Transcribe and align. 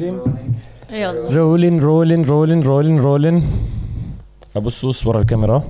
يلا. 0.00 1.30
rolling 1.30 1.80
rolling 1.80 2.24
rolling 2.24 2.62
rolling 2.62 2.98
rolling 3.00 3.50
أبو 4.56 4.68
السوس 4.68 5.06
ورا 5.06 5.20
الكاميرا. 5.20 5.64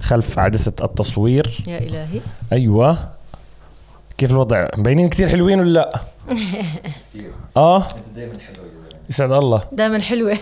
خلف 0.00 0.38
عدسة 0.38 0.72
التصوير. 0.82 1.64
يا 1.66 1.78
إلهي. 1.78 2.20
أيوه. 2.52 2.98
كيف 4.18 4.30
الوضع؟ 4.30 4.68
مبينين 4.76 5.08
كثير 5.08 5.28
حلوين 5.28 5.60
ولا 5.60 5.70
لا؟ 5.70 6.00
آه. 7.56 7.88
يسعد 9.10 9.32
الله. 9.32 9.62
دائما 9.72 9.98
حلوة. 10.00 10.38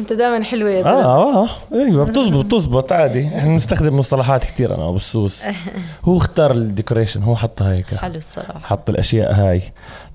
أنت 0.00 0.12
دائما 0.12 0.44
حلوة 0.44 0.70
يا 0.70 0.82
زلمة. 0.82 1.04
آه 1.04 1.44
آه 1.44 1.48
أيوه 1.72 2.04
بتزبط 2.04 2.44
بتزبط 2.44 2.92
عادي. 2.92 3.26
إحنا 3.26 3.48
بنستخدم 3.50 3.96
مصطلحات 3.96 4.44
كثير 4.44 4.74
أنا 4.74 4.88
أبو 4.88 4.96
السوس. 4.96 5.44
هو 6.08 6.16
اختار 6.16 6.50
ال 6.50 6.56
decoration 6.56 7.22
هو 7.22 7.36
حطها 7.36 7.72
هيك. 7.72 7.94
حلو 7.94 8.14
الصراحة. 8.14 8.58
حط 8.60 8.90
الأشياء 8.90 9.34
هاي. 9.34 9.62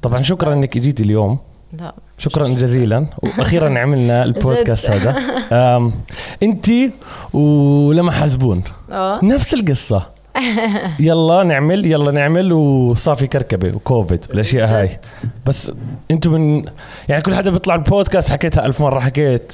طبعا 0.01 0.21
شكرا 0.21 0.53
إنك 0.53 0.77
إجيتي 0.77 1.03
اليوم. 1.03 1.39
لا. 1.79 1.93
شكرا 2.23 2.47
جزيلا. 2.47 3.05
وأخيرا 3.23 3.79
عملنا 3.79 4.23
البودكاست 4.23 4.89
هذا. 4.89 5.15
أنت 6.43 6.69
ولما 7.33 8.11
حزبون 8.11 8.63
آه. 8.91 9.19
نفس 9.23 9.53
القصة. 9.53 10.09
يلا 10.99 11.43
نعمل 11.43 11.85
يلا 11.85 12.11
نعمل. 12.11 12.53
وصافي 12.53 13.27
كركبة 13.27 13.75
وكوفيد 13.75 14.25
والأشياء 14.29 14.67
هاي. 14.67 14.99
بس 15.45 15.71
أنتم 16.11 16.31
من 16.31 16.65
يعني 17.09 17.21
كل 17.21 17.35
حدا 17.35 17.49
بيطلع 17.51 17.75
البودكاست 17.75 18.31
حكيتها 18.31 18.65
ألف 18.65 18.81
مرة 18.81 18.99
حكيت 18.99 19.53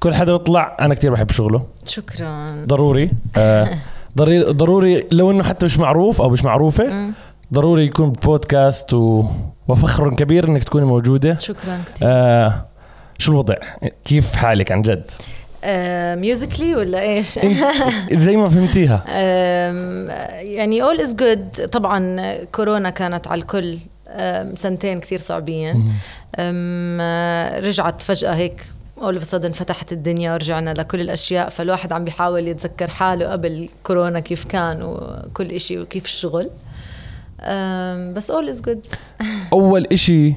كل 0.00 0.14
حدا 0.14 0.32
بيطلع 0.32 0.76
أنا 0.80 0.94
كتير 0.94 1.12
بحب 1.12 1.30
شغله. 1.30 1.62
شكرا. 1.84 2.46
ضروري. 2.66 3.10
آه 3.36 3.68
ضروري 4.50 5.04
لو 5.12 5.30
إنه 5.30 5.44
حتى 5.44 5.66
مش 5.66 5.78
معروف 5.78 6.22
أو 6.22 6.28
مش 6.30 6.44
معروفة. 6.44 7.12
ضروري 7.54 7.84
يكون 7.84 8.12
بودكاست 8.12 8.94
و... 8.94 9.24
وفخر 9.68 10.14
كبير 10.14 10.48
إنك 10.48 10.64
تكوني 10.64 10.86
موجودة. 10.86 11.38
شكرا 11.38 11.80
كثير 11.94 12.08
آه 12.08 12.66
شو 13.18 13.32
الوضع؟ 13.32 13.54
كيف 14.04 14.36
حالك 14.36 14.72
عن 14.72 14.82
جد؟ 14.82 15.10
آه 15.64 16.14
musically 16.14 16.74
ولا 16.74 17.00
إيش؟ 17.00 17.38
زي 18.12 18.36
ما 18.36 18.48
فهمتيها. 18.48 19.04
يعني 20.58 20.82
all 20.82 21.00
is 21.00 21.14
good 21.14 21.66
طبعا 21.66 22.34
كورونا 22.44 22.90
كانت 22.90 23.26
على 23.26 23.40
الكل 23.40 23.78
سنتين 24.54 25.00
كثير 25.00 25.18
صعبين. 25.18 25.92
آه، 26.36 27.60
رجعت 27.60 28.02
فجأة 28.02 28.34
هيك 28.34 28.66
all 28.98 29.14
of 29.14 29.24
sudden 29.24 29.52
فتحت 29.52 29.92
الدنيا 29.92 30.32
ورجعنا 30.32 30.74
لكل 30.74 31.00
الأشياء. 31.00 31.48
فالواحد 31.48 31.92
عم 31.92 32.04
بيحاول 32.04 32.48
يتذكر 32.48 32.86
حاله 32.86 33.32
قبل 33.32 33.68
كورونا 33.82 34.20
كيف 34.20 34.44
كان 34.44 34.82
وكل 34.82 35.46
إشي 35.46 35.78
وكيف 35.78 36.04
الشغل. 36.04 36.50
بس 38.14 38.30
all 38.30 38.48
is 38.48 38.62
good 38.62 38.86
أول 39.52 39.86
إشي 39.92 40.34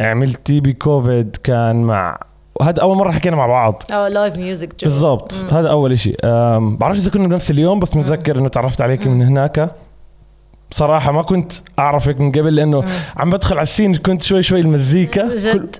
عملتيه 0.00 0.60
بكوفيد 0.60 1.36
كان 1.44 1.82
مع 1.82 2.20
هذا 2.62 2.82
أول 2.82 2.96
مرة 2.96 3.10
حكينا 3.12 3.36
مع 3.36 3.46
بعض. 3.46 3.82
آه 3.90 4.08
live 4.08 4.36
music 4.36 4.84
بالضبط 4.84 5.32
هذا 5.52 5.68
أول 5.68 5.92
إشي. 5.92 6.14
أم، 6.24 6.76
بعرفش 6.76 6.98
إذا 6.98 7.10
كنا 7.10 7.28
بنفس 7.28 7.50
اليوم 7.50 7.80
بس 7.80 7.96
متذكر 7.96 8.38
إنه 8.38 8.48
تعرفت 8.48 8.80
عليك 8.80 9.06
من 9.06 9.22
هناك. 9.22 9.70
بصراحة 10.70 11.12
ما 11.12 11.22
كنت 11.22 11.52
أعرفك 11.78 12.20
من 12.20 12.32
قبل 12.32 12.54
لأنه 12.54 12.84
عم 13.16 13.30
بدخل 13.30 13.54
على 13.54 13.62
ال 13.62 13.67
scene 13.67 13.94
كنت 13.96 14.22
شوي 14.22 14.42
شوي 14.42 14.60
المزيكا 14.60 15.34
جد؟ 15.36 15.76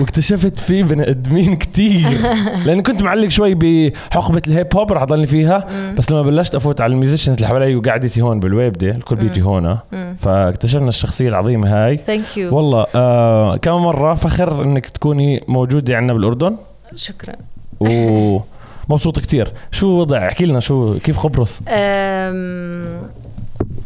واكتشفت 0.00 0.60
في 0.60 0.82
بني 0.82 1.10
آدمين 1.10 1.56
كتير. 1.56 2.18
لأن 2.66 2.82
كنت 2.82 3.02
معلق 3.02 3.28
شوي 3.28 3.54
بحقبة 3.54 4.42
ال 4.48 4.55
hip 4.55 4.76
hop 4.76 4.92
رح 4.92 5.02
أضلني 5.02 5.26
فيها 5.26 5.66
بس 5.98 6.10
لما 6.12 6.22
بلشت 6.22 6.54
أفوت 6.54 6.80
على 6.80 6.92
ال 6.92 6.96
musicians 6.96 7.34
اللي 7.34 7.48
حوالي 7.48 7.76
وقعدتي 7.76 8.20
هون 8.22 8.40
بالويبدة 8.40 8.90
الكل 8.90 9.16
بيجي 9.16 9.42
هون 9.42 9.78
فاكتشفنا 10.18 10.88
الشخصية 10.88 11.28
العظيمة 11.28 11.68
هاي. 11.86 11.96
thank 11.96 12.36
you 12.36 12.56
والله 12.56 12.86
آه 12.94 13.56
كمان 13.56 13.72
مرة 13.72 14.14
فخر 14.14 14.62
إنك 14.64 14.86
تكوني 14.86 15.44
موجودة 15.48 15.96
عندنا 15.96 16.12
بالأردن؟ 16.12 16.56
شكرا. 16.94 17.34
ومبسوط 17.80 19.18
كتير. 19.24 19.52
شو 19.70 19.86
وضع؟ 19.86 20.28
احكي 20.28 20.46
لنا 20.46 20.60
شو 20.60 20.98
كيف 20.98 21.18
قبرص 21.20 21.60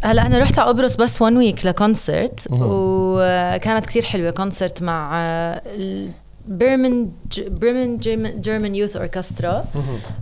هلا 0.02 0.26
أنا 0.26 0.38
رحت 0.38 0.58
على 0.58 0.68
قبرص 0.68 0.96
بس 0.96 1.22
one 1.22 1.36
week 1.36 1.66
ل 1.66 1.75
concert. 1.75 2.46
وكانت 2.50 3.86
كثير 3.86 4.04
حلوة 4.04 4.30
concert 4.30 4.82
مع 4.82 5.60
بيرمن 6.48 7.08
بيرمن 7.38 7.96
German 8.40 8.74
Youth 8.74 8.96
Orchestra 8.96 9.64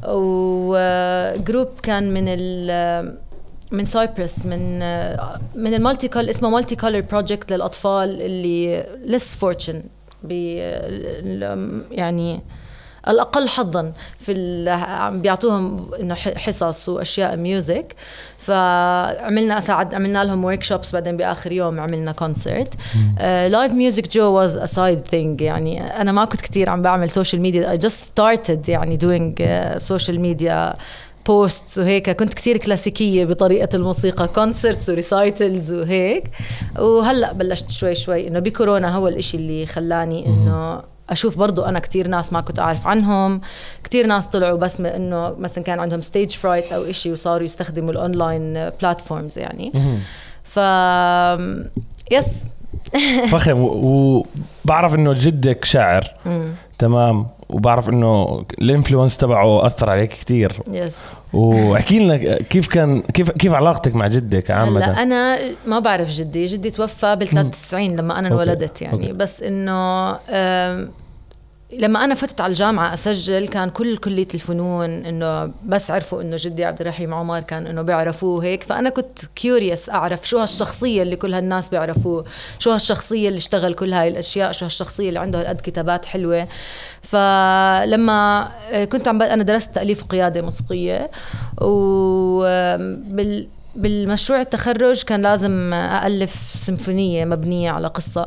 و 0.09 0.35
group 0.35 1.69
كان 1.82 2.14
من 2.14 2.25
ال 2.28 3.19
من 3.72 3.84
Cyprus 3.84 4.47
من 4.47 4.78
من 5.54 5.75
ال 5.75 5.80
multi 5.80 6.09
col 6.09 6.28
اسمه 6.28 6.50
multi 6.50 6.77
color 6.77 7.00
project 7.00 7.53
للأطفال 7.52 8.22
اللي 8.22 8.84
less 9.05 9.37
fortunate 9.37 9.82
يعني 11.91 12.41
الأقل 13.09 13.48
حظا 13.48 13.92
في 14.19 14.65
عم 14.69 15.20
بيعطوهم 15.20 15.94
إنه 16.00 16.15
حصص 16.15 16.88
وأشياء 16.88 17.37
music 17.37 17.94
فعملنا 18.38 19.60
ساعد 19.60 19.94
عملنا 19.94 20.25
لهم 20.25 20.44
workshops 20.44 20.93
بعدين 20.92 21.16
بآخر 21.16 21.53
يوم 21.53 21.81
عملنا 21.81 22.12
concert 22.12 22.75
live 23.21 23.72
music 23.72 24.12
جو 24.12 24.32
was 24.32 24.56
a 24.56 24.66
side 24.66 25.00
thing 25.00 25.41
يعني 25.41 26.00
أنا 26.00 26.12
ما 26.12 26.25
كنت 26.25 26.41
كتير 26.41 26.70
عم 26.70 26.82
بعمل 26.82 27.10
social 27.10 27.43
media 27.43 27.71
I 27.71 27.78
just 27.78 28.00
started 28.00 28.69
يعني 28.69 28.97
doing 28.97 29.43
social 29.77 30.21
media 30.21 30.75
posts 31.27 31.78
وهيك. 31.78 32.10
كنت 32.10 32.34
كتير 32.34 32.56
كلاسيكية 32.56 33.25
بطريقة 33.25 33.69
الموسيقى 33.76 34.28
concerts 34.28 34.91
و 34.91 35.00
recitals 35.00 35.72
وهيك. 35.72 36.25
وهلأ 36.78 37.32
بلشت 37.32 37.70
شوي 37.70 37.94
شوي 37.94 38.28
إنه 38.28 38.38
بكورونا 38.38 38.97
هو 38.97 39.09
الإشي 39.09 39.37
اللي 39.37 39.66
خلاني 39.66 40.26
إنه 40.26 40.82
أشوف 41.10 41.38
برضو 41.38 41.62
أنا 41.62 41.78
كتير 41.78 42.09
ناس 42.09 42.32
ما 42.32 42.41
كنت 42.41 42.59
أعرف 42.59 42.87
عنهم. 42.87 43.41
كتير 43.84 44.06
ناس 44.06 44.28
طلعوا 44.28 44.59
بس 44.59 44.81
إنه 44.81 45.34
مثلا 45.38 45.65
كان 45.65 45.81
عندهم 45.81 46.03
stage 46.03 46.31
fright 46.31 46.72
أو 46.72 46.82
إشي 46.84 47.12
وصاروا 47.12 47.44
يستخدموا 47.44 47.91
ال 47.91 48.02
online 48.02 48.71
platforms 48.71 49.38
يعني. 49.38 49.72
ف 50.44 50.59
yes 52.10 52.49
فخم 53.31 53.59
وبعرف 53.60 54.94
إنه 54.94 55.12
جدك 55.12 55.64
شاعر. 55.64 56.14
تمام. 56.78 57.26
وبعرف 57.49 57.88
إنه 57.88 58.44
ال 58.59 58.64
influence 58.64 59.16
تبعه 59.16 59.66
أثر 59.66 59.91
عليك 59.91 60.10
كتير 60.10 60.53
yes 60.71 60.97
وأحكي 61.32 61.99
لنا 61.99 62.16
كيف 62.37 62.69
كان 62.69 63.00
كيف 63.00 63.31
كيف 63.31 63.55
علاقتك 63.55 63.97
مع 63.97 64.06
جدك 64.09 64.50
هلأ 64.50 64.60
عامة 64.60 65.03
أنا 65.03 65.38
ما 65.66 65.78
بعرف 65.78 66.10
جدي 66.10 66.47
جدي 66.47 66.71
توفى 66.71 67.16
بال 67.16 67.28
93 67.28 67.97
لما 67.97 68.19
أنا. 68.19 68.28
انولدت 68.28 68.82
يعني 68.82 68.94
okay. 68.94 69.12
بس 69.12 69.43
إنه 69.43 70.19
لما 71.79 72.05
أنا 72.05 72.15
فتت 72.15 72.41
على 72.41 72.51
الجامعة 72.51 72.95
أسجل 72.95 73.49
كان 73.49 73.71
كل 73.71 73.97
كلية 73.97 74.29
الفنون 74.35 74.91
إنه 74.91 75.51
بس 75.65 75.91
عرفوا 75.91 76.23
إنه 76.23 76.37
جدي 76.41 76.65
عبد 76.65 76.81
الرحيم 76.81 77.15
عمر 77.15 77.41
كان 77.41 77.67
إنه 77.67 77.83
بيعرفوه 77.83 78.45
هيك 78.45 78.62
فأنا 78.62 78.91
كنت 78.91 79.19
curious 79.37 79.91
أعرف 79.91 80.29
شو 80.29 80.39
هالشخصية 80.39 81.03
اللي 81.03 81.17
كل 81.17 81.35
هالناس 81.35 81.69
بيعرفوه 81.69 82.25
شو 82.59 82.71
هالشخصية 82.71 83.29
اللي 83.29 83.39
اشتغل 83.39 83.75
كل 83.75 83.93
هاي 83.93 84.09
الأشياء 84.09 84.53
شو 84.53 84.65
هالشخصية 84.65 85.09
اللي 85.09 85.21
عنده 85.21 85.41
هالقد 85.41 85.61
كتابات 85.61 86.05
حلوة. 86.05 86.49
فلما 87.03 88.49
كنت 88.93 89.09
عم 89.09 89.23
أنا 89.23 89.43
درست 89.43 89.75
تأليف 89.75 90.03
وقيادة 90.03 90.43
موسيقية 90.43 91.11
وبال 91.61 93.47
بالمشروع 93.77 94.41
التخرج 94.41 95.03
كان 95.03 95.23
لازم 95.23 95.75
ألف 95.75 96.53
سيمفونية 96.56 97.25
مبنية 97.25 97.71
على 97.71 97.89
قصة. 97.89 98.27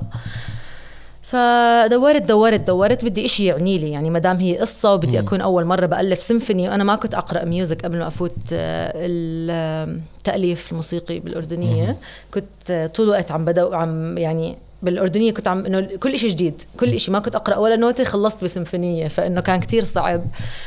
فدورت 1.27 2.21
دورت 2.21 2.67
دورت. 2.67 3.05
بدي 3.05 3.25
إشي 3.25 3.45
يعني 3.45 3.77
لي. 3.77 3.91
يعني 3.91 4.09
ما 4.09 4.19
دام 4.19 4.35
هي 4.35 4.57
قصة 4.57 4.93
وبدي 4.93 5.19
أكون 5.19 5.41
أول 5.41 5.65
مرة 5.65 5.85
بألف 5.85 6.21
سيمفوني 6.21 6.69
وأنا 6.69 6.83
ما 6.83 6.95
كنت 6.95 7.15
أقرأ 7.15 7.45
music 7.45 7.85
قبل 7.85 7.97
ما 7.97 8.07
أفوت 8.07 8.33
آه، 8.53 8.91
التأليف 8.95 10.71
الموسيقي 10.71 11.19
بالأردنية. 11.19 11.97
كنت 12.33 12.71
آه، 12.71 12.87
طول 12.87 13.05
الوقت 13.05 13.31
عم 13.31 13.45
بدو 13.45 13.73
عم 13.73 14.17
يعني 14.17 14.57
بالأردنية 14.81 15.33
كنت 15.33 15.47
عم 15.47 15.65
إنه 15.65 15.81
كل 15.81 16.13
إشي 16.13 16.27
جديد. 16.27 16.61
كل 16.79 16.93
إشي. 16.93 17.11
ما 17.11 17.19
كنت 17.19 17.35
أقرأ 17.35 17.57
ولا 17.57 17.75
نوتة 17.75 18.03
خلصت 18.03 18.43
بسيمفونية 18.43 19.07
فإنه 19.07 19.41
كان 19.41 19.59
كتير 19.59 19.83
صعب. 19.83 20.21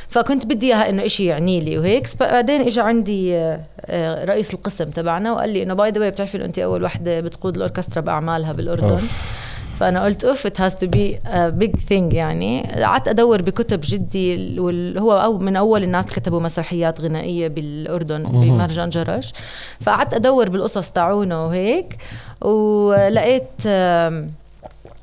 فكنت 0.09 0.47
بدي 0.47 0.67
إياها 0.67 0.89
إنه 0.89 1.05
إشي 1.05 1.25
يعني 1.25 1.61
لي 1.61 1.79
وهيك. 1.79 2.07
بعدين 2.21 2.61
إجا 2.61 2.83
عندي 2.83 3.37
آه، 3.37 4.25
رئيس 4.25 4.55
القسم 4.55 4.91
تبعنا 4.91 5.33
وقال 5.33 5.51
لي 5.51 5.63
إنه 5.63 5.75
by 5.75 5.91
the 5.91 6.09
بتعرفي 6.09 6.37
إنه 6.37 6.45
أنت 6.45 6.59
أول 6.59 6.85
وحدة 6.85 7.21
بتقود 7.21 7.57
الأوركسترا 7.57 8.03
بأعمالها 8.03 8.53
بالأردن. 8.53 8.89
أوف. 8.89 9.50
فأنا 9.81 10.05
قلت 10.05 10.25
أوف 10.25 10.47
it 10.47 10.61
has 10.61 10.77
to 10.77 10.87
be 10.87 11.19
big 11.35 11.77
thing 11.77 12.13
يعني. 12.13 12.63
قعدت 12.83 13.09
أدور 13.09 13.43
بكتب 13.43 13.81
جدي 13.85 14.61
وهو 14.61 15.13
أو 15.13 15.39
من 15.39 15.57
أول 15.57 15.83
الناس 15.83 16.07
كتبوا 16.07 16.41
مسرحيات 16.41 17.01
غنائية 17.01 17.49
بالأردن 17.49 18.23
بمهرجان 18.23 18.91
جرش. 18.91 19.33
فقعدت 19.81 20.15
أدور 20.15 20.49
بالقصص 20.49 20.91
تاعونه 20.91 21.47
وهيك 21.47 21.97
ولقيت 22.41 23.67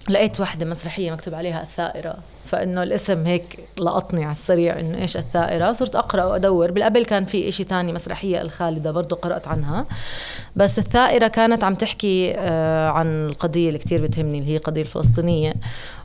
لقيت 0.10 0.40
واحدة 0.40 0.66
مسرحية 0.66 1.12
مكتوب 1.12 1.34
عليها 1.34 1.62
الثائرة. 1.62 2.16
فإنه 2.48 2.84
الاسم 2.84 3.26
هيك 3.26 3.60
لقطني 3.80 4.24
على 4.24 4.32
السريع 4.32 4.80
إنه 4.80 4.98
إيش 4.98 5.18
الثائرة. 5.18 5.72
صرت 5.72 5.96
أقرأ 5.96 6.24
وأدور. 6.24 6.72
بالقبل 6.72 7.06
كان 7.06 7.24
في 7.26 7.50
إشي 7.50 7.64
تاني 7.64 7.94
مسرحية 7.94 8.42
الخالدة 8.42 8.92
برضو 8.92 9.16
قرأت 9.16 9.48
عنها. 9.48 9.86
بس 10.56 10.80
الثائرة 10.80 11.28
كانت 11.28 11.64
عم 11.64 11.76
تحكي 11.76 12.34
آه، 12.38 12.90
عن 12.90 13.28
القضية 13.28 13.68
اللي 13.68 13.80
كتير 13.80 14.02
بتهمني 14.02 14.38
اللي 14.38 14.52
هي 14.52 14.58
القضية 14.58 14.82
الفلسطينية. 14.82 15.54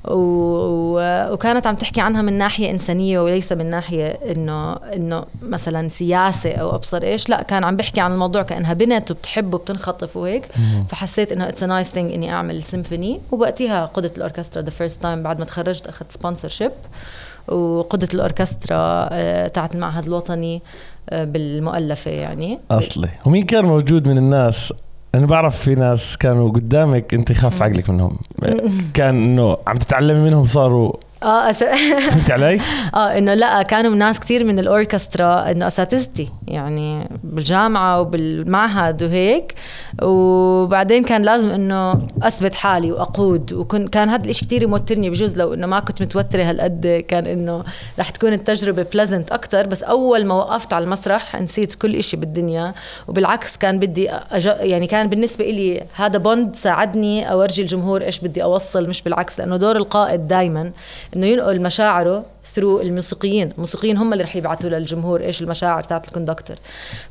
وكانت 0.04 1.66
عم 1.66 1.74
تحكي 1.74 2.00
عنها 2.00 2.22
من 2.22 2.38
ناحية 2.38 2.70
إنسانية 2.70 3.20
وليس 3.20 3.52
من 3.52 3.70
ناحية 3.70 4.06
إنه 4.06 4.72
إنه 4.72 5.24
مثلا 5.42 5.88
سياسة 5.88 6.52
أو 6.52 6.74
أبصر 6.74 7.02
إيش. 7.02 7.28
لا 7.28 7.42
كان 7.42 7.64
عم 7.64 7.76
بيحكي 7.76 8.00
عن 8.00 8.12
الموضوع 8.12 8.42
كأنها 8.42 8.72
بنت 8.72 9.10
وبتحب 9.10 9.54
وبتنخطف 9.54 10.16
وهيك. 10.16 10.48
فحسيت 10.88 11.32
إنه 11.32 11.48
it's 11.48 11.64
nice 11.64 11.90
thing 11.90 12.12
إني 12.12 12.32
أعمل 12.32 12.62
سيمفوني 12.62 13.20
ووقتها 13.32 13.86
قدت 13.86 14.16
الأوركسترا 14.16 14.62
the 14.62 14.70
first 14.70 15.02
time 15.02 15.22
بعد 15.22 15.38
ما 15.38 15.44
تخرجت 15.44 15.86
أخذت 15.86 16.12
sponsorship 16.12 16.72
وقدت 17.48 18.14
الأوركسترا 18.14 19.08
آه، 19.12 19.48
تاعت 19.48 19.74
المعهد 19.74 20.06
الوطني 20.06 20.62
آه، 21.10 21.24
بالمؤلفة 21.24 22.10
يعني. 22.10 22.58
أصلي. 22.70 23.08
ومين 23.26 23.44
كان 23.44 23.64
موجود 23.64 24.08
من 24.08 24.18
الناس 24.18 24.72
أنا 25.14 25.26
بعرف 25.26 25.56
في 25.56 25.74
ناس 25.74 26.16
كانوا 26.16 26.50
قدامك 26.50 27.14
انت 27.14 27.32
خف 27.32 27.62
عقلك 27.62 27.90
منهم. 27.90 28.18
كان 28.94 29.14
إنه 29.14 29.56
عم 29.66 29.76
تتعلمي 29.78 30.20
منهم 30.20 30.44
صاروا 30.44 30.92
آه 31.22 31.50
أس... 31.50 31.64
فهمت 32.10 32.30
علي؟ 32.30 32.60
آه 32.94 33.18
إنه 33.18 33.34
لا 33.34 33.62
كانوا 33.62 33.94
ناس 33.94 34.20
كثير 34.20 34.44
من 34.44 34.58
الأوركسترا 34.58 35.50
إنه 35.50 35.66
أساتذتي 35.66 36.28
يعني 36.48 37.08
بالجامعة 37.24 38.00
وبالمعهد 38.00 39.02
وهيك. 39.02 39.54
وبعدين 40.02 41.04
كان 41.04 41.22
لازم 41.22 41.50
إنه 41.50 42.08
أثبت 42.22 42.54
حالي 42.54 42.92
وأقود. 42.92 43.52
وكان 43.52 43.88
كان 43.88 44.08
هذا 44.08 44.30
الشيء 44.30 44.48
كثير 44.48 44.62
يوترني 44.62 45.10
بجوز 45.10 45.38
لو 45.38 45.54
إنه 45.54 45.66
ما 45.66 45.80
كنت 45.80 46.02
متوترة 46.02 46.42
هالقد 46.42 47.04
كان 47.08 47.26
إنه 47.26 47.64
رح 47.98 48.10
تكون 48.10 48.32
التجربة 48.32 48.86
pleasant 48.92 49.32
أكثر 49.32 49.66
بس 49.66 49.82
أول 49.82 50.24
ما 50.26 50.34
وقفت 50.34 50.72
على 50.72 50.84
المسرح 50.84 51.36
نسيت 51.36 51.74
كل 51.74 52.02
شيء 52.02 52.20
بالدنيا. 52.20 52.74
وبالعكس 53.08 53.56
كان 53.56 53.78
بدي 53.78 54.10
أج... 54.10 54.46
يعني 54.60 54.86
كان 54.86 55.08
بالنسبة 55.08 55.44
لي 55.44 55.84
هذا 55.94 56.18
bond 56.18 56.56
ساعدني 56.56 57.32
أورجي 57.32 57.62
الجمهور 57.62 58.02
إيش 58.02 58.20
بدي 58.20 58.42
أوصل 58.42 58.88
مش 58.88 59.02
بالعكس 59.02 59.40
لأنه 59.40 59.56
دور 59.56 59.76
القائد 59.76 60.20
دائما 60.20 60.72
إنه 61.16 61.26
ينقل 61.26 61.62
مشاعره 61.62 62.24
through 62.54 62.80
الموسيقيين. 62.80 63.50
الموسيقيين 63.50 63.96
هم 63.96 64.12
اللي 64.12 64.24
رح 64.24 64.36
يبعثوا 64.36 64.70
للجمهور 64.70 65.20
إيش 65.20 65.42
المشاعر 65.42 65.82
تاعت 65.82 66.08
ال 66.08 66.13
conductor. 66.13 66.56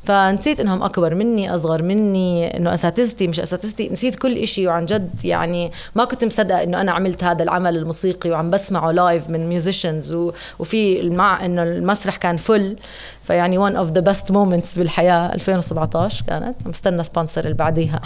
فنسيت 0.04 0.60
إنهم 0.60 0.82
أكبر 0.82 1.14
مني 1.14 1.54
أصغر 1.54 1.82
مني 1.82 2.56
إنه 2.56 2.74
أساتذتي 2.74 3.26
مش 3.26 3.40
أساتذتي 3.40 3.88
نسيت 3.88 4.14
كل 4.14 4.46
شيء 4.46 4.68
وعن 4.68 4.86
جد 4.86 5.24
يعني 5.24 5.72
ما 5.94 6.04
كنت 6.04 6.24
مصدقة 6.24 6.62
إنه 6.62 6.80
أنا 6.80 6.92
عملت 6.92 7.24
هذا 7.24 7.42
العمل 7.42 7.76
الموسيقي 7.76 8.30
وعم 8.30 8.50
بسمعه 8.50 8.90
live 8.90 9.30
من 9.30 9.48
musicians 9.48 10.16
وفي 10.58 11.10
مع 11.10 11.44
إنه 11.44 11.62
المسرح 11.62 12.16
كان 12.16 12.36
full 12.36 12.76
فيعني 13.22 13.70
one 13.70 13.74
of 13.74 13.90
the 13.90 14.02
best 14.02 14.32
moments 14.32 14.78
بالحياة. 14.78 15.34
2017 15.34 16.24
كانت. 16.28 16.54
مستنى 16.66 17.04
sponsor 17.04 17.44
اللي 17.44 17.54
بعديها. 17.54 18.00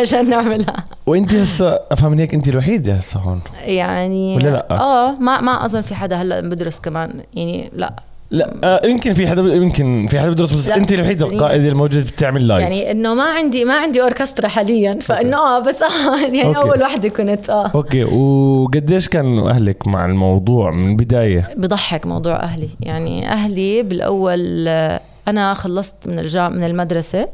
عشان 0.00 0.30
نعملها. 0.30 0.74
وانت 1.06 1.34
هسه 1.34 1.80
أفهم 1.90 2.18
هيك 2.18 2.34
انت 2.34 2.48
الوحيدة 2.48 2.92
هسه 2.92 3.20
هون. 3.20 3.40
يعني 3.64 4.36
ولا 4.36 4.48
لأ؟ 4.48 4.66
آه 4.70 5.10
ما 5.10 5.40
ما 5.40 5.64
أظن 5.64 5.80
في 5.80 5.94
حدا 5.94 6.13
هلا 6.16 6.40
بدرس 6.40 6.80
كمان. 6.80 7.10
يعني 7.34 7.70
لا. 7.76 7.92
لا 8.30 8.54
آه 8.64 8.86
يمكن 8.86 9.12
في 9.14 9.28
حدا 9.28 9.42
يمكن 9.42 10.06
في 10.10 10.20
حدا 10.20 10.30
بدرس 10.30 10.52
بس. 10.52 10.70
انت 10.70 10.92
الوحيدة 10.92 11.24
يعني- 11.26 11.36
القائدة 11.36 11.68
الموجودة 11.68 12.00
بتعمل 12.04 12.48
live 12.48 12.62
يعني 12.62 12.90
إنه 12.90 13.14
ما 13.14 13.22
عندي 13.22 13.64
ما 13.64 13.74
عندي 13.76 14.02
اوركسترا 14.02 14.48
حاليا 14.48 14.92
فإنه 14.92 15.36
آه 15.36 15.58
بس 15.58 15.82
آه 15.82 16.20
يعني 16.34 16.46
okay. 16.46 16.58
أول 16.58 16.82
وحدة 16.82 17.08
كنت 17.08 17.50
آه. 17.50 17.66
okay. 17.74 18.04
وقديش 18.04 19.08
كانوا 19.08 19.50
أهلك 19.50 19.86
مع 19.88 20.04
الموضوع 20.04 20.70
من 20.70 20.90
البداية؟ 20.90 21.48
بضحك 21.56 22.06
موضوع 22.06 22.36
أهلي. 22.42 22.68
يعني 22.80 23.28
أهلي 23.28 23.82
بالأول 23.82 24.68
آه، 24.68 25.00
أنا 25.28 25.54
خلصت 25.54 25.94
من 26.06 26.18
الجامعة 26.18 26.48
من 26.48 26.64
المدرسة 26.64 27.28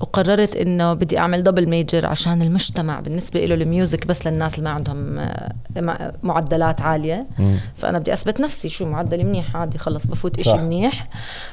وقررت 0.00 0.56
إنه 0.56 0.94
بدي 0.94 1.18
أعمل 1.18 1.42
double 1.42 1.68
major 1.68 2.06
عشان 2.06 2.42
المجتمع 2.42 3.00
بالنسبة 3.00 3.46
له 3.46 3.54
ال 3.54 3.63
music 3.63 4.06
بس 4.06 4.26
للناس 4.26 4.54
اللي 4.58 4.64
ما 4.64 4.74
عندهم 4.74 5.18
آه، 5.18 6.14
معدلات 6.22 6.80
عالية 6.80 7.26
مم. 7.38 7.56
فأنا 7.76 7.98
بدي 7.98 8.12
أثبت 8.12 8.40
نفسي 8.40 8.68
شو 8.68 8.86
معدلي 8.86 9.24
منيح 9.24 9.56
عادي 9.56 9.78
خلص 9.78 10.06
بفوت. 10.06 10.38
إشي 10.38 10.56
منيح 10.56 11.08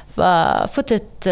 ففتت 0.08 1.28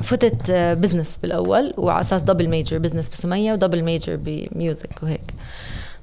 فتت 0.00 0.50
business 0.50 1.18
بالأول 1.22 1.74
وعلى 1.76 2.00
أساس 2.00 2.22
double 2.22 2.48
major 2.48 2.78
business 2.78 3.08
بسمية 3.08 3.52
و 3.52 3.57
double 3.57 3.84
major 3.84 4.16
ب 4.24 4.37
music 4.37 5.02
وهيك 5.02 5.34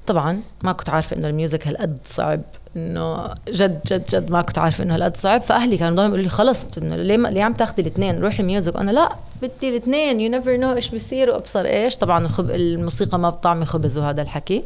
طبعا 0.06 0.40
ما 0.62 0.72
كنت 0.72 0.90
عارفة 0.90 1.16
إنه 1.16 1.28
ال 1.28 1.35
music 1.35 1.68
هالقد 1.68 1.98
صعب 2.06 2.40
إنه 2.76 3.28
جد 3.48 3.80
جد 3.92 4.04
جد 4.12 4.30
ما 4.30 4.42
كنت 4.42 4.58
عارفة 4.58 4.84
إنه 4.84 4.94
هالقد 4.94 5.16
صعب. 5.16 5.40
فأهلي 5.40 5.76
كانوا 5.76 5.96
دائما 5.96 6.08
يقولوا 6.08 6.24
لي 6.24 6.28
خلص 6.28 6.66
انه 6.78 6.96
ليه 6.96 7.16
ما 7.16 7.28
ليه 7.28 7.42
عم 7.42 7.52
تاخذي 7.52 7.82
الاثنين؟ 7.82 8.20
روحي 8.20 8.42
music. 8.42 8.74
وأنا 8.74 8.90
لا 8.90 9.08
بدي 9.42 9.68
الاثنين. 9.68 10.20
you 10.20 10.30
never 10.30 10.56
know 10.56 10.72
إيش 10.72 10.94
بصير 10.94 11.30
وأبصر 11.30 11.60
إيش. 11.64 11.96
طبعا 11.96 12.24
الخب... 12.24 12.50
الموسيقى 12.50 13.18
ما 13.18 13.30
بطعمي 13.30 13.64
خبز 13.64 13.98
وهذا 13.98 14.22
الحكي. 14.22 14.62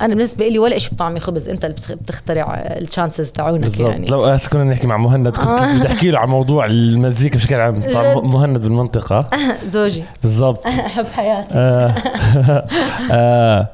أنا 0.00 0.14
بالنسبة 0.14 0.48
لي 0.48 0.58
ولا 0.58 0.78
شيء 0.78 0.92
بطعمي 0.94 1.20
خبز. 1.20 1.48
أنت 1.48 1.64
اللي 1.64 1.76
بتخ- 1.76 1.92
بتخترع 1.92 2.54
ال 2.54 2.63
chances 2.63 3.30
تاعونك 3.30 3.60
بالضبط. 3.60 3.90
يعني. 3.90 4.06
لو 4.10 4.24
هسه 4.24 4.50
كنا 4.50 4.64
نحكي 4.64 4.86
مع 4.86 4.96
مهند 4.96 5.28
كنت 5.28 5.60
آه. 5.60 5.74
بدي 5.78 5.86
أحكي 5.86 6.10
له 6.10 6.18
عن 6.18 6.28
موضوع 6.28 6.66
المزيكا 6.66 7.36
بشكل 7.36 7.54
عام. 7.54 7.80
طبعا. 7.92 8.14
مهند 8.20 8.58
بالمنطقة. 8.58 9.26
زوجي. 9.66 10.04
بالضبط. 10.22 10.66
أحب 10.86 11.06
حياتي. 11.06 11.54
آه. 11.54 11.88
آه. 13.12 13.68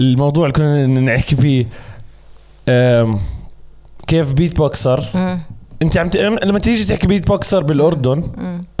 الموضوع 0.00 0.46
اللي 0.46 0.52
كنا 0.52 0.86
نحكي 0.86 1.36
فيه 1.36 1.66
كيف 4.06 4.32
beatboxer. 4.32 5.04
انت 5.82 5.98
عم 5.98 6.08
ت... 6.08 6.16
لما 6.16 6.58
تيجي 6.58 6.84
تحكي 6.84 7.06
beatboxer 7.06 7.62
بالاردن. 7.62 8.22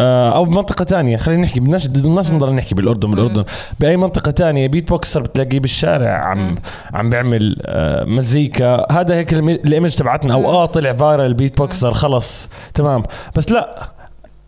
آه، 0.00 0.30
أو 0.30 0.44
بمنطقة 0.44 0.84
تانية 0.84 1.16
خلينا 1.16 1.42
نحكي 1.42 1.60
بدناش 1.60 1.86
بدناش 1.86 2.32
نضل 2.32 2.54
نحكي 2.54 2.74
بالأردن 2.74 3.10
بالأردن. 3.10 3.44
بأي 3.80 3.96
منطقة 3.96 4.30
تانية 4.30 4.66
beatboxer 4.66 5.22
بتلاقيه 5.22 5.60
بالشارع 5.60 6.24
عم. 6.24 6.54
عم 6.94 7.10
بيعمل 7.10 7.56
آه، 7.66 8.04
مزيكا. 8.04 8.92
هذا 8.92 9.14
هيك 9.14 9.34
ال 9.34 9.44
image 9.44 9.94
تبعتنا 9.94 10.34
أو. 10.34 10.46
آه 10.46 10.66
طلع 10.66 10.92
viral 10.92 11.34
beatboxer 11.34 11.94
خلص. 11.94 12.48
تمام. 12.74 13.02
بس 13.36 13.52
لا 13.52 13.88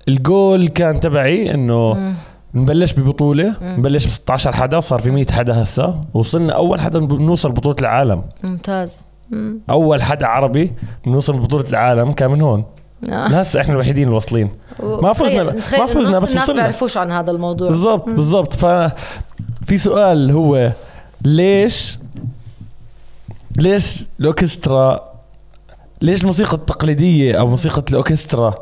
الجول 0.09 0.69
كان 0.69 1.01
تبعي 1.01 1.55
إنه. 1.55 2.15
نبلش 2.55 2.93
ببطولة 2.93 3.55
نبلش 3.63 4.07
ب 4.07 4.11
16 4.11 4.53
حدا 4.53 4.81
صار 4.81 4.99
في 4.99 5.11
100 5.11 5.27
حدا 5.31 5.63
هسه. 5.63 6.01
وصلنا 6.15 6.53
أول 6.53 6.81
حدا 6.81 6.99
بنوصل 6.99 7.53
بطولة 7.53 7.77
العالم. 7.81 8.23
ممتاز. 8.43 8.97
مم. 9.31 9.61
أول 9.71 10.03
حدا 10.03 10.27
عربي 10.27 10.73
بنوصل 11.07 11.33
ببطوله 11.33 11.65
العالم 11.71 12.13
كان 12.13 12.31
من 12.31 12.41
هون 12.43 12.65
آه. 13.09 13.29
لهسه 13.29 13.61
إحنا 13.61 13.73
الوحيدين 13.75 14.05
اللي 14.05 14.15
واصلين 14.15 14.51
ما 14.83 15.13
فزنا- 15.13 15.43
ما 15.79 15.87
فزنا، 15.87 16.19
بس 16.19 16.31
الناس 16.31 16.43
وصلنا. 16.45 16.61
بيعرفوش 16.63 16.97
عن 16.97 17.13
هذا 17.13 17.31
الموضوع 17.31 17.69
بالضبط 17.69 18.09
بالضبط 18.09 18.53
ف 18.57 18.67
في 19.67 19.77
سؤال 19.77 20.31
هو 20.31 20.73
ليش 21.25 21.99
ليش 23.57 24.07
الاوركسترا 24.21 25.13
ليش 26.03 26.21
الموسيقى 26.21 26.55
التقليدية 26.57 27.39
أو 27.39 27.47
موسيقى 27.47 27.83
الاوركسترا 27.91 28.55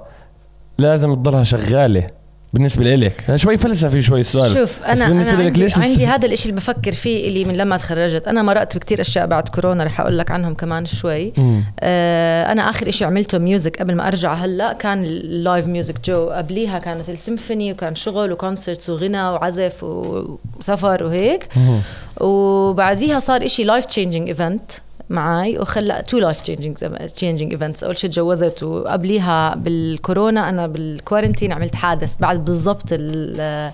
لازم 0.79 1.15
تضلها 1.15 1.43
شغالة 1.43 2.07
بالنسبة 2.53 2.85
لإلك. 2.85 3.37
شوي 3.37 3.57
فلسفي 3.57 4.03
شوي 4.03 4.21
السؤال. 4.21 4.51
شوف 4.51 4.83
أنا 4.83 5.09
بالنسبة 5.09 5.37
لك 5.37 5.47
عندي, 5.47 5.63
ليش 5.63 5.79
عندي 5.79 6.07
هذا 6.07 6.27
الشيء 6.27 6.51
اللي 6.51 6.61
بفكر 6.61 6.93
فيه 6.93 7.29
اللي 7.29 7.45
من 7.45 7.57
لما 7.57 7.77
تخرجت. 7.77 8.29
أنا 8.29 8.43
مرقت 8.43 8.77
بكتير 8.77 9.01
أشياء 9.01 9.27
بعد 9.27 9.49
كورونا 9.49 9.85
رح 9.85 10.01
أقول 10.01 10.19
لك 10.19 10.31
عنهم 10.31 10.55
كمان 10.55 10.87
شوي. 10.87 11.33
مم. 11.37 11.65
آه 11.81 12.53
أنا 12.53 12.71
آخر 12.71 12.91
شيء 12.91 13.07
عملته 13.07 13.39
music 13.39 13.77
قبل 13.79 13.95
ما 13.95 14.07
أرجع 14.07 14.35
هلأ 14.35 14.73
كان 14.73 15.05
ال 15.05 15.17
live 15.17 15.67
music 15.67 16.05
جو 16.05 16.29
قبليها 16.29 16.79
كانت 16.79 17.09
السيمفوني 17.09 17.73
وكان 17.73 17.95
شغل 17.95 18.33
و 18.33 18.39
concerts 18.39 18.91
وغنى 18.91 19.23
وعزف 19.23 19.85
وسفر 19.85 21.05
وهيك. 21.05 21.49
مم. 21.57 21.81
وبعديها 22.21 23.19
صار 23.19 23.45
إشي 23.45 23.65
life 23.65 23.85
changing 23.85 24.29
event 24.29 24.71
معي 25.11 25.59
وخلى 25.59 26.03
two 26.09 26.19
life 26.19 26.41
changing 26.41 26.77
changing 27.15 27.53
events 27.53 27.85
أول 27.85 27.99
شيء 27.99 28.11
تجوزت 28.11 28.63
وقبليها 28.63 29.55
بالكورونا 29.55 30.49
أنا 30.49 30.67
بال 30.67 30.81
quarantine 30.81 31.53
عملت 31.53 31.75
حادث 31.75 32.17
بعد 32.19 32.45
بالضبط 32.45 32.85
ال- 32.93 33.71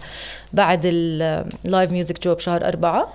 بعد 0.53 0.81
ال 0.85 1.06
live 1.06 1.93
music 1.93 2.23
جو 2.25 2.35
بشهر 2.35 2.65
أربعة 2.69 3.09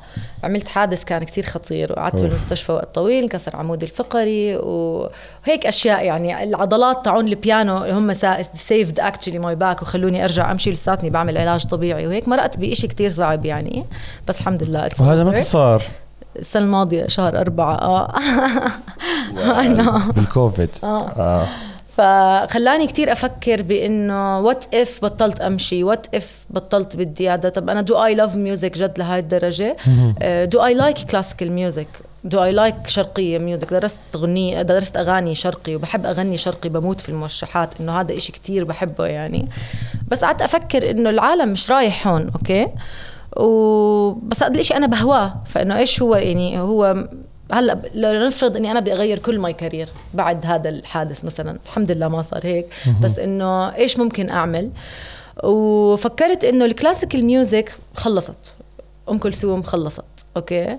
عملت 0.44 0.68
حادث 0.68 1.04
كان 1.04 1.24
كتير 1.24 1.46
خطير 1.46 1.92
وقعدت. 1.92 2.22
بالمستشفى 2.22 2.72
وقت 2.72 2.96
طويل 2.96 3.24
انكسر 3.24 3.56
عمودي 3.56 3.86
الفقري 3.86 4.56
وهيك 4.56 5.66
أشياء 5.66 6.06
يعني 6.06 6.44
العضلات 6.44 7.06
تاعون 7.06 7.28
البيانو 7.28 7.78
هم 7.78 8.14
saved 8.54 9.00
actually 9.00 9.40
my 9.40 9.56
back 9.56 9.82
وخلوني 9.82 10.24
أرجع 10.24 10.52
أمشي 10.52 10.72
لساتني 10.72 11.10
بعمل 11.10 11.38
علاج 11.38 11.66
طبيعي 11.66 12.08
وهيك 12.08 12.28
مرقت 12.28 12.60
بشيء 12.60 12.90
كتير 12.90 13.10
صعب 13.10 13.46
يعني 13.46 13.86
بس 14.28 14.40
الحمد 14.40 14.64
لله 14.64 14.90
وهذا. 15.02 15.24
متى 15.24 15.42
صار؟ 15.44 15.84
السنة 16.40 16.64
الماضية 16.64 17.08
شهر 17.08 17.40
أربعة. 17.40 17.76
آه. 17.76 18.12
Know. 19.38 20.12
بالكوفيد. 20.12 20.70
آه. 20.84 21.08
آه. 21.08 21.48
فخلاني 21.98 22.88
كتير 22.88 23.12
أفكر 23.12 23.62
بإنه 23.62 24.40
what 24.40 24.76
if 24.76 25.00
بطلت 25.02 25.42
أمشي؟ 25.42 25.84
what 25.84 26.16
if 26.16 26.46
بطلت 26.50 26.96
بدي 26.96 27.30
هذا 27.30 27.50
طب 27.50 27.70
أنا 27.70 27.82
do 27.82 28.04
I 28.06 28.16
love 28.16 28.36
music 28.36 28.78
جد 28.78 29.00
لهي 29.00 29.20
الدرجة؟ 29.20 29.76
do 30.46 30.66
I 30.66 30.74
like 30.74 30.98
classical 30.98 31.52
music 31.52 31.88
do 32.24 32.44
I 32.44 32.52
like 32.52 32.76
شرقية 32.88 33.38
music 33.38 33.74
درست 33.74 34.00
غني 34.18 34.64
درست 34.64 34.98
أغاني 34.98 35.36
شرقي 35.36 35.76
وبحب 35.76 36.06
أغني 36.06 36.38
شرقي 36.38 36.70
بموت 36.70 37.02
في 37.02 37.10
الموشحات. 37.10 37.82
إنه 37.82 38.00
هذا 38.00 38.18
إشي 38.18 38.32
كتير 38.32 38.64
بحبه 38.64 39.06
يعني. 39.06 39.48
بس 40.08 40.26
قعدت 40.26 40.42
أفكر 40.42 40.92
إنه 40.92 41.10
العالم 41.10 41.50
مش 41.50 41.72
رايح 41.72 42.08
هون 42.08 42.30
أوكي؟ 42.36 42.68
وبس 43.36 44.44
هذا 44.44 44.60
الشيء 44.60 44.78
أنا 44.78 44.88
بهواه 44.88 45.42
فإنه 45.48 45.78
إيش 45.78 46.02
هو 46.02 46.16
يعني 46.16 46.60
هو 46.60 47.08
هلأ 47.52 47.82
لو 47.94 48.28
نفرض 48.28 48.58
إني 48.58 48.72
أنا 48.72 48.80
بدي 48.80 48.94
أغير 48.94 49.20
كل 49.20 49.40
my 49.40 49.54
career 49.54 49.90
بعد 50.14 50.46
هذا 50.46 50.70
الحادث 50.70 51.26
مثلا 51.26 51.60
الحمد 51.66 51.92
لله 51.92 52.08
ما 52.08 52.22
صار 52.22 52.42
هيك 52.44 52.66
بس 53.02 53.20
إنه 53.20 53.76
إيش 53.76 54.00
ممكن 54.00 54.30
أعمل؟ 54.30 54.72
وفكرت 55.44 56.46
إنه 56.46 56.66
ال 56.66 56.72
classical 56.72 57.26
music 57.26 57.76
خلصت 57.96 58.54
أم 59.10 59.18
كلثوم 59.18 59.62
خلصت 59.62 60.04
أوكي؟ 60.38 60.78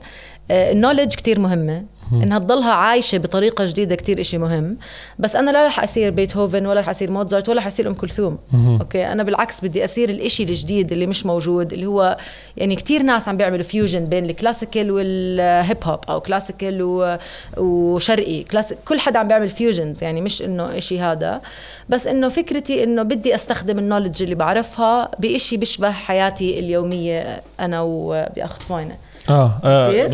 ال 0.51 0.57
knowledge 0.57 1.15
كتير 1.15 1.41
مهمة. 1.41 1.85
إنها 2.13 2.39
تضلها 2.39 2.73
عايشة 2.73 3.19
بطريقة 3.19 3.65
جديدة 3.65 3.95
كتير 3.95 4.21
إشي 4.21 4.39
مهم. 4.39 4.77
بس 5.19 5.37
أنا 5.37 5.51
لا 5.51 5.67
رح 5.67 5.83
أصير 5.83 6.11
بيتهوفن 6.11 6.67
ولا 6.67 6.81
رح 6.81 6.89
أصير 6.89 7.11
موتزارت 7.11 7.49
ولا 7.49 7.59
رح 7.59 7.67
أصير 7.67 7.89
أم 7.89 7.95
كلثوم. 7.95 8.39
أوكي؟ 8.81 9.07
أنا 9.07 9.23
بالعكس 9.23 9.61
بدي 9.65 9.85
أصير 9.85 10.11
الإشي 10.11 10.43
الجديد 10.43 10.93
اللي 10.93 11.07
مش 11.07 11.27
موجود 11.27 11.73
اللي 11.73 11.87
هو 11.87 12.17
يعني 12.57 12.77
كتير 12.77 13.03
ناس 13.03 13.29
عم 13.29 13.37
بيعملوا 13.37 13.63
fusion 13.63 14.05
بين 14.05 14.25
ال 14.25 14.31
classical 14.31 14.91
وال 14.91 15.26
hip 15.26 15.79
hop 15.85 16.01
أو 16.09 16.21
classical 16.21 17.09
وشرقي. 17.57 18.43
classical 18.43 18.79
كل 18.89 19.01
حدا 19.01 19.19
عم 19.19 19.29
بيعمل 19.29 19.49
fusions 19.49 20.03
يعني 20.03 20.21
مش 20.21 20.43
إنه 20.43 20.79
إشي 20.79 21.01
هذا. 21.01 21.41
بس 21.89 22.07
إنه 22.07 22.29
فكرتي 22.29 22.85
إنه 22.85 23.03
بدي 23.03 23.35
أستخدم 23.35 23.79
ال 23.79 23.83
knowledge 23.83 24.23
اللي 24.23 24.35
بعرفها 24.35 25.11
بإشي 25.19 25.57
بيشبه 25.57 25.91
حياتي 25.91 26.59
اليومية 26.59 27.43
أنا 27.61 27.81
وباخذ 27.81 28.61
فاين 28.61 28.82
إنه 28.82 28.97
آه, 29.31 29.61
آه 29.65 30.11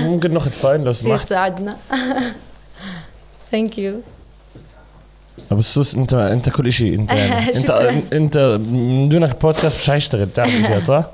ممكن 0.00 0.34
ناخذ 0.34 0.50
فاين 0.50 0.84
لو 0.84 0.92
سمحت. 0.92 1.24
تساعدنا 1.24 1.76
thank 3.52 3.78
you 3.78 3.94
بس 5.52 5.94
انت 5.96 6.14
انت 6.14 6.48
كل 6.50 6.72
شيء 6.72 6.94
انت 6.94 7.12
يعني 7.12 7.48
انت. 7.56 7.70
انت 8.12 8.38
من 8.70 9.08
دونك 9.08 9.30
البودكاست 9.30 9.76
مش 9.80 9.90
حيشتغل 9.90 10.26
بتعرف 10.26 10.54
اشياء 10.64 10.82
صح؟ 10.84 11.04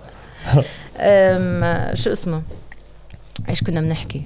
شو 2.05 2.12
اسمه؟ 2.12 2.43
إيش 3.49 3.62
كنا 3.62 3.81
بنحكي؟ 3.81 4.23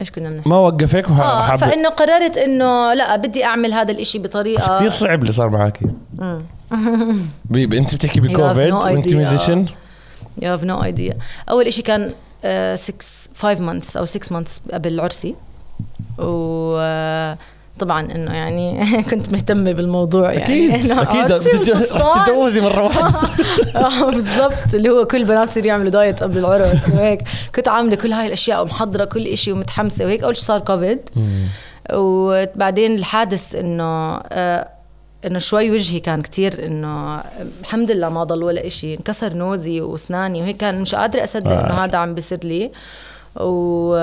إيش 0.00 0.10
كنا 0.10 0.28
بنحكي؟ 0.30 0.48
ما 0.48 0.56
وقفك 0.58 1.04
آه 1.08 1.12
وحاب 1.40 1.58
فإنه 1.58 1.88
قررت 1.88 2.36
إنه 2.36 2.94
لا 2.94 3.16
بدي 3.16 3.44
أعمل 3.44 3.72
هذا 3.72 3.92
الإشي 3.92 4.18
بس 4.18 4.26
بطريقه 4.26 4.76
كثير 4.76 4.90
صعب 4.90 5.22
اللي 5.22 5.32
صار 5.32 5.48
معك 5.48 5.80
مم. 6.18 6.40
بي- 7.44 7.66
بي- 7.66 7.78
أنت 7.78 7.94
بتحكي 7.94 8.20
بكوفيد 8.20 8.72
وأنت. 8.72 9.14
musician 9.14 9.66
you 10.42 10.52
have 10.52 10.64
no 10.64 10.82
idea 10.84 11.16
أول 11.50 11.66
إشي 11.66 11.82
كان 11.82 12.12
6 12.74 12.94
5 13.36 13.60
months 13.64 13.96
أو 13.96 14.04
6 14.04 14.34
months 14.34 14.60
قبل 14.72 15.00
عرسي. 15.00 15.34
و 16.18 16.76
آه، 16.80 17.38
طبعا 17.78 18.00
إنه 18.14 18.32
يعني 18.34 18.82
كنت 19.10 19.32
مهتمة 19.32 19.72
بالموضوع 19.72 20.32
يعني. 20.32 20.74
أكيد 20.74 20.90
إنه 20.92 21.02
أكيد. 21.02 21.26
تتجوزي 21.60 22.60
مره 22.60 22.82
واحدة 22.84 23.18
آه 23.76 24.10
بالضبط. 24.10 24.74
اللي 24.74 24.88
هو 24.90 25.04
كل 25.06 25.24
بنات 25.24 25.48
يصيروا 25.48 25.68
يعملوا 25.68 25.90
diet 25.90 26.22
قبل 26.22 26.38
العرس 26.38 26.88
وهيك. 26.94 27.20
كنت 27.54 27.68
عاملة 27.68 27.96
كل 27.96 28.12
هاي 28.12 28.26
الأشياء 28.26 28.62
ومحضرة 28.62 29.04
كل 29.04 29.26
إشي 29.26 29.52
ومتحمسة 29.52 30.04
وهيك. 30.04 30.22
أول 30.22 30.36
شيء 30.36 30.44
صار 30.44 30.60
كوفيد 30.60 31.00
وبعدين 31.92 32.94
الحادث 32.94 33.54
إنه 33.54 34.16
آه 34.16 34.68
إنه 35.26 35.38
شوي 35.38 35.70
وجهي 35.70 36.00
كان 36.00 36.22
كتير 36.22 36.66
إنه 36.66 37.22
الحمد 37.60 37.90
لله 37.90 38.08
ما 38.08 38.24
ضل 38.24 38.42
ولا 38.42 38.66
إشي 38.66 38.94
انكسر 38.94 39.32
نوزي 39.34 39.80
وأسناني 39.80 40.40
وهيك 40.42 40.56
كان 40.56 40.80
مش 40.80 40.94
قادرة 40.94 41.24
أصدق 41.24 41.50
آه. 41.50 41.66
انه 41.66 41.74
هذا 41.84 41.98
عم 41.98 42.14
بيصير 42.14 42.38
لي. 42.44 42.70
و 43.40 43.94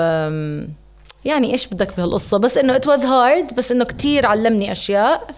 يعني 1.24 1.52
إيش 1.52 1.66
بدك 1.66 1.96
بهالقصة؟ 1.96 2.38
بس 2.38 2.56
إنه 2.58 2.76
it 2.76 2.86
was 2.86 3.04
hard 3.04 3.54
بس 3.54 3.72
إنه 3.72 3.84
كتير 3.84 4.26
علمني 4.26 4.72
أشياء 4.72 5.28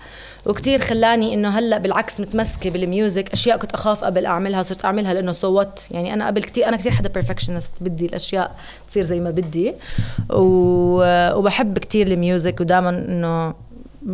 وكتير 0.46 0.80
خلاني 0.80 1.34
إنه 1.34 1.48
هلأ 1.58 1.78
بالعكس 1.78 2.20
متمسكة 2.20 2.70
بال 2.70 2.88
music 2.88 3.32
أشياء 3.32 3.56
كنت 3.56 3.74
أخاف 3.74 4.04
قبل 4.04 4.26
أعملها 4.26 4.62
صرت 4.62 4.84
أعملها 4.84 5.14
لإنه 5.14 5.32
صوت 5.32 5.86
يعني 5.90 6.12
أنا 6.14 6.26
قبل 6.26 6.42
كتير 6.42 6.68
أنا 6.68 6.76
كتير 6.76 6.92
حدا 6.92 7.08
perfectionist 7.08 7.72
بدي 7.80 8.06
الأشياء 8.06 8.56
تصير 8.88 9.02
زي 9.02 9.20
ما 9.20 9.30
بدي. 9.30 9.72
و- 10.30 11.34
وبحب 11.38 11.78
كتير 11.78 12.06
ال 12.06 12.15
music 12.15 12.60
ودائما 12.60 12.90
إنه 12.90 13.54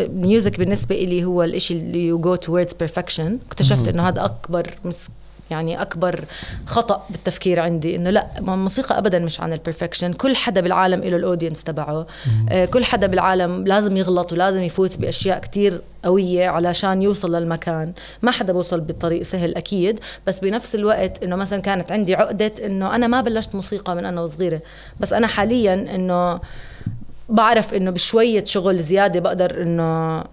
ال 0.01 0.10
music 0.10 0.59
بالنسبة 0.59 0.97
لي 0.97 1.25
هو 1.25 1.43
الإشي 1.43 1.75
اللي 1.75 2.07
يو 2.07 2.19
جو 2.19 2.37
towards 2.37 2.73
perfection. 2.85 3.31
اكتشفت 3.47 3.89
إنه 3.89 4.09
هذا 4.09 4.25
أكبر 4.25 4.75
mis 4.85 5.11
يعني 5.51 5.83
أكبر 5.83 6.25
خطأ 6.67 7.07
بالتفكير 7.11 7.61
عندي 7.61 7.97
إنه 7.97 8.11
لا 8.11 8.27
الموسيقى 8.39 8.99
ابدا 8.99 9.19
مش 9.19 9.41
عن 9.41 9.53
ال 9.53 9.58
perfection 9.58 10.13
كل 10.13 10.37
حدا 10.37 10.61
بالعالم 10.61 11.01
له 11.01 11.17
ال 11.17 11.22
audience 11.22 11.65
تبعه. 11.65 12.07
آه، 12.51 12.65
كل 12.65 12.85
حدا 12.85 13.07
بالعالم 13.07 13.67
لازم 13.67 13.97
يغلط 13.97 14.33
ولازم 14.33 14.63
يفوت 14.63 14.99
بأشياء 14.99 15.39
كتير 15.39 15.81
قوية 16.05 16.49
علشان 16.49 17.03
يوصل 17.03 17.35
للمكان. 17.35 17.93
ما 18.23 18.31
حدا 18.31 18.53
بوصل 18.53 18.81
بطريق 18.81 19.23
سهل 19.23 19.55
أكيد 19.55 20.01
بس 20.27 20.39
بنفس 20.39 20.75
الوقت 20.75 21.23
إنه 21.23 21.37
مثلا 21.37 21.61
كانت 21.61 21.93
عندي 21.93 22.15
عقدة 22.15 22.53
إنه 22.65 22.95
أنا 22.95 23.07
ما 23.07 23.21
بلشت 23.21 23.55
موسيقى 23.55 23.95
من 23.95 24.05
أنا 24.05 24.21
وصغيرة. 24.21 24.61
بس 25.01 25.13
أنا 25.13 25.27
حاليا 25.27 25.75
إنه 25.95 26.41
بعرف 27.29 27.75
إنه 27.75 27.91
بشوية 27.91 28.45
شغل 28.45 28.79
زيادة 28.79 29.21
بقدر 29.21 29.63
إنه 29.63 30.25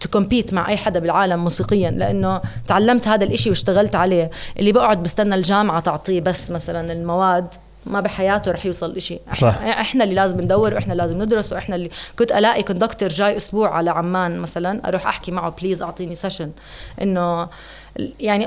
to 0.00 0.12
compete 0.12 0.54
مع 0.54 0.68
أي 0.68 0.76
حدا 0.76 1.00
بالعالم 1.00 1.44
موسيقيا 1.44 1.90
لأنه 1.90 2.40
تعلمت 2.68 3.08
هذا 3.08 3.24
الإشي 3.24 3.48
واشتغلت 3.50 3.94
عليه. 3.94 4.30
اللي 4.58 4.72
بقعد 4.72 5.02
بستنى 5.02 5.34
الجامعة 5.34 5.80
تعطيه 5.80 6.20
بس 6.20 6.50
مثلا 6.50 6.92
المواد 6.92 7.46
ما 7.86 8.00
بحياته 8.00 8.50
رح 8.50 8.66
يوصل 8.66 8.96
إشي. 8.96 9.18
صح. 9.34 9.62
إحنا 9.62 10.04
اللي 10.04 10.14
لازم 10.14 10.40
ندور 10.40 10.74
وإحنا 10.74 10.94
لازم 10.94 11.22
ندرس 11.22 11.52
وإحنا 11.52 11.76
اللي 11.76 11.90
كنت 12.18 12.32
ألاقي 12.32 12.62
conductor 12.62 13.08
جاي 13.08 13.36
أسبوع 13.36 13.76
على 13.76 13.90
عمان 13.90 14.38
مثلا 14.38 14.88
أروح 14.88 15.06
أحكي 15.06 15.32
معه 15.32 15.50
please 15.60 15.82
أعطيني 15.82 16.14
session 16.14 16.50
إنه 17.02 17.48
يعني 18.20 18.46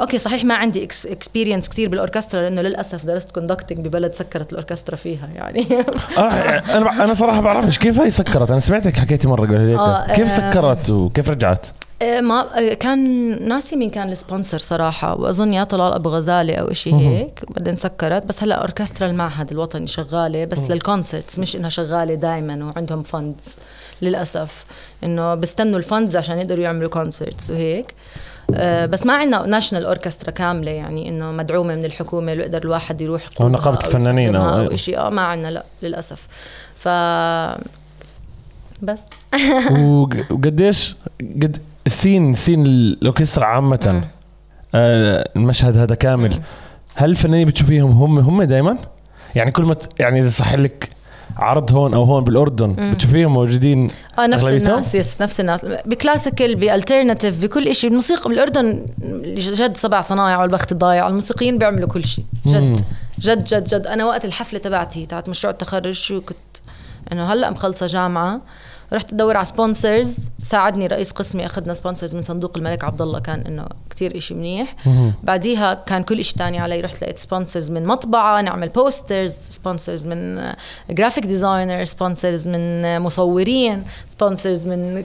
okay 0.00 0.18
صحيح 0.18 0.44
ما 0.44 0.54
عندي 0.54 0.84
experience 0.84 1.68
كثير 1.68 1.88
بالأوركسترا 1.88 2.42
لأنه 2.42 2.62
للأسف 2.62 3.06
درست 3.06 3.30
conducting 3.30 3.86
ببلد 3.86 4.14
سكرت 4.14 4.52
الأوركسترا 4.52 4.96
فيها 4.96 5.28
يعني. 5.34 5.66
آه 6.18 6.20
أنا 6.76 7.04
أنا 7.04 7.14
صراحة 7.14 7.40
بعرفش 7.40 7.78
كيف 7.78 8.00
هي 8.00 8.10
سكرت. 8.10 8.50
أنا 8.50 8.60
سمعتك 8.60 8.96
حكيتي 8.96 9.28
مرة 9.28 9.46
قبل 9.46 9.56
هيك 9.56 9.78
آه، 9.78 10.14
كيف 10.14 10.40
آه. 10.40 10.50
سكرت 10.50 10.90
وكيف 10.90 11.30
رجعت؟ 11.30 11.66
آه، 12.02 12.20
ما 12.20 12.58
آه، 12.58 12.74
كان 12.74 12.98
ناسي 13.48 13.76
مين 13.76 13.90
كان 13.90 14.12
ال 14.12 14.18
sponsor 14.18 14.58
صراحة. 14.58 15.20
وأظن 15.20 15.52
يا 15.52 15.64
طلال 15.64 15.92
أبو 15.92 16.08
غزالة 16.08 16.54
أو 16.54 16.70
إشي 16.70 16.94
هيك 16.94 17.44
بعدين 17.48 17.76
سكرت. 17.76 18.26
بس 18.26 18.42
هلأ 18.42 18.54
أوركسترا 18.54 19.06
المعهد 19.06 19.50
الوطني 19.50 19.86
شغالة 19.86 20.44
بس 20.44 20.70
لل 20.70 20.84
concerts 20.84 21.38
مش 21.38 21.56
إنها 21.56 21.68
شغالة 21.68 22.14
دايما 22.14 22.64
وعندهم 22.64 23.02
funds 23.02 23.56
للأسف. 24.02 24.64
إنه 25.04 25.34
بستنوا 25.34 25.78
ال 25.78 25.84
funds 25.84 26.16
عشان 26.16 26.38
يقدروا 26.38 26.64
يعملوا 26.64 26.90
concerts 26.90 27.50
وهيك. 27.50 27.86
آه، 27.86 28.33
بس 28.86 29.06
ما 29.06 29.12
عندنا 29.16 29.46
national 29.46 29.84
orchestra 29.86 30.30
كاملة 30.30 30.70
يعني 30.70 31.08
إنه 31.08 31.32
مدعومة 31.32 31.74
من 31.76 31.84
الحكومة 31.84 32.32
اللي 32.32 32.42
يقدر 32.44 32.62
الواحد 32.62 33.00
يروح 33.00 33.22
يقودها 33.32 33.52
نقابة 33.52 33.78
الفنانين 33.86 34.36
أو 34.36 34.76
شيء 34.76 34.98
آه 34.98 35.10
ما 35.10 35.22
عندنا 35.22 35.48
لا 35.50 35.64
للأسف. 35.82 36.26
ف 36.78 36.88
بس. 38.82 39.02
وق- 39.70 40.14
وقديش 40.32 40.96
قد 41.20 41.58
ال 41.86 41.94
scene 41.94 42.32
scene 42.34 42.66
الأوركسترا 42.66 43.44
عامة. 43.44 44.04
آه 44.74 45.28
المشهد 45.36 45.76
هذا 45.78 45.94
كامل. 45.94 46.40
هل 46.94 47.10
الفنانين 47.10 47.48
بتشوفيهم 47.48 47.90
هم 47.90 48.18
هم 48.18 48.42
دائما 48.42 48.78
يعني 49.34 49.50
كل 49.50 49.62
ما 49.64 49.76
يعني 49.98 50.20
إذا 50.20 50.28
صح 50.28 50.54
لك 50.54 50.90
عرض 51.36 51.72
هون 51.72 51.94
أو 51.94 52.04
هون 52.04 52.24
بالأردن. 52.24 52.92
بتشوفيهم 52.92 53.32
موجودين 53.32 53.90
آه 54.18 54.26
نفس؟ 54.26 54.44
الناس 54.44 54.94
yes 54.94 55.22
نفس 55.22 55.40
الناس. 55.40 55.64
ب 55.64 55.73
classical 55.73 56.54
ب 56.54 56.61
alternative 56.61 57.42
بكل 57.42 57.74
شيء 57.74 57.90
الموسيقى 57.90 58.30
بالأردن 58.30 58.86
جد 59.36 59.76
سبع 59.76 60.00
صنايع 60.00 60.40
والبخت 60.40 60.72
الضايع. 60.72 61.08
الموسيقيين 61.08 61.58
بيعملوا 61.58 61.88
كل 61.88 62.04
شيء. 62.04 62.24
جد. 62.46 62.84
جد 63.18 63.44
جد 63.44 63.64
جد. 63.64 63.86
أنا 63.86 64.04
وقت 64.04 64.24
الحفلة 64.24 64.58
تبعتي 64.58 65.06
تاعت 65.06 65.28
مشروع 65.28 65.52
التخرج 65.52 65.92
شو 65.92 66.20
كنت 66.20 66.36
إنه 67.12 67.32
هلأ 67.32 67.50
مخلصة 67.50 67.86
جامعة. 67.86 68.40
رحت 68.94 69.12
أدور 69.12 69.36
على 69.36 69.44
sponsors 69.44 70.30
ساعدني 70.42 70.86
رئيس 70.86 71.10
قسمي 71.10 71.46
أخذنا 71.46 71.74
sponsors 71.74 72.14
من 72.14 72.22
صندوق 72.22 72.56
الملك 72.56 72.84
عبد 72.84 73.02
الله 73.02 73.20
كان 73.20 73.40
إنه 73.40 73.66
كتير 73.90 74.16
إشي 74.16 74.34
منيح. 74.34 74.76
بعديها 75.22 75.74
كان 75.74 76.02
كل 76.02 76.18
إشي 76.18 76.34
تاني 76.34 76.58
علي. 76.58 76.80
رحت 76.80 77.02
لقيت 77.02 77.18
sponsors 77.18 77.70
من 77.70 77.86
مطبعة 77.86 78.40
نعمل 78.40 78.68
posters 78.68 79.32
sponsors 79.32 80.06
من 80.06 80.52
graphic 80.90 81.26
designer 81.26 81.84
sponsors 81.84 82.48
من 82.48 82.98
مصورين 83.00 83.84
سبونسرز 84.08 84.68
من 84.68 85.04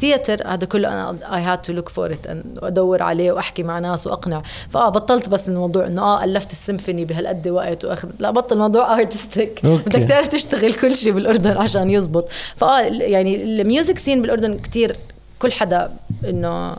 theater 0.00 0.46
هذا 0.46 0.64
كله 0.64 0.88
أنا 0.88 1.36
I 1.36 1.42
had 1.42 1.62
to 1.62 1.72
look 1.72 1.88
for 1.88 2.12
it 2.12 2.26
وادور 2.62 3.02
عليه 3.02 3.32
وأحكي 3.32 3.62
مع 3.62 3.78
ناس 3.78 4.06
وأقنع. 4.06 4.42
فآه 4.70 4.88
بطلت 4.88 5.28
بس 5.28 5.48
الموضوع 5.48 5.86
إنه 5.86 6.02
آه 6.02 6.24
ألفت 6.24 6.50
السيمفوني 6.50 7.04
بهالقد 7.04 7.48
وقت 7.48 7.84
واخذ 7.84 8.08
لا 8.18 8.30
بطل 8.30 8.54
الموضوع 8.54 8.98
artistic. 8.98 9.66
بدك 9.66 10.08
تعرف 10.08 10.28
تشتغل 10.28 10.74
كل 10.74 10.96
شيء 10.96 11.12
بالأردن 11.12 11.56
عشان 11.56 11.90
يزبط. 11.90 12.28
فآه 12.56 12.88
يعني 13.10 13.42
ال 13.42 13.51
music 13.51 13.98
scene 13.98 14.22
بالأردن 14.22 14.58
كتير 14.58 14.96
كل 15.38 15.52
حدا 15.52 15.90
إنه 16.28 16.76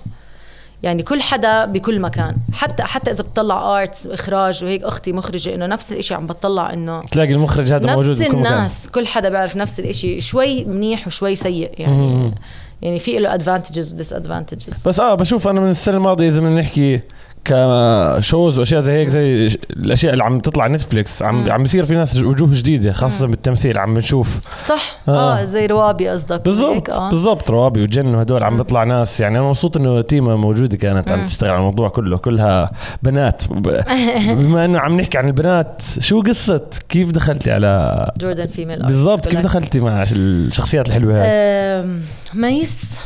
يعني 0.83 1.03
كل 1.03 1.21
حدا 1.21 1.65
بكل 1.65 1.99
مكان. 1.99 2.35
حتى 2.53 2.83
حتى 2.83 3.11
إذا 3.11 3.23
بتطلع 3.23 3.81
arts 3.81 4.07
اخراج 4.07 4.63
وهيك 4.63 4.83
أختي 4.83 5.11
مخرجة 5.11 5.55
إنه 5.55 5.65
نفس 5.65 5.91
الإشي 5.91 6.13
عم 6.13 6.25
بطلع 6.27 6.73
إنه 6.73 7.01
تلاقي 7.01 7.33
المخرج 7.33 7.73
هذا 7.73 7.95
موجود 7.95 8.11
نفس 8.11 8.21
بكل 8.21 8.29
مكان. 8.29 8.53
الناس 8.53 8.89
كل 8.89 9.07
حدا 9.07 9.29
بيعرف 9.29 9.55
نفس 9.55 9.79
الإشي. 9.79 10.21
شوي 10.21 10.63
منيح 10.63 11.07
وشوي 11.07 11.35
سيء 11.35 11.71
يعني. 11.77 12.33
يعني 12.81 12.99
في 12.99 13.19
له 13.19 13.33
advantages 13.33 13.93
و 13.93 14.13
disadvantages 14.13 14.83
بس 14.87 14.99
آه 14.99 15.15
بشوف 15.15 15.47
أنا 15.47 15.61
من 15.61 15.69
السنة 15.69 15.97
الماضية 15.97 16.27
إذا 16.27 16.39
بدنا 16.39 16.61
نحكي 16.61 16.99
ك 17.45 17.64
shows 17.64 18.59
وأشياء 18.59 18.81
زي 18.81 18.93
هيك 18.93 19.07
زي 19.07 19.47
الأشياء 19.69 20.13
اللي 20.13 20.23
عم 20.23 20.39
تطلع 20.39 20.67
Netflix 20.67 21.23
عم 21.23 21.43
مم. 21.43 21.51
عم 21.51 21.61
بيصير 21.61 21.83
في 21.83 21.95
ناس 21.95 22.23
وجوه 22.23 22.49
جديدة 22.53 22.91
خاصة 22.91 23.27
بالتمثيل 23.27 23.77
عم 23.77 23.93
بنشوف 23.93 24.39
صح 24.61 24.97
آه. 25.07 25.39
آه, 25.41 25.45
زي 25.45 25.65
روابي 25.65 26.09
قصدك 26.09 26.45
بالضبط 26.45 26.89
آه. 26.89 27.09
بالضبط 27.09 27.51
روابي 27.51 27.83
وجن 27.83 28.15
وهدول 28.15 28.43
عم 28.43 28.53
مم. 28.53 28.57
بيطلع 28.57 28.83
ناس 28.83 29.21
يعني 29.21 29.37
أنا 29.37 29.47
مبسوط 29.47 29.77
إنه 29.77 30.01
تيما 30.01 30.35
موجودة 30.35 30.77
كانت 30.77 31.11
عم 31.11 31.19
مم. 31.19 31.25
تشتغل 31.25 31.49
على 31.49 31.59
الموضوع 31.59 31.89
كله 31.89 32.17
كلها 32.17 32.71
بنات 33.03 33.43
بما 34.39 34.65
إنه 34.65 34.79
عم 34.79 34.99
نحكي 34.99 35.17
عن 35.17 35.27
البنات 35.27 35.81
شو 35.99 36.21
قصة 36.21 36.61
كيف 36.89 37.11
دخلتي 37.11 37.51
على 37.51 38.11
Jordan 38.19 38.45
female 38.45 38.85
بالضبط 38.85 39.27
كيف 39.27 39.39
دخلتي 39.39 39.79
مع 39.79 40.05
الشخصيات 40.11 40.87
الحلوة 40.87 41.23
هاي 41.23 41.85
ميس 42.33 42.99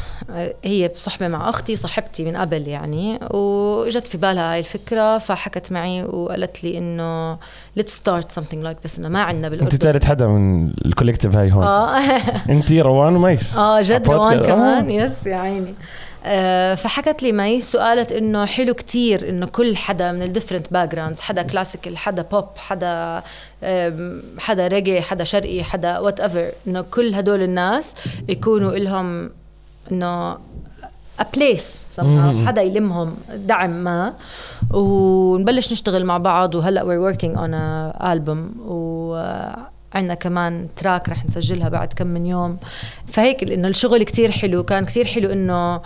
هي 0.63 0.87
بصحبة 0.87 1.27
مع 1.27 1.49
أختي 1.49 1.75
صاحبتي 1.75 2.25
من 2.25 2.37
قبل 2.37 2.67
يعني 2.67 3.19
وجت 3.31 4.07
في 4.07 4.17
بالها 4.17 4.53
هاي 4.53 4.59
الفكرة 4.59 5.17
فحكت 5.17 5.71
معي 5.71 6.03
وقالت 6.03 6.63
لي 6.63 6.77
إنه 6.77 7.35
let's 7.79 7.91
start 8.03 8.39
something 8.39 8.63
like 8.65 8.87
this 8.87 8.99
إنه 8.99 9.09
ما 9.09 9.21
عندنا 9.21 9.49
بالأردن. 9.49 9.71
أنت 9.73 9.83
ثالث 9.83 10.05
حدا 10.05 10.27
من 10.27 10.71
ال 10.85 10.90
collective 10.90 11.35
هاي 11.35 11.51
هون. 11.51 11.63
آه. 11.63 11.99
أنت 12.49 12.71
روان 12.71 13.15
وميس. 13.15 13.55
آه 13.57 13.81
جد 13.81 14.07
روان 14.07 14.37
بودكاست. 14.37 14.51
كمان. 14.51 14.89
آه. 14.89 15.03
yes 15.03 15.27
يا 15.27 15.35
عيني. 15.35 15.73
آه 16.25 16.75
فحكت 16.75 17.23
لي 17.23 17.31
ميس 17.31 17.75
وقالت 17.75 18.11
إنه 18.11 18.45
حلو 18.45 18.73
كتير 18.73 19.29
إنه 19.29 19.45
كل 19.45 19.77
حدا 19.77 20.11
من 20.11 20.21
ال 20.21 20.73
different 20.73 20.95
backgrounds 20.95 21.21
حدا 21.21 21.41
classical 21.41 21.97
حدا 21.97 22.25
بوب 22.31 22.45
حدا 22.57 23.23
حدا 24.39 24.67
ريجي 24.67 25.01
حدا 25.01 25.23
شرقي 25.23 25.63
حدا 25.63 25.99
whatever 25.99 26.51
إنه 26.67 26.81
كل 26.81 27.15
هدول 27.15 27.41
الناس 27.41 27.95
يكونوا 28.29 28.71
لهم 28.71 29.29
إنه 29.91 30.33
a 31.21 31.25
place 31.37 31.97
somehow 31.97 32.03
مم. 32.03 32.47
حدا 32.47 32.61
يلمهم 32.61 33.17
دعم 33.35 33.69
ما. 33.69 34.13
ونبلش 34.71 35.71
نشتغل 35.71 36.05
مع 36.05 36.17
بعض 36.17 36.55
وهلأ 36.55 36.83
we're 36.83 37.13
working 37.13 37.35
on 37.35 37.51
a 37.53 38.03
album 38.03 38.67
و 38.67 39.15
عندنا 39.93 40.13
كمان 40.13 40.67
track 40.75 41.09
رح 41.09 41.25
نسجلها 41.25 41.69
بعد 41.69 41.93
كم 41.93 42.07
من 42.07 42.25
يوم. 42.25 42.57
فهيك 43.07 43.51
إنه 43.51 43.67
الشغل 43.67 44.03
كتير 44.03 44.31
حلو. 44.31 44.63
كان 44.63 44.85
كتير 44.85 45.05
حلو 45.05 45.29
إنه 45.31 45.81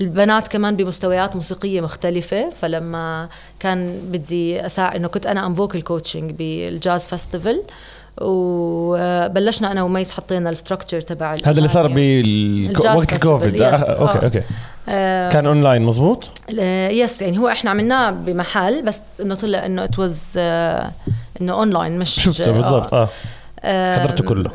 البنات 0.00 0.48
كمان 0.48 0.76
بمستويات 0.76 1.36
موسيقية 1.36 1.80
مختلفة. 1.80 2.50
فلما 2.50 3.28
كان 3.60 3.98
بدي 4.12 4.66
أساعد 4.66 4.96
إنه 4.96 5.08
كنت 5.08 5.26
أنا 5.26 5.46
أم 5.46 5.54
vocal 5.54 5.84
coaching 5.84 6.30
بال 6.30 6.56
jazz 6.56 7.08
festival 7.08 7.56
وبلشنا 8.20 9.72
أنا 9.72 9.82
وميس 9.82 10.12
حطينا 10.12 10.50
ال 10.50 10.55
structure 10.55 11.00
تبع 11.00 11.34
هذا 11.44 11.58
اللي 11.58 11.68
صار 11.68 11.86
بوقت 11.88 13.12
الكوفيد. 13.12 13.62
آه، 13.62 13.76
okay 13.76 14.18
آه. 14.18 14.24
okay. 14.24 14.42
آه 14.88 15.30
كان 15.30 15.46
اونلاين 15.46 15.82
مزبوط 15.82 16.30
آه، 16.60 16.88
yes 16.88 17.22
يعني 17.22 17.38
هو 17.38 17.48
إحنا 17.48 17.70
عملناه 17.70 18.10
بمحل 18.10 18.82
بس 18.82 19.00
إنه 19.20 19.34
طلع 19.34 19.66
إنه 19.66 19.84
it 19.84 19.98
was 19.98 20.32
إنه 21.40 21.52
اونلاين 21.52 21.98
مش 21.98 22.10
شفته 22.10 22.52
بالضبط 22.52 22.94
آه. 22.94 23.08
حضرته 23.64 24.24
كله. 24.24 24.50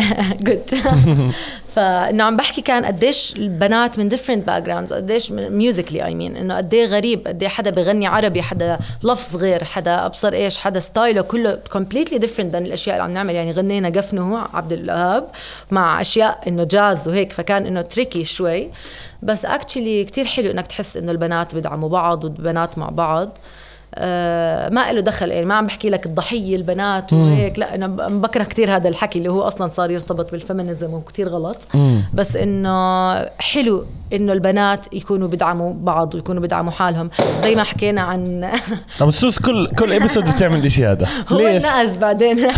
good 0.46 0.62
فانه 1.74 2.24
عم 2.24 2.36
بحكي 2.36 2.60
كان 2.60 2.84
قديش 2.84 3.36
البنات 3.36 3.98
من 3.98 4.08
different 4.08 4.46
backgrounds 4.46 4.92
قديش 4.92 5.32
musically 5.32 6.04
I 6.04 6.14
mean 6.14 6.36
إنه 6.36 6.56
قد 6.56 6.74
غريب 6.74 7.28
قد 7.28 7.44
حدا 7.44 7.70
بغني 7.70 8.06
عربي 8.06 8.42
حدا 8.42 8.78
لفظ 9.02 9.36
غير 9.36 9.64
حدا 9.64 10.06
أبصر 10.06 10.32
إيش 10.32 10.58
حدا 10.58 10.80
style 10.80 11.15
ه 11.15 11.22
كله 11.22 11.58
completely 11.72 12.18
different 12.18 12.54
عن 12.54 12.66
الأشياء 12.66 12.96
اللي 12.96 13.04
عم 13.04 13.10
نعمل. 13.10 13.34
يعني 13.34 13.52
غنينا 13.52 13.88
قفنه 13.88 14.38
عبد 14.54 14.72
الوهاب 14.72 15.28
مع 15.70 16.00
أشياء 16.00 16.40
إنه 16.48 16.64
جاز 16.64 17.08
وهيك 17.08 17.32
فكان 17.32 17.66
إنه 17.66 17.82
تريكي 17.82 18.24
شوي. 18.24 18.70
بس 19.22 19.44
اكشلي 19.44 20.04
كتير 20.04 20.24
حلو 20.24 20.50
إنك 20.50 20.66
تحس 20.66 20.96
إنه 20.96 21.12
البنات 21.12 21.54
بدعموا 21.54 21.88
بعض 21.88 22.24
والبنات 22.24 22.78
مع 22.78 22.88
بعض. 22.88 23.38
ما 24.70 24.92
له 24.92 25.00
دخل 25.00 25.30
يعني 25.30 25.44
ما 25.44 25.54
عم 25.54 25.66
بحكي 25.66 25.90
لك 25.90 26.06
الضحية 26.06 26.56
البنات 26.56 27.12
وهيك. 27.12 27.58
لا 27.58 27.74
أنا 27.74 27.86
بكره 28.08 28.44
كثير 28.44 28.76
هذا 28.76 28.88
الحكي 28.88 29.18
اللي 29.18 29.30
هو 29.30 29.42
أصلا 29.42 29.68
صار 29.68 29.90
يرتبط 29.90 30.30
بالفيمينيزم 30.30 30.94
وكثير 30.94 31.28
غلط. 31.28 31.56
مم. 31.74 32.02
بس 32.14 32.36
إنه 32.36 33.14
حلو 33.24 33.84
إنه 34.12 34.32
البنات 34.32 34.94
يكونوا 34.94 35.28
بدعموا 35.28 35.72
بعض 35.76 36.14
ويكونوا 36.14 36.42
بدعموا 36.42 36.72
حالهم. 36.72 37.10
زي 37.42 37.54
ما 37.54 37.62
حكينا 37.62 38.00
عن 38.00 38.50
طب 39.00 39.08
السوس 39.08 39.38
كل 39.38 39.68
كل 39.78 39.92
ابيسود 39.92 40.30
بتعمل 40.30 40.64
الشيء 40.66 40.90
هذا. 40.90 41.06
هو 41.28 41.38
ليش؟ 41.38 41.64
النقز 41.66 41.98
بعدين. 41.98 42.36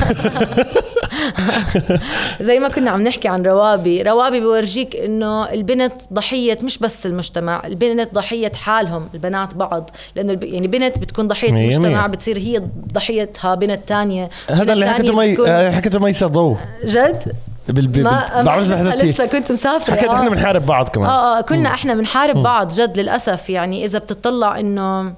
زي 2.41 2.59
ما 2.59 2.69
كنا 2.69 2.91
عم 2.91 3.03
نحكي 3.03 3.29
عن 3.29 3.43
روابي. 3.43 4.03
روابي 4.03 4.41
بورجيك 4.41 4.97
إنه 4.97 5.53
البنت 5.53 5.93
ضحية 6.13 6.59
مش 6.63 6.79
بس 6.79 7.07
المجتمع 7.07 7.63
البنت 7.67 8.15
ضحية 8.15 8.53
حالهم 8.55 9.09
البنات 9.15 9.55
بعض. 9.55 9.91
لأنه 10.17 10.33
الب... 10.33 10.45
يعني 10.45 10.67
بنت 10.69 10.99
بتكون 10.99 11.29
ضحية 11.29 11.53
مية 11.53 11.61
المجتمع 11.61 12.01
مية. 12.07 12.07
بتصير 12.13 12.39
هي 12.39 12.63
ضحيتها 12.93 13.55
بنت 13.55 13.89
تانية. 13.89 14.31
هذا 14.51 14.73
اللي 14.73 14.87
حكيته 14.91 15.17
مي 15.17 15.33
بتكون- 15.33 15.71
حكيته 15.73 15.99
ميسا 15.99 16.27
ضو. 16.27 16.57
جد؟ 16.85 17.33
بال... 17.69 17.87
بال... 17.87 18.03
ما 18.03 18.95
لسه 19.03 19.27
كنت 19.27 19.53
مسافرة. 19.53 19.95
حكيت 19.95 20.11
آه. 20.11 20.15
إحنا 20.15 20.31
بنحارب 20.31 20.67
بعض 20.67 20.89
كمان. 20.89 21.11
آه 21.11 21.39
آه 21.39 21.41
كلنا 21.41 21.75
إحنا 21.75 21.95
بنحارب 21.95 22.43
بعض 22.43 22.73
جد 22.73 22.99
للأسف. 22.99 23.51
يعني 23.51 23.85
إذا 23.85 23.99
بتطلع 23.99 24.61
إنه 24.61 25.15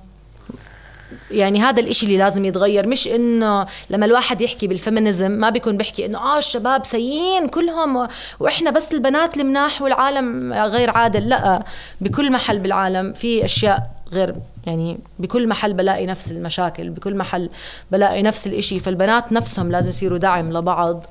يعني 1.30 1.60
هذا 1.60 1.80
الإشي 1.80 2.06
اللي 2.06 2.18
لازم 2.18 2.44
يتغير 2.44 2.86
مش 2.86 3.08
إنه 3.08 3.66
لما 3.90 4.06
الواحد 4.06 4.40
يحكي 4.40 4.66
بال 4.66 4.79
feminism 4.79 5.30
ما 5.30 5.50
بيكون 5.50 5.76
بيحكي 5.76 6.06
إنه 6.06 6.18
آه 6.18 6.38
الشباب 6.38 6.84
سيئين 6.86 7.48
كلهم 7.48 8.08
وإحنا 8.40 8.70
بس 8.70 8.92
البنات 8.92 9.36
المناح 9.36 9.82
والعالم 9.82 10.52
غير 10.52 10.90
عادل. 10.90 11.28
لأ 11.28 11.62
بكل 12.00 12.32
محل 12.32 12.58
بالعالم 12.58 13.12
في 13.12 13.44
أشياء 13.44 13.90
غير 14.12 14.34
يعني 14.66 14.98
بكل 15.18 15.48
محل 15.48 15.72
بلاقي 15.72 16.06
نفس 16.06 16.30
المشاكل 16.30 16.90
بكل 16.90 17.16
محل 17.16 17.50
بلاقي 17.90 18.22
نفس 18.22 18.46
الإشي. 18.46 18.80
فالبنات 18.80 19.32
نفسهم 19.32 19.70
لازم 19.70 19.88
يصيروا 19.88 20.18
دعم 20.18 20.52
لبعض. 20.52 21.04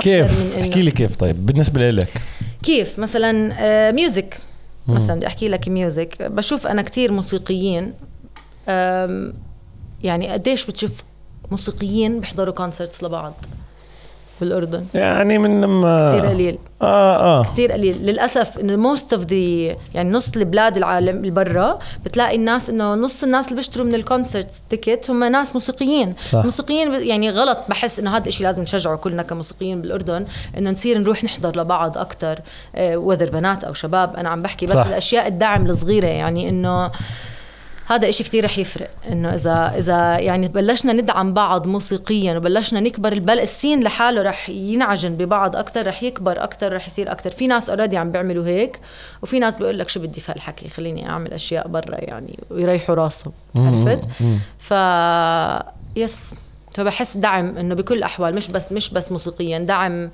كيف؟ 0.00 0.56
احكي 0.56 0.82
لي 0.82 0.90
كيف 0.90 1.16
طيب 1.16 1.46
بالنسبة 1.46 1.90
لك. 1.90 2.22
كيف؟ 2.62 2.98
مثلا 2.98 3.54
آه، 3.58 3.90
music 3.90 4.38
مثلا 4.88 5.16
بدي 5.16 5.26
أحكي 5.26 5.48
لك 5.48 5.68
music 5.68 6.22
بشوف 6.22 6.66
أنا 6.66 6.82
كتير 6.82 7.12
موسيقيين 7.12 7.92
يعني 10.02 10.28
قديش 10.28 10.66
بتشوف 10.66 11.02
موسيقيين 11.50 12.20
بيحضروا 12.20 12.54
concerts 12.54 13.02
لبعض. 13.04 13.34
بالأردن. 14.40 14.84
يعني 14.94 15.38
من 15.38 15.60
لما 15.60 16.08
كثير 16.10 16.26
قليل. 16.26 16.58
آه 16.82 17.16
آه. 17.40 17.42
كثير 17.44 17.72
قليل. 17.72 17.96
للأسف 18.06 18.58
إنه 18.58 18.76
most 18.76 19.12
of 19.12 19.22
the 19.26 19.36
يعني 19.94 20.10
نص 20.10 20.36
البلاد 20.36 20.76
العالم 20.76 21.16
اللي 21.16 21.30
برا 21.30 21.78
بتلاقي 22.04 22.36
الناس 22.36 22.70
إنه 22.70 22.94
نص 22.94 23.24
الناس 23.24 23.44
اللي 23.46 23.56
بيشتروا 23.56 23.86
من 23.86 23.94
ال 23.94 24.01
concert 24.01 24.50
ticket 24.70 25.10
هم 25.10 25.24
ناس 25.24 25.52
موسيقيين. 25.54 26.14
صح. 26.30 26.38
الموسيقيين 26.38 26.90
ب- 26.90 27.02
يعني 27.02 27.30
غلط. 27.30 27.58
بحس 27.68 27.98
إنه 27.98 28.16
هذا 28.16 28.28
الشيء 28.28 28.46
لازم 28.46 28.62
نشجعه 28.62 28.96
كلنا 28.96 29.22
كموسيقيين 29.22 29.80
بالأردن 29.80 30.26
إنه 30.58 30.70
نصير 30.70 30.98
نروح 30.98 31.24
نحضر 31.24 31.60
لبعض 31.60 31.98
أكثر 31.98 32.38
وذر 32.78 33.30
بنات 33.30 33.64
أو 33.64 33.72
شباب. 33.72 34.16
أنا 34.16 34.28
عم 34.28 34.42
بحكي 34.42 34.66
بس 34.66 34.72
صح. 34.72 34.86
الأشياء 34.86 35.26
الدعم 35.26 35.66
الصغيرة 35.66 36.06
يعني 36.06 36.48
إنه 36.48 36.90
هذا 37.86 38.08
إشي 38.08 38.24
كتير 38.24 38.44
رح 38.44 38.58
يفرق 38.58 38.90
إنه 39.08 39.34
إذا 39.34 39.74
إذا 39.78 40.18
يعني 40.18 40.48
بلشنا 40.48 40.92
ندعم 40.92 41.34
بعض 41.34 41.68
موسيقيا 41.68 42.36
وبلشنا 42.36 42.80
نكبر 42.80 43.12
البل 43.12 43.40
السين 43.40 43.80
لحاله 43.82 44.22
رح 44.22 44.48
ينعجن 44.48 45.14
ببعض 45.14 45.56
أكثر 45.56 45.86
رح 45.86 46.02
يكبر 46.02 46.44
أكثر 46.44 46.72
رح 46.72 46.86
يصير 46.86 47.12
أكثر 47.12 47.30
في 47.30 47.46
ناس 47.46 47.70
اوريدي 47.70 47.96
عم 47.96 48.12
بيعملوا 48.12 48.46
هيك 48.46 48.80
وفي 49.22 49.38
ناس 49.38 49.58
بيقول 49.58 49.78
لك 49.78 49.88
شو 49.88 50.00
بدي 50.00 50.20
في 50.20 50.32
هالحكي 50.32 50.68
خليني 50.68 51.08
أعمل 51.08 51.32
أشياء 51.32 51.68
برا 51.68 51.96
يعني 51.96 52.38
ويريحوا 52.50 52.94
راسهم 52.94 53.32
عرفت؟ 53.56 54.00
ف 54.58 54.74
yes 55.96 56.34
فبحس 56.70 57.16
دعم 57.16 57.56
إنه 57.56 57.74
بكل 57.74 57.94
الاحوال 57.94 58.34
مش 58.34 58.48
بس 58.48 58.72
مش 58.72 58.90
بس 58.90 59.12
موسيقيا 59.12 59.58
دعم 59.58 60.10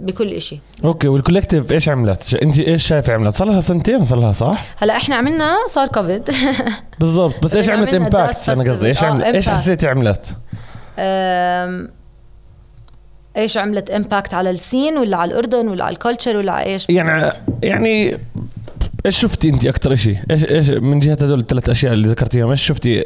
بكل 0.00 0.28
إشي 0.28 0.60
okay 0.84 1.08
وال 1.08 1.19
collective 1.19 1.72
إيش 1.72 1.88
عملت؟ 1.88 2.34
أنت 2.34 2.58
إيش 2.58 2.86
شايفة 2.86 3.12
عملت؟ 3.12 3.36
صار 3.36 3.48
لها 3.48 3.60
سنتين 3.60 4.04
صار 4.04 4.20
لها 4.20 4.32
صح؟ 4.32 4.64
هلأ 4.76 4.96
إحنا 4.96 5.16
عملنا 5.16 5.56
صار 5.68 5.88
كوفيد 5.88 6.30
بالضبط 7.00 7.44
بس 7.44 7.56
إيش 7.56 7.68
عملت 7.68 7.94
impact 7.94 8.48
أنا 8.48 8.72
قصدي 8.72 8.86
إيش 8.86 8.98
Festival. 8.98 9.04
آه، 9.04 9.06
عملت 9.06 9.24
إيش. 9.24 9.48
حسيتي 9.48 9.88
عملت؟ 9.88 10.36
إيش 13.36 13.56
عملت 13.56 13.90
impact 13.90 14.34
على 14.34 14.50
ال 14.50 14.58
scene 14.58 14.98
ولا 14.98 15.16
على 15.16 15.30
الأردن 15.30 15.68
ولا 15.68 15.84
على 15.84 15.92
ال 15.92 15.97
culture 15.97 16.36
ولا 16.36 16.52
على 16.52 16.66
إيش 16.66 16.86
يعني؟ 16.90 17.32
يعني 17.62 18.18
إيش 19.06 19.18
شفتي 19.18 19.48
أنت 19.48 19.66
أكثر 19.66 19.94
شيء؟ 19.94 20.16
إيش 20.30 20.44
إيش 20.44 20.70
من 20.70 21.00
جهة 21.00 21.12
هدول 21.12 21.40
الثلاث 21.40 21.68
أشياء 21.68 21.92
اللي 21.92 22.08
ذكرتيهم 22.08 22.50
إيش 22.50 22.66
شفتي؟ 22.66 23.04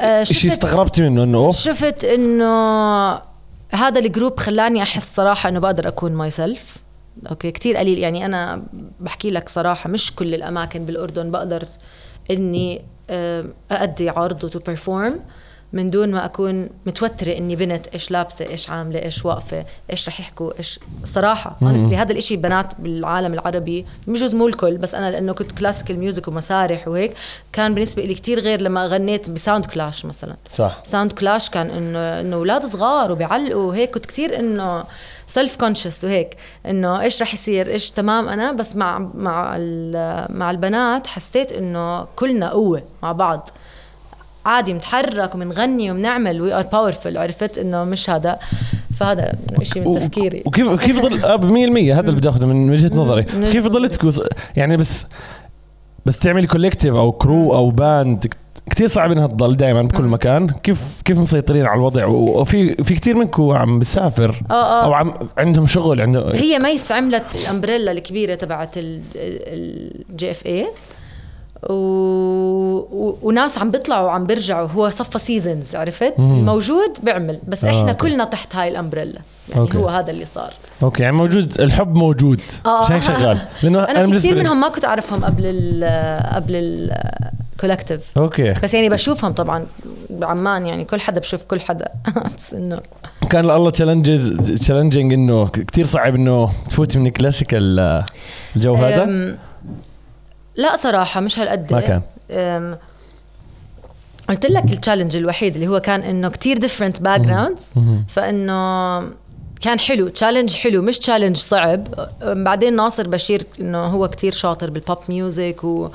آه، 0.00 0.24
شيء 0.24 0.36
شفت 0.36 0.46
استغربتي 0.46 1.02
منه 1.02 1.22
إنه 1.22 1.38
أوف 1.38 1.56
شفت 1.56 2.04
إنه 2.04 3.27
هذا 3.74 4.00
ال 4.00 4.07
group 4.07 4.40
خلاني 4.40 4.82
أحس 4.82 5.14
صراحة 5.14 5.48
إنه 5.48 5.58
بقدر 5.60 5.88
أكون 5.88 6.12
myself 6.12 6.76
okay 7.30 7.50
كثير 7.50 7.76
قليل. 7.76 7.98
يعني 7.98 8.26
أنا 8.26 8.62
بحكي 9.00 9.30
لك 9.30 9.48
صراحة 9.48 9.90
مش 9.90 10.14
كل 10.14 10.34
الأماكن 10.34 10.84
بالأردن 10.84 11.30
بقدر 11.30 11.64
إني 12.30 12.82
أأدي 13.70 14.08
عرض 14.08 14.44
و 14.44 14.49
to 14.49 14.58
perform 14.58 15.20
من 15.72 15.90
دون 15.90 16.10
ما 16.10 16.24
أكون 16.24 16.68
متوترة 16.86 17.32
إني 17.36 17.56
بنت 17.56 17.86
إيش 17.88 18.10
لابسة 18.10 18.46
إيش 18.46 18.70
عاملة 18.70 19.02
إيش 19.02 19.24
واقفة 19.24 19.64
إيش 19.90 20.08
رح 20.08 20.20
يحكوا 20.20 20.58
إيش 20.58 20.80
صراحة. 21.04 21.56
honestly 21.60 21.94
هذا 21.94 22.12
الإشي 22.12 22.36
بنات 22.36 22.80
بالعالم 22.80 23.34
العربي 23.34 23.86
بجوز 24.06 24.34
مو 24.34 24.48
الكل 24.48 24.76
بس 24.76 24.94
أنا 24.94 25.10
لأنه 25.10 25.32
كنت 25.32 25.52
classical 25.52 25.98
music 25.98 26.28
ومسارح 26.28 26.88
وهيك 26.88 27.14
كان 27.52 27.74
بالنسبة 27.74 28.02
لي 28.02 28.14
كتير 28.14 28.40
غير 28.40 28.60
لما 28.62 28.86
غنيت 28.86 29.30
بساوند 29.30 29.66
كلاش 29.66 30.04
مثلا. 30.04 30.36
صح. 30.54 30.80
ساوند 30.84 31.12
كلاش 31.12 31.50
كان 31.50 31.70
إنه 31.70 32.20
إنه 32.20 32.36
أولاد 32.36 32.64
صغار 32.64 33.12
وبيعلقوا 33.12 33.62
وهيك 33.62 33.90
كنت 33.90 34.06
كثير 34.06 34.40
إنه 34.40 34.84
self-conscious 35.26 36.04
وهيك 36.04 36.36
إنه 36.66 37.00
إيش 37.00 37.22
رح 37.22 37.34
يصير 37.34 37.70
إيش 37.70 37.90
تمام 37.90 38.28
أنا 38.28 38.52
بس 38.52 38.76
مع 38.76 38.98
مع 38.98 39.56
مع 40.30 40.50
البنات 40.50 41.06
حسيت 41.06 41.52
إنه 41.52 42.04
كلنا 42.04 42.50
قوة 42.50 42.82
مع 43.02 43.12
بعض. 43.12 43.48
عادي 44.46 44.72
بنتحرك 44.72 45.34
وبنغني 45.34 45.90
وبنعمل 45.90 46.40
we 46.42 46.54
are 46.54 46.62
powerful 46.62 47.16
عرفت 47.16 47.58
إنه 47.58 47.84
مش 47.84 48.10
هذا. 48.10 48.38
فهذا 48.96 49.32
شيء 49.62 49.88
من 49.88 49.94
تفكيري. 50.00 50.42
وكيف 50.46 50.68
كيف 50.74 51.00
ضل 51.00 51.20
100% 51.92 51.94
هذا 51.94 52.00
اللي 52.00 52.16
بدي 52.20 52.28
اخذه 52.28 52.46
من 52.46 52.70
وجهة 52.70 52.96
نظري. 52.96 53.22
كيف 53.22 53.66
ضلتكم 53.66 54.10
يعني 54.56 54.76
بس 54.76 55.06
بس 56.06 56.18
تعملي 56.18 56.46
collective 56.46 56.94
أو 56.94 57.12
crew 57.12 57.54
أو 57.54 57.70
band 57.70 58.26
كثير 58.70 58.88
صعب 58.88 59.12
إنها 59.12 59.26
تضل 59.26 59.56
دائما 59.56 59.82
بكل 59.82 60.02
مكان. 60.02 60.48
كيف 60.50 61.02
كيف 61.04 61.18
مسيطرين 61.18 61.66
على 61.66 61.78
الوضع؟ 61.78 62.06
وفي 62.06 62.74
في 62.84 62.94
كثير 62.94 63.16
منكم 63.16 63.50
عم 63.50 63.78
بسافر. 63.78 64.42
آه 64.50 64.54
آه. 64.54 64.84
أو 64.84 64.92
عم 64.92 65.14
عندهم 65.38 65.66
شغل 65.66 66.00
عنده 66.00 66.34
هي 66.34 66.58
ميس 66.58 66.92
عملت 66.92 67.34
ال 67.34 67.40
umbrella 67.40 67.92
الكبيرة 67.92 68.34
تبعت 68.34 68.70
ال 68.76 70.30
GFI 70.30 70.66
و... 71.62 71.72
و... 71.72 73.18
وناس 73.22 73.58
عم 73.58 73.70
بيطلعوا 73.70 74.06
وعم 74.06 74.26
بيرجعوا. 74.26 74.68
هو 74.68 74.90
صفى 74.90 75.18
seasons 75.18 75.76
عرفت؟ 75.76 76.14
مم. 76.18 76.44
موجود 76.44 76.98
بيعمل 77.02 77.38
بس 77.48 77.64
آه 77.64 77.68
إحنا 77.68 77.80
okay. 77.80 77.94
كلنا 77.94 78.24
تحت 78.24 78.56
هاي 78.56 78.68
ال 78.68 78.73
umbrella. 78.73 79.20
يعني 79.48 79.60
okay. 79.60 79.78
هو 79.78 79.88
هذا 79.88 80.10
اللي 80.10 80.24
صار. 80.24 80.52
okay 80.82 81.02
يعني 81.02 81.16
موجود 81.16 81.60
الحب 81.60 81.96
موجود 81.96 82.42
آه. 82.66 82.80
مش 82.80 82.92
هيك 82.92 83.02
شغال؟ 83.02 83.38
لأنه 83.62 83.84
أنا, 83.84 84.04
أنا 84.04 84.16
كثير 84.16 84.34
منهم 84.34 84.60
ما 84.60 84.68
كنت 84.68 84.84
أعرفهم 84.84 85.24
قبل 85.24 85.42
ال 85.44 85.84
قبل 86.34 86.52
ال 87.54 87.60
collective 87.60 88.18
okay. 88.18 88.52
بس 88.62 88.74
يعني 88.74 88.88
بشوفهم 88.88 89.32
طبعا 89.32 89.66
بعمان 90.10 90.66
يعني 90.66 90.84
كل 90.84 91.00
حدا 91.00 91.20
بشوف 91.20 91.44
كل 91.44 91.60
حدا. 91.60 91.88
بس 92.36 92.54
إنه 92.54 92.80
كان 93.30 93.50
الله 93.50 93.70
challenges 93.70 94.52
challenging 94.60 95.12
إنه 95.12 95.48
كثير 95.48 95.84
صعب 95.84 96.14
إنه 96.14 96.50
تفوتي 96.70 96.98
من 96.98 97.06
ال 97.06 97.16
classical 97.16 98.04
الجو 98.56 98.74
هذا؟ 98.74 99.36
لا 100.58 100.76
صراحة 100.76 101.20
مش 101.20 101.38
هالقد 101.38 101.72
ما 101.72 101.80
كان 101.80 102.02
قلت 104.28 104.46
لك 104.46 104.64
ال 104.64 104.69
challenge 104.69 105.16
الوحيد 105.16 105.54
اللي 105.54 105.68
هو 105.68 105.80
كان 105.80 106.00
إنه 106.00 106.28
كتير 106.28 106.58
different 106.58 107.02
backgrounds 107.02 107.62
فإنه 108.08 109.00
كان 109.60 109.80
حلو 109.80 110.08
challenge 110.08 110.54
حلو 110.54 110.82
مش 110.82 110.98
challenge 110.98 111.36
صعب. 111.36 112.08
بعدين 112.22 112.76
ناصر 112.76 113.08
بشير 113.08 113.42
إنه 113.60 113.78
هو 113.78 114.08
كتير 114.08 114.32
شاطر 114.32 114.70
بال 114.70 114.81
pop 114.81 114.98
music 115.08 115.64
و... 115.64 115.88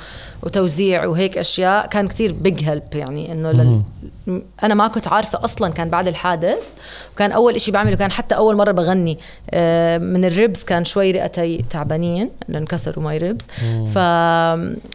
وتوزيع 0.44 1.06
وهيك 1.06 1.38
أشياء 1.38 1.88
كان 1.88 2.08
كتير 2.08 2.34
big 2.34 2.64
help 2.64 2.84
يعني 2.94 3.32
إنه 3.32 3.52
لل... 3.52 3.82
أنا 4.64 4.74
ما 4.74 4.88
كنت 4.88 5.08
عارفة 5.08 5.46
أصلا 5.46 5.74
كان 5.74 5.90
بعد 5.90 6.08
الحادث 6.08 6.74
وكان 7.14 7.32
أول 7.32 7.56
إشي 7.56 7.72
بعمله 7.72 7.96
كان 7.96 8.12
حتى 8.12 8.36
أول 8.36 8.56
مرة 8.56 8.72
بغني 8.72 9.20
آه، 9.52 9.98
من 9.98 10.26
ال 10.26 10.33
ribs 10.33 10.64
كان 10.64 10.86
شوي 10.86 11.12
رئتي 11.12 11.66
تعبانين 11.70 12.30
انكسروا 12.50 13.04
my 13.04 13.18
ribs 13.18 13.48
ف 13.94 13.98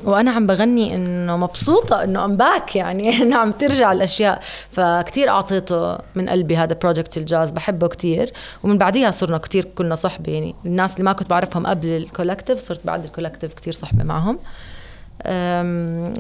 وأنا 0.09 0.31
عم 0.31 0.47
بغني 0.47 0.95
إنه 0.95 1.37
مبسوطة 1.37 2.05
إنه 2.05 2.25
I'm 2.25 2.37
back 2.37 2.77
يعني 2.77 3.11
إنه 3.23 3.37
عم 3.37 3.53
ترجع 3.53 3.93
الأشياء. 3.93 4.41
فكتير 4.71 5.29
أعطيته 5.29 5.99
من 6.15 6.29
قلبي 6.29 6.57
هذا 6.57 6.77
project 6.83 7.17
الجاز 7.17 7.51
بحبه 7.51 7.89
كتير. 7.89 8.33
ومن 8.63 8.79
بعديها 8.79 9.11
صرنا 9.11 9.39
كتير 9.39 9.65
كنا 9.65 9.95
صحبة 9.95 10.33
يعني. 10.33 10.55
الناس 10.67 10.93
اللي 10.93 11.05
ما 11.05 11.13
كنت 11.13 11.31
بعرفهم 11.31 11.67
قبل 11.67 11.89
ال 11.89 11.95
collective 11.95 12.59
صرت 12.59 12.81
بعد 12.85 13.05
ال 13.05 13.09
collective 13.09 13.55
كتير 13.55 13.73
صحبة 13.73 14.05
معهم. 14.05 14.39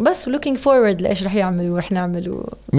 بس 0.02 0.28
looking 0.28 0.56
forward 0.56 1.02
لإيش 1.02 1.24
رح 1.24 1.34
يعملوا 1.34 1.74
ورح 1.74 1.92
نعمل 1.92 2.42
100% 2.72 2.76
100% 2.76 2.78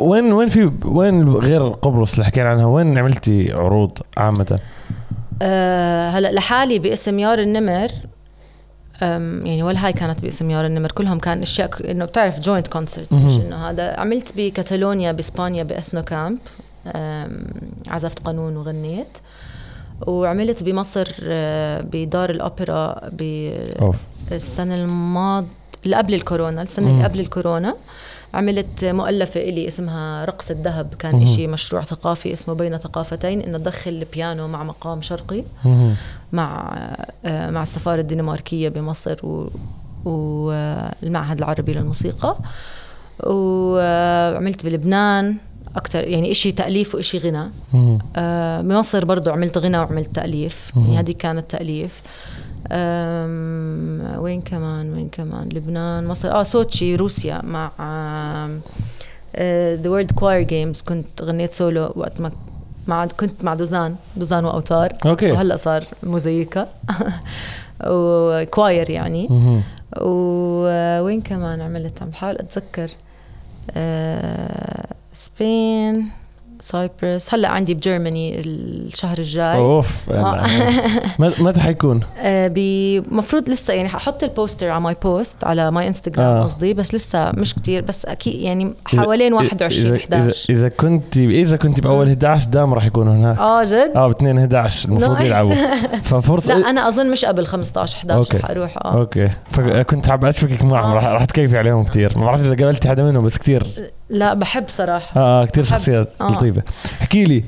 وين 0.00 0.32
وين 0.32 0.48
في 0.48 0.70
وين 0.84 1.28
غير 1.28 1.68
قبرص 1.68 2.12
اللي 2.12 2.24
حكينا 2.24 2.48
عنها؟ 2.48 2.66
وين 2.66 2.98
عملتي 2.98 3.52
عروض 3.52 3.98
عامة؟ 4.16 4.58
أه 5.42 6.10
هلا 6.10 6.32
لحالي 6.32 6.78
باسم 6.78 7.18
يار 7.18 7.38
النمر. 7.38 7.90
يعني 9.00 9.62
ولا 9.62 9.86
هاي 9.86 9.92
كانت 9.92 10.22
باسم 10.22 10.50
يار 10.50 10.66
النمر 10.66 10.92
كلهم 10.92 11.18
كان 11.18 11.42
أشياء 11.42 11.90
إنه 11.90 12.04
بتعرف 12.04 12.40
joint 12.40 12.68
concert 12.68 13.12
مش 13.12 13.36
إنه 13.36 13.56
هذا. 13.56 14.00
عملت 14.00 14.32
بكتالونيا 14.36 15.12
بإسبانيا 15.12 15.62
ب 15.62 15.69
Ethno 15.69 16.02
camp. 16.02 16.38
عزفت 17.88 18.18
قانون 18.18 18.56
وغنيت. 18.56 19.18
وعملت 20.06 20.62
بمصر 20.62 21.08
آه، 21.22 21.80
بدار 21.92 22.30
الأوبرا 22.30 23.10
بالسنه 24.30 24.74
الماضيه 24.74 25.48
اللي 25.84 25.96
قبل 25.96 26.14
الكورونا 26.14 26.62
السنة 26.62 26.88
مم. 26.88 26.94
اللي 26.94 27.04
قبل 27.04 27.20
الكورونا 27.20 27.76
عملت 28.34 28.84
مؤلفة 28.84 29.40
إلي 29.40 29.66
اسمها 29.66 30.24
رقص 30.24 30.50
الذهب 30.50 30.94
كان 30.98 31.16
مم. 31.16 31.22
إشي 31.22 31.46
مشروع 31.46 31.82
ثقافي 31.82 32.32
اسمه 32.32 32.54
بين 32.54 32.78
ثقافتين 32.78 33.40
إنه 33.40 33.58
تدخل 33.58 33.90
البيانو 33.90 34.48
مع 34.48 34.64
مقام 34.64 35.02
شرقي 35.02 35.42
مم. 35.64 35.94
مع 36.32 36.78
آه، 37.24 37.50
مع 37.50 37.62
السفارة 37.62 38.00
الدنماركية 38.00 38.68
بمصر 38.68 39.16
والمعهد 40.04 41.38
العربي 41.38 41.72
للموسيقى 41.72 42.36
وعملت 43.26 44.66
بلبنان 44.66 45.36
أكثر 45.76 46.04
يعني 46.04 46.30
إشي 46.30 46.52
تأليف 46.52 46.94
وإشي 46.94 47.18
غنى 47.18 47.50
آه 48.16 48.60
بمصر 48.60 49.04
برضو 49.04 49.30
عملت 49.30 49.58
غنى 49.58 49.78
وعملت 49.78 50.14
تأليف 50.14 50.72
يعني 50.76 50.98
هذه 50.98 51.12
كانت 51.12 51.50
تأليف 51.50 52.02
وين 54.22 54.40
كمان 54.40 54.92
وين 54.92 55.08
كمان؟ 55.08 55.48
لبنان 55.52 56.06
مصر. 56.06 56.30
آه 56.32 56.42
سوتشي 56.42 56.96
روسيا 56.96 57.42
مع 57.44 57.70
the 59.76 59.90
World 59.90 60.12
Choir 60.12 60.42
Games 60.42 60.82
كنت 60.82 61.22
غنيت 61.22 61.52
سولو 61.52 61.92
وقت 61.96 62.20
ما 62.20 62.32
مع 62.86 63.06
كنت 63.06 63.44
مع 63.44 63.54
دوزان 63.54 63.96
دوزان 64.16 64.44
وأوتار. 64.44 64.92
okay. 65.06 65.32
وهلأ 65.32 65.56
صار 65.56 65.84
موزيكا. 66.02 66.68
و 67.86 68.03
choir 68.03 68.90
يعني. 68.90 69.28
ووين 70.00 71.20
كمان 71.20 71.60
عملت؟ 71.60 72.02
عم 72.02 72.10
بحاول 72.10 72.36
أتذكر. 72.36 72.90
آه 73.70 74.86
Spain 75.12 76.10
Cyprus 76.60 77.34
هلا 77.34 77.48
عندي 77.48 77.74
ب 77.74 77.82
Germany 77.82 78.40
الشهر 78.40 79.18
الجاي. 79.18 79.56
أوف 79.56 80.10
آه. 80.10 80.46
متى 81.18 81.60
حيكون؟ 81.60 82.00
آه 82.18 82.50
بمفروض 82.54 83.50
لسه 83.50 83.74
يعني 83.74 83.88
ححط 83.88 84.22
ال 84.22 84.29
poster 84.29 84.68
على 84.68 84.80
my 84.80 84.96
post 85.02 85.44
على 85.44 85.70
my 85.70 85.88
انستغرام 85.88 86.42
قصدي 86.42 86.74
بس 86.74 86.94
لسه 86.94 87.32
مش 87.32 87.54
كتير 87.54 87.82
بس 87.82 88.06
أكيد 88.06 88.34
يعني 88.34 88.74
حوالين 88.86 89.32
21 89.32 89.96
11 89.96 90.52
اذا 90.54 90.68
كنت 90.68 91.16
إذا 91.16 91.56
كنت 91.56 91.80
بأول 91.80 92.08
11 92.08 92.50
دام 92.50 92.74
راح 92.74 92.84
يكونوا 92.84 93.12
هناك. 93.12 93.38
آه 93.38 93.62
جد؟ 93.64 93.92
آه 93.96 94.08
ب 94.08 94.10
2 94.10 94.38
11 94.38 94.88
المفروض 94.88 95.20
يلعبوا. 95.20 95.54
ففرصه 96.02 96.54
لا 96.58 96.70
أنا 96.70 96.88
أظن 96.88 97.10
مش 97.10 97.24
قبل 97.24 97.46
15 97.46 97.96
11 97.96 98.18
okay. 98.18 98.46
حروح 98.46 98.76
آه. 98.76 98.98
okay. 98.98 99.28
فكنت 99.50 100.08
حابب 100.08 100.24
اشبكك 100.24 100.64
معهم 100.64 100.92
راح 100.92 101.04
راح 101.04 101.24
تكيفي 101.24 101.58
عليهم 101.58 101.84
كثير 101.84 102.18
ما 102.18 102.24
بعرف 102.24 102.40
إذا 102.40 102.64
قابلتي 102.64 102.88
حدا 102.88 103.02
منهم 103.02 103.24
بس 103.24 103.38
كثير 103.38 103.62
لا 104.10 104.34
بحب 104.34 104.64
صراحة. 104.68 105.20
آه 105.20 105.44
كثير 105.44 105.64
شخصيات 105.64 106.08
آه. 106.20 106.30
لطيفة. 106.30 106.62
احكي 107.00 107.24
لي 107.24 107.44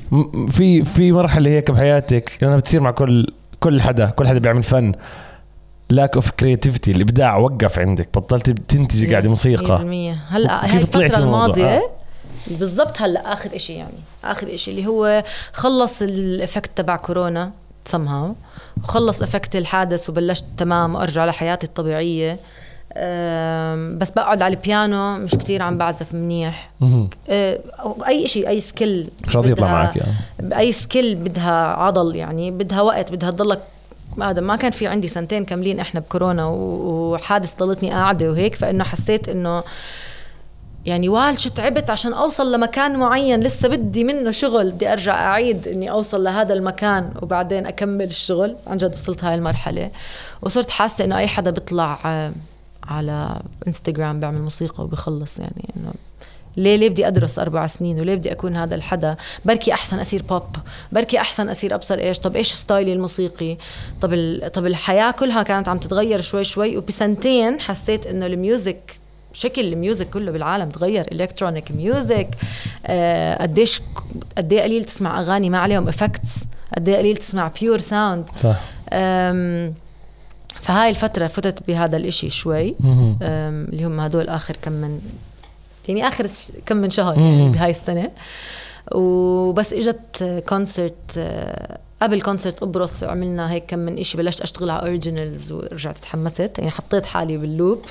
في 0.50 0.84
في 0.84 1.12
مرحلة 1.12 1.50
هيك 1.50 1.70
بحياتك 1.70 2.44
أنا 2.44 2.56
بتصير 2.56 2.80
مع 2.80 2.90
كل 2.90 3.26
كل 3.60 3.80
حدا 3.80 4.06
كل 4.06 4.28
حدا 4.28 4.38
بيعمل 4.38 4.62
فن. 4.62 4.92
lack 5.90 6.14
of 6.14 6.30
creativity 6.30 6.90
الإبداع 6.90 7.36
وقف 7.36 7.78
عندك 7.78 8.08
بطلت 8.14 8.50
تنتجي 8.50 9.10
قاعدة 9.10 9.28
موسيقى. 9.28 9.78
100% 9.78 10.32
هلأ 10.34 10.64
هاي 10.72 10.78
الفترة 10.78 11.18
الماضية؟ 11.18 11.64
آه. 11.66 11.82
بالضبط 12.50 13.02
هلأ 13.02 13.32
آخر 13.32 13.56
إشي 13.56 13.72
يعني 13.72 13.98
آخر 14.24 14.54
إشي 14.54 14.70
اللي 14.70 14.86
هو 14.86 15.24
خلص 15.52 16.02
ال 16.02 16.12
effect 16.12 16.70
تبع 16.76 16.96
كورونا 16.96 17.50
سمها 17.84 18.34
وخلص 18.84 19.22
effect 19.22 19.56
الحادث 19.56 20.10
وبلشت 20.10 20.44
تمام 20.56 20.94
وارجع 20.94 21.24
لحياتي 21.24 21.66
الطبيعية. 21.66 22.38
بس 23.98 24.10
بقعد 24.10 24.42
على 24.42 24.54
البيانو 24.54 25.18
مش 25.18 25.30
كتير 25.30 25.62
عم 25.62 25.78
بعزف 25.78 26.14
منيح. 26.14 26.70
أه، 27.28 27.58
أي 28.06 28.28
شيء 28.28 28.48
أي 28.48 28.60
skill 28.60 29.08
مش 29.26 29.36
راضي 29.36 29.50
يطلع 29.50 29.72
معك 29.72 29.96
يعني. 29.96 30.12
أي 30.58 30.72
skill 30.72 31.14
بدها 31.14 31.66
عضل 31.66 32.16
يعني 32.16 32.50
بدها 32.50 32.80
وقت 32.80 33.12
بدها 33.12 33.30
تضلك 33.30 33.60
هذا 34.22 34.40
ما 34.40 34.56
كان 34.56 34.70
في 34.70 34.86
عندي 34.86 35.08
سنتين 35.08 35.44
كاملين 35.44 35.80
إحنا 35.80 36.00
بكورونا 36.00 36.46
وحادث 36.50 37.54
ضلتني 37.58 37.90
قاعدة 37.90 38.30
وهيك 38.30 38.54
فإنه 38.54 38.84
حسيت 38.84 39.28
إنه 39.28 39.62
يعني 40.86 41.08
والله 41.08 41.38
شو 41.38 41.50
تعبت 41.50 41.90
عشان 41.90 42.12
أوصل 42.12 42.52
لمكان 42.52 42.96
معين 42.96 43.40
لسه 43.40 43.68
بدي 43.68 44.04
منه 44.04 44.30
شغل 44.30 44.70
بدي 44.70 44.92
أرجع 44.92 45.14
أعيد 45.14 45.68
إني 45.68 45.90
أوصل 45.90 46.24
لهذا 46.24 46.54
المكان 46.54 47.10
وبعدين 47.22 47.66
أكمل 47.66 48.04
الشغل. 48.04 48.56
عن 48.66 48.76
جد 48.76 48.94
وصلت 48.94 49.24
هاي 49.24 49.34
المرحلة. 49.34 49.90
وصرت 50.42 50.70
حاسة 50.70 51.04
إنه 51.04 51.18
أي 51.18 51.26
حدا 51.26 51.50
بيطلع 51.50 51.98
على 52.84 53.42
انستغرام 53.66 54.20
بيعمل 54.20 54.42
موسيقى 54.42 54.84
وبخلص 54.84 55.38
يعني 55.38 55.70
إنه 55.76 55.92
ليه 56.56 56.76
ليه 56.76 56.88
بدي 56.88 57.08
أدرس 57.08 57.38
أربع 57.38 57.66
سنين 57.66 58.00
وليه 58.00 58.14
بدي 58.14 58.32
أكون 58.32 58.56
هذا 58.56 58.74
الحدا؟ 58.74 59.16
بركي 59.44 59.72
أحسن 59.72 59.98
اصير 59.98 60.22
بوب 60.22 60.42
بركي 60.92 61.20
أحسن 61.20 61.48
اصير 61.48 61.74
أبصر 61.74 61.98
إيش؟ 61.98 62.18
طب 62.18 62.36
إيش 62.36 62.52
style 62.52 62.86
ي 62.86 62.92
الموسيقي؟ 62.92 63.56
طب 64.00 64.12
ال... 64.12 64.52
طب 64.52 64.66
الحياة 64.66 65.10
كلها 65.10 65.42
كانت 65.42 65.68
عم 65.68 65.78
تتغير 65.78 66.20
شوي 66.20 66.44
شوي 66.44 66.76
وبسنتين 66.76 67.60
حسيت 67.60 68.06
إنه 68.06 68.26
ال 68.26 68.38
music 68.38 68.98
شكل 69.32 69.72
ال 69.72 69.79
music 69.79 70.10
كله 70.10 70.32
بالعالم 70.32 70.68
تغير. 70.68 71.06
electronic 71.12 71.70
music 71.70 72.28
قديش 73.40 73.82
قد 74.38 74.52
إيه 74.52 74.62
قليل 74.62 74.84
تسمع 74.84 75.20
أغاني 75.20 75.50
ما 75.50 75.58
عليهم 75.58 75.88
effects 75.88 76.44
قد 76.76 76.88
إيه 76.88 76.96
قليل 76.96 77.16
تسمع 77.16 77.50
pure 77.60 77.78
sound 77.78 78.24
صح. 78.42 78.60
فهاي 80.60 80.90
الفترة 80.90 81.26
فتت 81.26 81.66
بهذا 81.68 81.96
الإشي 81.96 82.30
شوي. 82.30 82.74
اللي 83.22 83.84
هم 83.84 84.00
هدول 84.00 84.28
آخر 84.28 84.56
كم 84.62 84.72
من 84.72 85.00
يعني 85.88 86.08
آخر 86.08 86.26
كم 86.66 86.76
من 86.76 86.90
شهر 86.90 87.18
يعني 87.18 87.48
بهاي 87.48 87.70
السنة. 87.70 88.10
وبس 88.94 89.72
إجت 89.72 90.42
concert 90.48 90.94
آه، 91.18 91.78
قبل 92.02 92.20
concert 92.20 92.60
قبرص 92.60 93.04
عملنا 93.04 93.52
هيك 93.52 93.64
كم 93.66 93.78
من 93.78 93.98
إشي 93.98 94.16
بلشت 94.16 94.40
أشتغل 94.40 94.70
على 94.70 94.82
originals 94.82 95.52
ورجعت 95.52 95.98
تحمست. 95.98 96.52
يعني 96.58 96.70
حطيت 96.70 97.06
حالي 97.06 97.36
بال 97.36 97.49
loop. 97.49 97.82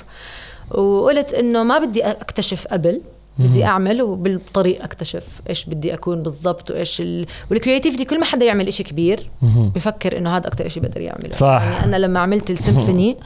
وقلت 0.70 1.34
إنه 1.34 1.62
ما 1.62 1.78
بدي 1.78 2.04
أكتشف 2.04 2.66
قبل. 2.66 3.00
بدي 3.38 3.64
أعمل 3.64 4.02
وبالطريق 4.02 4.84
أكتشف 4.84 5.40
إيش 5.48 5.64
بدي 5.64 5.94
أكون 5.94 6.22
بالضبط 6.22 6.70
وإيش 6.70 7.00
ال... 7.00 7.26
وال 7.50 7.59
creativity 7.59 8.04
كل 8.04 8.18
ما 8.20 8.24
حدا 8.24 8.44
يعمل 8.44 8.68
إشي 8.68 8.82
كبير 8.82 9.30
بفكر 9.74 10.18
إنه 10.18 10.36
هذا 10.36 10.46
أكثر 10.46 10.66
إشي 10.66 10.80
بقدر 10.80 11.00
يعمله. 11.00 11.32
صح. 11.32 11.62
يعني 11.62 11.84
أنا 11.84 11.96
لما 11.96 12.20
عملت 12.20 12.50
السيمفوني 12.50 13.16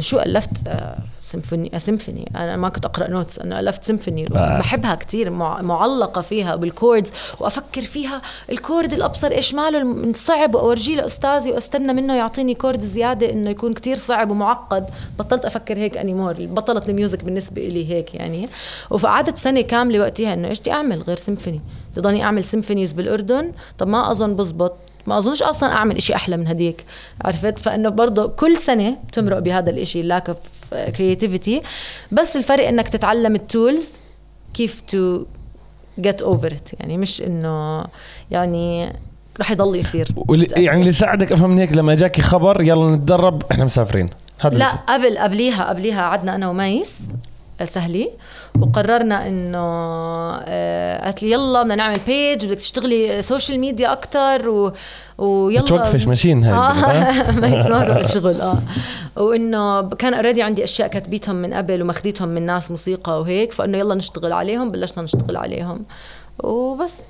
شو 0.00 0.18
ألفت 0.18 0.68
آه، 0.68 0.98
سيمفوني 1.20 1.70
آه، 1.74 1.78
سيمفوني. 1.78 2.30
أنا 2.36 2.56
ما 2.56 2.68
كنت 2.68 2.84
أقرأ 2.84 3.10
notes 3.10 3.38
أنا 3.38 3.60
ألفت 3.60 3.84
سيمفوني. 3.84 4.26
آه. 4.36 4.58
بحبها 4.58 4.94
كثير 4.94 5.30
معلقة 5.30 6.20
فيها 6.20 6.56
بال 6.56 6.70
chords 6.70 7.12
وأفكر 7.40 7.82
فيها 7.82 8.22
ال 8.50 8.57
chord 8.57 8.92
الأبصر 8.92 9.30
إيش 9.30 9.54
ماله 9.54 10.12
صعب 10.12 10.54
وأورجيه 10.54 10.96
لأستاذي 10.96 11.52
وأستنى 11.52 11.92
منه 11.92 12.16
يعطيني 12.16 12.54
chord 12.54 12.80
زيادة 12.80 13.30
إنه 13.30 13.50
يكون 13.50 13.74
كثير 13.74 13.96
صعب 13.96 14.30
ومعقد. 14.30 14.90
بطلت 15.18 15.44
أفكر 15.44 15.78
هيك 15.78 15.98
anymore 15.98 16.34
بطلت 16.38 16.88
ال 16.88 16.94
music 16.94 17.24
بالنسبة 17.24 17.62
لي 17.68 17.90
هيك 17.94 18.14
يعني. 18.14 18.48
وفقعدت 18.90 19.38
سنة 19.38 19.60
كاملة 19.60 20.00
وقتها 20.00 20.34
إنه 20.34 20.48
إيش 20.48 20.60
بدي 20.60 20.72
أعمل 20.72 21.02
غير 21.02 21.16
سيمفوني؟ 21.16 21.60
بضلني 21.96 22.24
أعمل 22.24 22.44
symphonies 22.44 22.92
بالأردن؟ 22.92 23.52
طب 23.78 23.88
ما 23.88 24.10
أظن 24.10 24.36
بزبط. 24.36 24.74
ما 25.06 25.18
أظنش 25.18 25.42
أصلا 25.42 25.72
أعمل 25.72 25.96
إشي 25.96 26.14
أحلى 26.14 26.36
من 26.36 26.46
هديك. 26.46 26.84
عرفت؟ 27.24 27.58
فإنه 27.58 27.88
برضه 27.88 28.26
كل 28.26 28.56
سنة 28.56 28.96
بتمرق 29.08 29.38
بهذا 29.38 29.70
الإشي 29.70 30.00
ال 30.00 30.06
lack 30.06 30.28
of 30.28 30.38
creativity 30.96 31.62
بس 32.12 32.36
الفرق 32.36 32.68
إنك 32.68 32.88
تتعلم 32.88 33.34
ال 33.34 33.44
tools 33.44 33.92
كيف 34.54 34.80
to 34.80 35.24
get 36.00 36.22
over 36.22 36.52
it 36.52 36.68
يعني 36.80 36.98
مش 36.98 37.22
إنه 37.22 37.84
يعني 38.30 38.92
رح 39.40 39.50
يضل 39.50 39.76
يصير. 39.76 40.08
يعني 40.56 40.80
اللي 40.80 40.92
ساعدك 40.92 41.32
افهم 41.32 41.58
هيك 41.58 41.72
لما 41.72 41.94
جاكي 41.94 42.22
خبر 42.22 42.62
يلا 42.62 42.90
نتدرب 42.90 43.42
إحنا 43.52 43.64
مسافرين. 43.64 44.10
هذا 44.38 44.58
لا 44.58 44.70
قبل 44.70 45.18
قبليها 45.18 45.64
قبليها 45.64 46.02
قعدنا 46.02 46.34
أنا 46.34 46.48
وميس. 46.48 47.08
سهلي 47.64 48.10
وقررنا 48.60 49.28
إنه 49.28 49.58
آه، 50.44 51.04
قالت 51.04 51.22
لي 51.22 51.30
يلا 51.30 51.62
بدنا 51.62 51.74
نعمل 51.74 51.98
page 52.06 52.46
بدك 52.46 52.56
تشتغلي 52.58 53.22
social 53.22 53.60
media 53.60 53.92
أكثر 53.92 54.48
و 54.48 54.72
ويلا. 55.18 55.60
توقفش 55.60 56.06
ماشين 56.06 56.44
هاي 56.44 56.52
آه 56.52 57.30
ما 57.40 57.46
يسمعوا 57.48 58.00
الشغل 58.04 58.40
آه. 58.40 58.62
وإنه 59.16 59.88
كان 59.88 60.14
already 60.14 60.42
عندي 60.42 60.64
أشياء 60.64 60.88
كتبيتهم 60.88 61.36
من 61.36 61.54
قبل 61.54 61.82
وماخذيتهم 61.82 62.28
من 62.28 62.42
ناس 62.42 62.70
موسيقى 62.70 63.20
وهيك 63.20 63.52
فإنه 63.52 63.78
يلا 63.78 63.94
نشتغل 63.94 64.32
عليهم 64.32 64.70
بلشنا 64.70 65.02
نشتغل 65.02 65.36
عليهم. 65.36 65.84
وبس. 66.42 67.02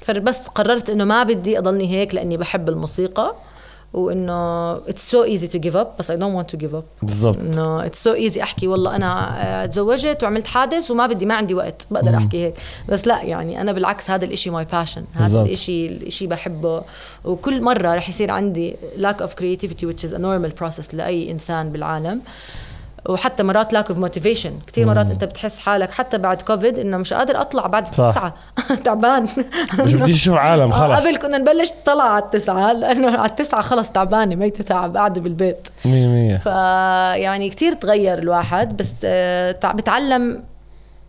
فبس 0.00 0.48
قررت 0.48 0.90
إنه 0.90 1.04
ما 1.04 1.22
بدي 1.22 1.58
أضلني 1.58 1.90
هيك 1.90 2.14
لأني 2.14 2.36
بحب 2.36 2.68
الموسيقى. 2.68 3.34
وإنه 3.94 4.72
it's 4.76 5.10
so 5.10 5.24
easy 5.24 5.46
to 5.46 5.58
give 5.58 5.76
up 5.76 5.90
بس 5.98 6.10
I 6.10 6.16
don't 6.16 6.34
want 6.34 6.50
to 6.50 6.58
give 6.58 6.74
up 6.74 6.84
بالضبط. 7.02 7.38
إنه 7.38 7.86
it's 7.86 8.04
so 8.04 8.14
easy 8.14 8.42
أحكي 8.42 8.68
والله 8.68 8.96
أنا 8.96 9.42
آه، 9.62 9.66
تزوجت 9.66 10.22
وعملت 10.22 10.46
حادث 10.46 10.90
وما 10.90 11.06
بدي 11.06 11.26
ما 11.26 11.34
عندي 11.34 11.54
وقت 11.54 11.86
بقدر 11.90 12.16
أحكي 12.16 12.44
هيك. 12.44 12.54
بس 12.88 13.06
لا 13.06 13.22
يعني 13.22 13.60
أنا 13.60 13.72
بالعكس 13.72 14.10
هذا 14.10 14.24
الإشي 14.24 14.50
my 14.50 14.64
passion 14.64 15.04
هذا 15.14 15.42
الإشي 15.42 15.86
الإشي 15.86 16.26
بحبه. 16.26 16.82
وكل 17.24 17.62
مرة 17.62 17.94
رح 17.94 18.08
يصير 18.08 18.30
عندي 18.30 18.76
lack 18.96 19.24
of 19.24 19.30
creativity 19.30 19.86
which 19.86 20.04
is 20.04 20.12
a 20.12 20.18
normal 20.18 20.62
process 20.62 20.94
لأي 20.94 21.30
إنسان 21.30 21.72
بالعالم. 21.72 22.20
وحتى 23.08 23.42
مرات 23.42 23.72
lack 23.72 23.88
of 23.90 23.98
motivation 23.98 24.52
كثير 24.66 24.86
مرات 24.86 25.10
أنت 25.10 25.24
بتحس 25.24 25.58
حالك 25.58 25.90
حتى 25.92 26.18
بعد 26.18 26.42
كوفيد 26.42 26.78
إنه 26.78 26.96
مش 26.96 27.12
قادر 27.12 27.40
أطلع 27.40 27.66
بعد 27.66 27.84
التسعة 27.84 28.34
تعبان. 28.84 29.26
مش 29.78 29.94
بدي 29.94 30.12
أشوف 30.12 30.34
عالم 30.34 30.72
آه، 30.72 30.78
خلص. 30.96 31.06
قبل 31.06 31.16
كنا 31.16 31.38
نبلش 31.38 31.70
نطلع 31.82 32.04
على 32.04 32.24
التسعة. 32.24 32.72
لأنه 32.72 33.18
على 33.18 33.30
التسعة 33.30 33.60
خلص 33.60 33.90
تعبانة 33.90 34.34
ميتة 34.34 34.64
تعب 34.64 34.96
قاعدة 34.96 35.20
بالبيت. 35.20 35.68
100% 35.84 35.86
فيعني 36.42 37.48
كثير 37.50 37.72
تغير 37.72 38.18
الواحد 38.18 38.76
بس 38.76 38.96
آه، 39.04 39.52
بتعلم 39.74 40.42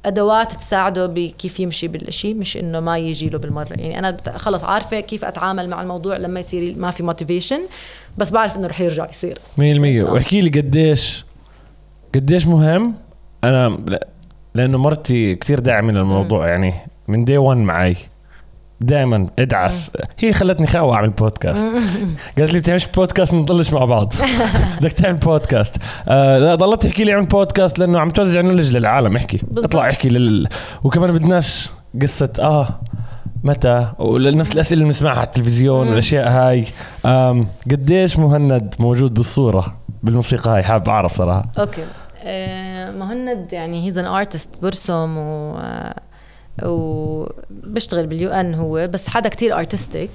أدوات 0.06 0.54
تساعده 0.54 1.08
بكيف 1.08 1.60
يمشي 1.60 1.88
بالشيء 1.88 2.36
مش 2.36 2.58
إنه 2.58 2.80
ما 2.80 2.98
يجي 2.98 3.30
له 3.30 3.40
بالمرة. 3.40 3.68
يعني 3.70 4.00
أنا 4.00 4.18
خلص 4.38 4.64
عارفة 4.64 5.00
كيف 5.00 5.26
أتعامل 5.26 5.70
مع 5.70 5.82
الموضوع 5.82 6.18
لما 6.18 6.40
يصير 6.40 6.74
ما 6.78 6.92
في 6.92 7.04
موتيفيشن 7.04 7.60
بس 8.18 8.32
بعرف 8.32 8.58
إنه 8.58 8.68
رح 8.68 8.82
يرجع 8.82 9.10
يصير. 9.10 9.38
100% 9.58 9.60
واحكي 10.12 10.42
لي 10.42 10.50
قديش 10.62 11.25
قديش 12.16 12.48
مهم؟ 12.48 12.94
أنا 13.44 13.78
لأنه 14.56 14.78
مرتي 14.78 15.36
كثير 15.36 15.60
داعمة 15.60 15.94
للموضوع 15.94 16.48
يعني 16.48 16.74
من 17.08 17.26
دي 17.26 17.38
1 17.38 17.58
معي. 17.58 17.96
دائما 18.82 19.28
أدعس. 19.40 19.92
هي 20.20 20.34
خلتني 20.34 20.68
خاوة 20.68 20.96
أعمل 20.96 21.10
بودكاست 21.10 21.68
قالت 22.38 22.54
لي 22.54 22.60
بتعملش 22.60 22.86
بودكاست 22.86 23.36
بنضلش 23.36 23.74
مع 23.74 23.86
بعض. 23.86 24.14
بدك 24.80 24.94
تعمل 24.94 25.18
بودكاست 25.18 25.76
آه 26.08 26.40
لا 26.40 26.56
ضلت 26.56 26.84
تحكي 26.84 27.04
لي 27.04 27.14
اعمل 27.14 27.26
بودكاست 27.26 27.80
لأنه 27.80 28.00
عم 28.00 28.10
توزع 28.10 28.42
نولج 28.42 28.78
للعالم 28.78 29.16
احكي. 29.16 29.42
اطلع 29.58 29.90
احكي 29.90 30.10
لل. 30.10 30.48
وكمان 30.84 31.12
بدناش 31.12 31.70
قصة 32.02 32.34
آه 32.40 32.68
متى؟ 33.44 33.92
ونفس 34.00 34.54
الأسئلة 34.54 34.74
اللي 34.74 34.86
بنسمعها 34.86 35.18
على 35.18 35.26
التلفزيون 35.28 35.88
والأشياء 35.88 36.30
هاي. 36.30 36.66
قديش 37.72 38.20
مهند 38.20 38.76
موجود 38.80 39.14
بالصورة؟ 39.14 39.78
بالموسيقى 40.04 40.52
هاي 40.52 40.64
حاب 40.64 40.90
أعرف 40.90 41.14
صراحة. 41.14 41.46
okay. 41.60 41.84
مهند 42.92 43.54
يعني 43.54 43.86
he's 43.86 43.98
an 43.98 44.06
artist 44.06 44.50
برسم 44.62 45.18
و 45.18 45.58
آه، 45.58 45.96
وبشتغل 46.64 48.08
بال 48.08 48.32
UN 48.32 48.56
هو 48.56 48.88
بس 48.88 49.08
حدا 49.08 49.30
كتير 49.30 49.58
artistic 49.58 50.10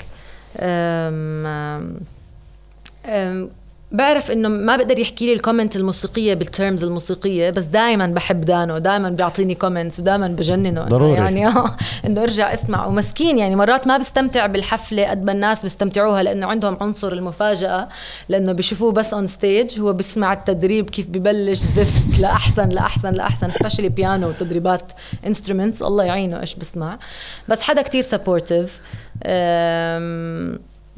بعرف 3.93 4.31
إنه 4.31 4.49
ما 4.49 4.77
بقدر 4.77 4.99
يحكي 4.99 5.27
لي 5.27 5.33
ال 5.33 5.38
comment 5.38 5.77
الموسيقية 5.77 6.35
بال 6.35 6.49
terms 6.49 6.85
الموسيقية 6.85 7.51
بس 7.51 7.65
دائما 7.65 8.07
بحب 8.07 8.41
دانو 8.41 8.79
دائما 8.79 9.11
بيعطيني 9.11 9.55
comments 9.55 10.01
ودائما 10.01 10.29
بجننه. 10.29 10.85
ضروري. 10.85 11.19
يعني 11.19 11.47
آه 11.47 11.77
إنه 12.07 12.23
أرجع 12.23 12.53
أسمع. 12.53 12.87
ومسكين 12.87 13.39
يعني 13.39 13.57
مرات 13.57 13.87
ما 13.87 13.97
بستمتع 13.99 14.47
بالحفلة 14.47 15.11
قد 15.11 15.25
ما 15.25 15.33
الناس 15.33 15.63
بيستمتعوها 15.63 16.23
لأنه 16.23 16.47
عندهم 16.47 16.77
عنصر 16.81 17.13
المفاجأة 17.13 17.89
لأنه 18.29 18.53
بيشوفوه 18.53 18.93
بس 18.93 19.15
on 19.15 19.27
stage 19.27 19.81
هو 19.81 19.93
بيسمع 19.93 20.33
التدريب 20.33 20.91
كيف 20.91 21.07
ببلش 21.09 21.59
زفت 21.59 22.19
لأحسن 22.23 22.69
لأحسن 22.69 23.11
لأحسن 23.11 23.51
specially 23.51 23.89
بيانو 23.89 24.29
وتدريبات 24.29 24.93
instruments 25.27 25.83
الله 25.83 26.05
يعينه 26.05 26.41
إيش 26.41 26.55
بسمع 26.55 26.99
بس 27.49 27.63
حدا 27.63 27.83
كتير 27.83 28.01
supportive 28.01 28.81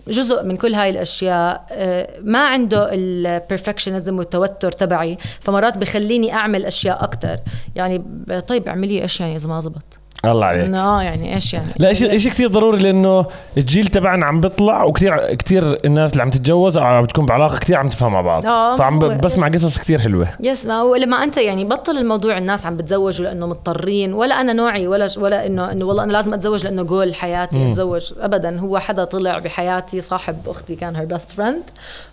جزء 0.08 0.44
من 0.44 0.56
كل 0.56 0.74
هاي 0.74 0.90
الأشياء 0.90 1.66
آه، 1.70 2.08
ما 2.22 2.46
عنده 2.46 2.88
ال 2.92 3.01
perfectionism 3.01 4.18
والتوتر 4.18 4.72
تبعي 4.72 5.18
فمرات 5.40 5.78
بخليني 5.78 6.32
أعمل 6.32 6.64
أشياء 6.64 7.04
أكثر 7.04 7.40
يعني 7.76 8.04
طيب 8.48 8.68
اعملي 8.68 9.02
إيش 9.02 9.20
يعني 9.20 9.36
إذا 9.36 9.48
ما 9.48 9.60
زبط؟ 9.60 10.01
الله 10.24 10.46
عليك. 10.46 10.74
آه 10.74 11.02
يعني 11.02 11.34
إيش 11.34 11.54
يعني؟ 11.54 11.68
لا 11.78 11.92
شيء 11.92 12.18
شيء 12.18 12.30
كثير 12.32 12.48
ضروري؟ 12.48 12.82
لأنه 12.82 13.26
الجيل 13.56 13.86
تبعنا 13.86 14.26
عم 14.26 14.40
بيطلع 14.40 14.84
وكثير 14.84 15.34
كثير 15.34 15.78
الناس 15.84 16.12
اللي 16.12 16.22
عم 16.22 16.30
تتجوز 16.30 16.78
أو 16.78 16.84
عم 16.84 17.04
بتكون 17.04 17.26
بعلاقة 17.26 17.58
كثير 17.58 17.76
عم 17.76 17.88
تفهم 17.88 18.12
مع 18.12 18.20
بعض. 18.20 18.46
آه 18.46 18.76
فعم 18.76 18.98
بسمع 18.98 19.48
قصص 19.48 19.78
كثير 19.78 20.00
حلوة. 20.00 20.28
yes 20.40 20.66
ما 20.66 20.74
هو 20.74 20.96
لما 20.96 21.24
أنت 21.24 21.36
يعني 21.36 21.64
بطل 21.64 21.96
الموضوع 21.96 22.38
الناس 22.38 22.66
عم 22.66 22.76
بتزوجوا 22.76 23.26
لأنه 23.26 23.46
مضطرين 23.46 24.12
ولا 24.12 24.40
أنا 24.40 24.52
نوعي 24.52 24.86
ولا 24.86 25.08
ولا 25.18 25.46
انه 25.46 25.72
إنه 25.72 25.84
والله 25.84 26.04
أنا 26.04 26.12
لازم 26.12 26.34
أتزوج 26.34 26.64
لأنه 26.64 26.82
جول 26.82 27.14
حياتي 27.14 27.58
م. 27.58 27.70
أتزوج. 27.70 28.12
ابدا 28.20 28.58
هو 28.58 28.78
حدا 28.78 29.04
طلع 29.04 29.38
بحياتي 29.38 30.00
صاحب 30.00 30.36
أختي 30.46 30.76
كان 30.76 30.96
her 30.96 31.04
best 31.04 31.30
friend 31.30 31.62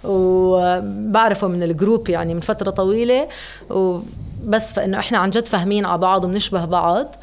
وبعرفه 0.03 1.47
من 1.47 1.63
ال 1.63 1.71
group 1.71 2.09
يعني 2.09 2.33
من 2.33 2.39
فترة 2.39 2.71
طويلة 2.71 3.27
و 3.69 3.99
بس 4.43 4.73
فإنه 4.73 4.99
إحنا 4.99 5.17
عن 5.17 5.29
جد 5.29 5.45
فاهمين 5.47 5.85
على 5.85 5.97
بعض 5.97 6.23
وبنشبه 6.23 6.65
بعض. 6.65 7.15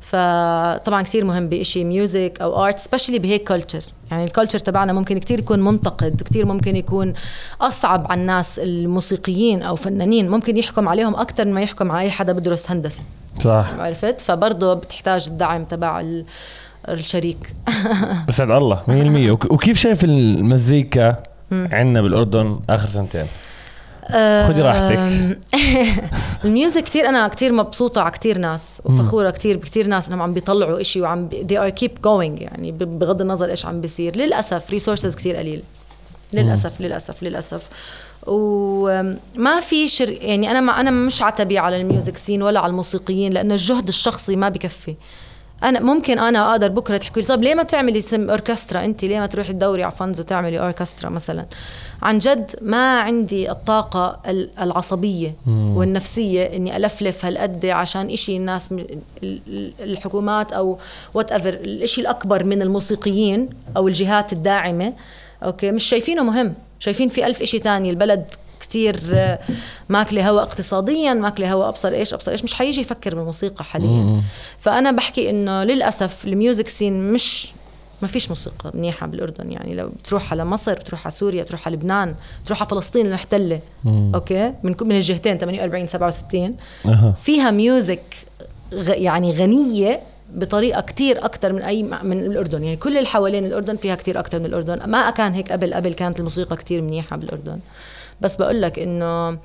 فطبعا 0.00 1.02
كثير 1.02 1.24
مهم 1.24 1.48
بشيء 1.48 1.84
music 1.84 2.38
أو 2.40 2.64
art 2.66 2.78
specially 2.78 3.18
بهيك 3.18 3.48
culture 3.48 3.82
يعني 4.12 4.24
ال 4.24 4.28
culture 4.28 4.58
تبعنا 4.58 4.92
ممكن 4.92 5.18
كتير 5.18 5.38
يكون 5.38 5.64
منتقد 5.64 6.22
كتير 6.24 6.46
ممكن 6.46 6.76
يكون 6.76 7.12
أصعب 7.60 8.06
على 8.12 8.20
الناس 8.20 8.58
الموسيقيين 8.58 9.62
أو 9.62 9.76
فنانين. 9.76 10.28
ممكن 10.28 10.56
يحكم 10.56 10.88
عليهم 10.88 11.16
أكثر 11.16 11.44
ما 11.44 11.62
يحكم 11.62 11.92
على 11.92 12.00
أي 12.00 12.10
حدا 12.10 12.32
بدرس 12.32 12.70
هندسة. 12.70 13.02
صح. 13.40 13.66
عرفت؟ 13.78 14.20
فبرضه 14.20 14.74
بتحتاج 14.74 15.26
الدعم 15.28 15.64
تبع 15.64 16.04
الشريك. 16.88 17.54
بسعد 18.28 18.50
الله 18.50 18.82
100% 18.88 19.50
وكيف 19.50 19.78
شايف 19.78 20.04
المزيكا 20.04 21.16
عندنا 21.52 22.02
بالأردن 22.02 22.54
آخر 22.70 22.88
سنتين؟ 22.88 23.26
خذي 24.46 24.62
راحتك. 24.62 24.98
ال 26.44 26.51
music 26.51 26.84
كثير 26.84 27.08
أنا 27.08 27.28
كثير 27.28 27.52
مبسوطة 27.52 28.00
على 28.00 28.10
كثير 28.10 28.38
ناس 28.38 28.82
وفخورة 28.84 29.30
كثير 29.30 29.56
بكثير 29.56 29.86
ناس 29.86 30.08
إنهم 30.08 30.22
عم 30.22 30.34
بيطلعوا 30.34 30.80
إشي 30.80 31.00
وعم 31.00 31.28
they 31.28 31.56
are 31.56 31.84
keep 31.84 31.92
going 32.06 32.42
يعني 32.42 32.72
بغض 32.72 33.20
النظر 33.20 33.50
إيش 33.50 33.66
عم 33.66 33.80
بيصير. 33.80 34.16
للأسف 34.16 34.70
resources 34.70 35.16
كثير 35.16 35.36
قليل. 35.36 35.62
للأسف 36.32 36.80
للأسف 36.80 37.22
للأسف. 37.22 37.68
وما 38.26 39.60
في 39.60 39.88
شر 39.88 40.10
يعني 40.10 40.50
أنا 40.50 40.60
ما 40.60 40.80
أنا 40.80 40.90
مش 40.90 41.22
عتبي 41.22 41.58
على 41.58 41.80
ال 41.80 41.86
music 41.86 42.16
scene 42.16 42.42
ولا 42.42 42.60
على 42.60 42.70
الموسيقيين 42.70 43.32
لأنه 43.32 43.54
الجهد 43.54 43.88
الشخصي 43.88 44.36
ما 44.36 44.48
بكفي. 44.48 44.94
أنا 45.62 45.80
ممكن 45.80 46.18
أنا 46.18 46.50
أقدر 46.50 46.68
بكرة 46.68 46.96
تحكي 46.96 47.20
لي 47.20 47.26
طب 47.26 47.42
ليه 47.42 47.54
ما 47.54 47.62
تعملي 47.62 48.00
سم 48.00 48.30
أوركسترا؟ 48.30 48.84
أنت 48.84 49.04
ليه 49.04 49.20
ما 49.20 49.26
تروحي 49.26 49.52
تدوري 49.52 49.82
على 49.82 49.92
funds 49.92 50.20
وتعملي 50.20 50.60
أوركسترا 50.60 51.10
مثلا؟ 51.10 51.44
عن 52.02 52.18
جد 52.18 52.50
ما 52.62 53.00
عندي 53.00 53.50
الطاقة 53.50 54.20
العصبية 54.62 55.34
مم. 55.46 55.76
والنفسية 55.76 56.42
إني 56.56 56.76
ألفلف 56.76 57.24
هالقد 57.24 57.66
عشان 57.66 58.10
إشي 58.10 58.36
الناس 58.36 58.74
الحكومات 59.80 60.52
أو 60.52 60.78
whatever 61.14 61.48
الإشي 61.48 62.00
الأكبر 62.00 62.44
من 62.44 62.62
الموسيقيين 62.62 63.48
أو 63.76 63.88
الجهات 63.88 64.32
الداعمة. 64.32 64.92
okay 65.42 65.70
مش 65.70 65.84
شايفينه 65.84 66.22
مهم. 66.22 66.54
شايفين 66.78 67.08
في 67.08 67.26
ألف 67.26 67.42
إشي 67.42 67.58
تاني 67.58 67.90
البلد 67.90 68.24
كتير 68.72 69.00
ماكلة 69.88 70.28
هوا 70.28 70.42
اقتصاديا 70.42 71.14
ماكلة 71.14 71.52
هوا 71.52 71.68
أبصر 71.68 71.88
إيش 71.88 72.14
أبصر 72.14 72.32
إيش 72.32 72.44
مش 72.44 72.54
حيجي 72.54 72.80
يفكر 72.80 73.14
بالموسيقى 73.14 73.64
حاليا. 73.64 74.22
فأنا 74.58 74.90
بحكي 74.90 75.30
إنه 75.30 75.64
للأسف 75.64 76.26
ال 76.26 76.33
music 76.33 76.68
scene 76.68 77.12
مش 77.12 77.52
ما 78.02 78.08
فيش 78.08 78.28
موسيقى 78.28 78.70
منيحة 78.74 79.06
بالأردن. 79.06 79.52
يعني 79.52 79.74
لو 79.74 79.88
بتروح 79.88 80.32
على 80.32 80.44
مصر 80.44 80.74
بتروح 80.74 81.00
على 81.00 81.10
سوريا 81.10 81.42
بتروح 81.42 81.66
على 81.66 81.76
لبنان 81.76 82.14
بتروح 82.44 82.60
على 82.60 82.70
فلسطين 82.70 83.06
المحتلة. 83.06 83.60
مم. 83.84 84.12
okay؟ 84.14 84.52
من 84.62 84.74
من 84.82 84.96
الجهتين 84.96 85.38
48 85.38 85.86
67 85.86 86.56
أه. 86.86 87.14
فيها 87.22 87.50
music 87.50 88.02
غ 88.74 88.90
يعني 88.90 89.32
غنية 89.32 90.00
بطريقة 90.34 90.80
كتير 90.80 91.24
أكتر 91.24 91.52
من 91.52 91.62
أي 91.62 91.82
من 91.82 92.20
الأردن. 92.20 92.64
يعني 92.64 92.76
كل 92.76 92.96
اللي 92.96 93.08
حوالين 93.08 93.46
الأردن 93.46 93.76
فيها 93.76 93.94
كتير 93.94 94.18
أكتر 94.18 94.38
من 94.38 94.46
الأردن. 94.46 94.90
ما 94.90 95.10
كان 95.10 95.32
هيك 95.32 95.52
قبل 95.52 95.74
قبل 95.74 95.94
كانت 95.94 96.18
الموسيقى 96.18 96.56
كتير 96.56 96.82
منيحة 96.82 97.16
بالأردن. 97.16 97.58
بس 98.22 98.36
بقول 98.36 98.62
لك 98.62 98.78
إنه 98.78 99.38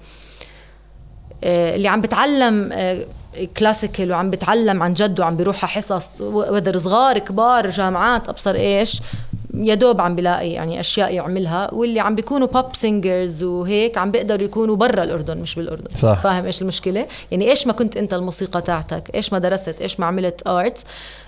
آه، 1.43 1.75
اللي 1.75 1.87
عم 1.87 2.01
بتعلم 2.01 2.69
classical 3.57 4.11
آه، 4.11 4.15
وعم 4.15 4.29
بتعلم 4.29 4.83
عن 4.83 4.93
جد 4.93 5.19
وعم 5.19 5.37
بيروح 5.37 5.63
على 5.63 5.71
حصص 5.71 6.21
وذر 6.21 6.77
صغار 6.77 7.17
كبار 7.17 7.69
جامعات 7.69 8.29
أبصر 8.29 8.55
إيش 8.55 9.01
يا 9.57 9.75
دوب 9.75 10.01
عم 10.01 10.15
بلاقي 10.15 10.51
يعني 10.51 10.79
أشياء 10.79 11.13
يعملها 11.13 11.73
واللي 11.73 11.99
عم 11.99 12.15
بيكونوا 12.15 12.47
pop 12.47 12.75
singers 12.75 13.43
وهيك 13.43 13.97
عم 13.97 14.11
بيقدروا 14.11 14.45
يكونوا 14.45 14.75
برا 14.75 15.03
الأردن 15.03 15.37
مش 15.37 15.55
بالأردن. 15.55 15.95
صح. 15.95 16.19
فاهم 16.19 16.45
إيش 16.45 16.61
المشكلة؟ 16.61 17.05
يعني 17.31 17.49
إيش 17.49 17.67
ما 17.67 17.73
كنت 17.73 17.97
أنت 17.97 18.13
الموسيقى 18.13 18.61
تاعتك؟ 18.61 19.15
إيش 19.15 19.33
ما 19.33 19.39
درست؟ 19.39 19.81
إيش 19.81 19.99
ما 19.99 20.05
عملت 20.05 20.47
arts 20.47 20.83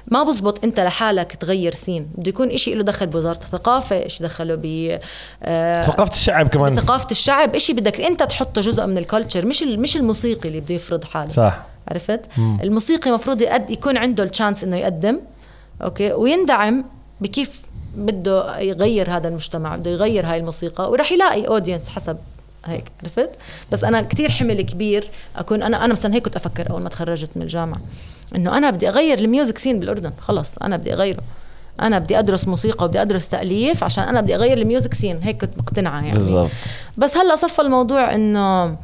ما 0.07 0.23
بزبط 0.23 0.63
أنت 0.63 0.79
لحالك 0.79 1.35
تغير 1.35 1.71
scene 1.73 2.07
بده 2.17 2.29
يكون 2.29 2.49
إشي 2.49 2.73
له 2.73 2.83
دخل 2.83 3.07
بوزارة 3.07 3.37
الثقافة 3.37 4.05
إشي 4.05 4.23
دخله 4.23 4.55
ب 4.55 4.99
آه 5.43 5.81
ثقافة 5.81 6.11
الشعب 6.11 6.47
كمان. 6.47 6.75
ثقافة 6.75 7.07
الشعب 7.11 7.55
إشي 7.55 7.73
بدك 7.73 8.01
أنت 8.01 8.23
تحطه 8.23 8.61
جزء 8.61 8.85
من 8.85 8.97
ال 8.97 9.03
culture 9.03 9.45
مش 9.45 9.63
مش 9.63 9.97
الموسيقي 9.97 10.49
اللي 10.49 10.59
بده 10.59 10.75
يفرض 10.75 11.03
حاله. 11.03 11.29
صح. 11.29 11.65
عرفت؟ 11.87 12.21
مم. 12.37 12.57
الموسيقي 12.63 13.11
مفروض 13.11 13.41
يقد 13.41 13.69
يكون 13.69 13.97
عنده 13.97 14.23
ال 14.23 14.29
chance 14.29 14.63
إنه 14.63 14.77
يقدم 14.77 15.19
okay؟ 15.81 16.13
ويندعم 16.13 16.85
بكيف 17.21 17.61
بده 17.95 18.59
يغير 18.59 19.11
هذا 19.11 19.27
المجتمع 19.27 19.75
بده 19.75 19.91
يغير 19.91 20.25
هاي 20.25 20.37
الموسيقى 20.37 20.91
وراح 20.91 21.11
يلاقي 21.11 21.47
audience 21.47 21.89
حسب 21.89 22.17
هيك 22.65 22.91
عرفت؟ 23.03 23.29
بس 23.71 23.83
أنا 23.83 24.01
كثير 24.01 24.31
حمل 24.31 24.61
كبير 24.61 25.09
أكون 25.35 25.63
أنا 25.63 25.85
أنا 25.85 25.93
مثلا 25.93 26.15
هيك 26.15 26.25
كنت 26.25 26.35
أفكر 26.35 26.69
أول 26.69 26.81
ما 26.81 26.89
تخرجت 26.89 27.29
من 27.35 27.41
الجامعة 27.41 27.79
إنه 28.35 28.57
أنا 28.57 28.69
بدي 28.69 28.89
أغير 28.89 29.19
ال 29.19 29.26
music 29.26 29.57
scene 29.57 29.79
بالأردن 29.79 30.11
خلص 30.19 30.57
أنا 30.57 30.77
بدي 30.77 30.93
أغيره. 30.93 31.21
أنا 31.81 31.99
بدي 31.99 32.19
أدرس 32.19 32.47
موسيقى 32.47 32.85
وبدي 32.85 33.01
أدرس 33.01 33.29
تأليف 33.29 33.83
عشان 33.83 34.03
أنا 34.03 34.21
بدي 34.21 34.35
أغير 34.35 34.57
ال 34.57 34.63
music 34.63 34.93
scene 34.93 35.19
هيك 35.23 35.41
كنت 35.41 35.57
مقتنعة 35.57 36.01
يعني. 36.01 36.11
بالضبط. 36.11 36.51
بس 36.97 37.17
هلأ 37.17 37.35
صفى 37.35 37.61
الموضوع 37.61 38.15
إنه 38.15 38.77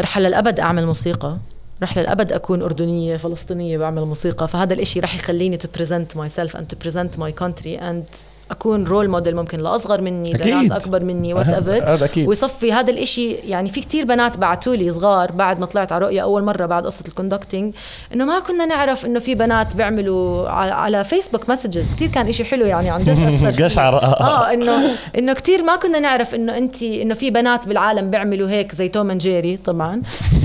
رح 0.00 0.18
للابد 0.18 0.60
أعمل 0.60 0.86
موسيقى. 0.86 1.36
رح 1.82 1.98
للأبد 1.98 2.32
أكون 2.32 2.62
أردنية 2.62 3.16
فلسطينية 3.16 3.78
بعمل 3.78 4.04
موسيقى. 4.04 4.48
فهذا 4.48 4.74
الإشي 4.74 5.00
رح 5.00 5.14
يخليني 5.14 5.58
to 5.58 5.66
present 5.78 6.16
myself 6.16 6.54
and 6.54 6.64
to 6.72 6.88
present 6.88 7.18
my 7.18 7.32
country 7.42 7.78
and 7.80 8.04
أكون 8.50 8.84
role 8.84 9.08
model 9.08 9.36
ممكن 9.36 9.58
لاصغر 9.58 10.00
مني 10.00 10.34
أكيد. 10.34 10.46
لناس 10.46 10.72
أكبر 10.72 11.04
مني 11.04 11.34
whatever 11.34 12.28
ويصفي 12.28 12.72
هذا 12.72 12.90
الإشي 12.90 13.32
يعني 13.32 13.68
في 13.68 13.80
كتير 13.80 14.04
بنات 14.04 14.38
بعثوا 14.38 14.76
لي 14.76 14.90
صغار 14.90 15.32
بعد 15.32 15.60
ما 15.60 15.66
طلعت 15.66 15.92
على 15.92 16.04
رؤيا 16.04 16.22
أول 16.22 16.44
مرة 16.44 16.66
بعد 16.66 16.86
قصة 16.86 17.04
ال 17.08 17.14
conducting 17.14 17.74
إنه 18.14 18.24
ما 18.24 18.40
كنا 18.40 18.66
نعرف 18.66 19.06
إنه 19.06 19.18
في 19.18 19.34
بنات 19.34 19.76
بيعملوا 19.76 20.48
على 20.48 21.04
فيسبوك 21.04 21.50
messages 21.50 21.92
كتير 21.92 22.08
كان 22.08 22.28
إشي 22.28 22.44
حلو 22.44 22.66
يعني 22.66 22.90
عن 22.90 23.02
جد 23.02 23.18
أثر 23.46 23.64
قشعر. 23.64 23.94
آه 24.04 24.52
إنه 24.52 24.90
إنه 25.18 25.32
كثير 25.32 25.62
ما 25.62 25.76
كنا 25.76 25.98
نعرف 25.98 26.34
إنه 26.34 26.56
أنت 26.56 26.82
إنه 26.82 27.14
في 27.14 27.30
بنات 27.30 27.68
بالعالم 27.68 28.10
بيعملوا 28.10 28.50
هيك 28.50 28.74
زي 28.74 28.88
توم 28.88 29.12
جيري 29.12 29.56
طبعا. 29.56 30.02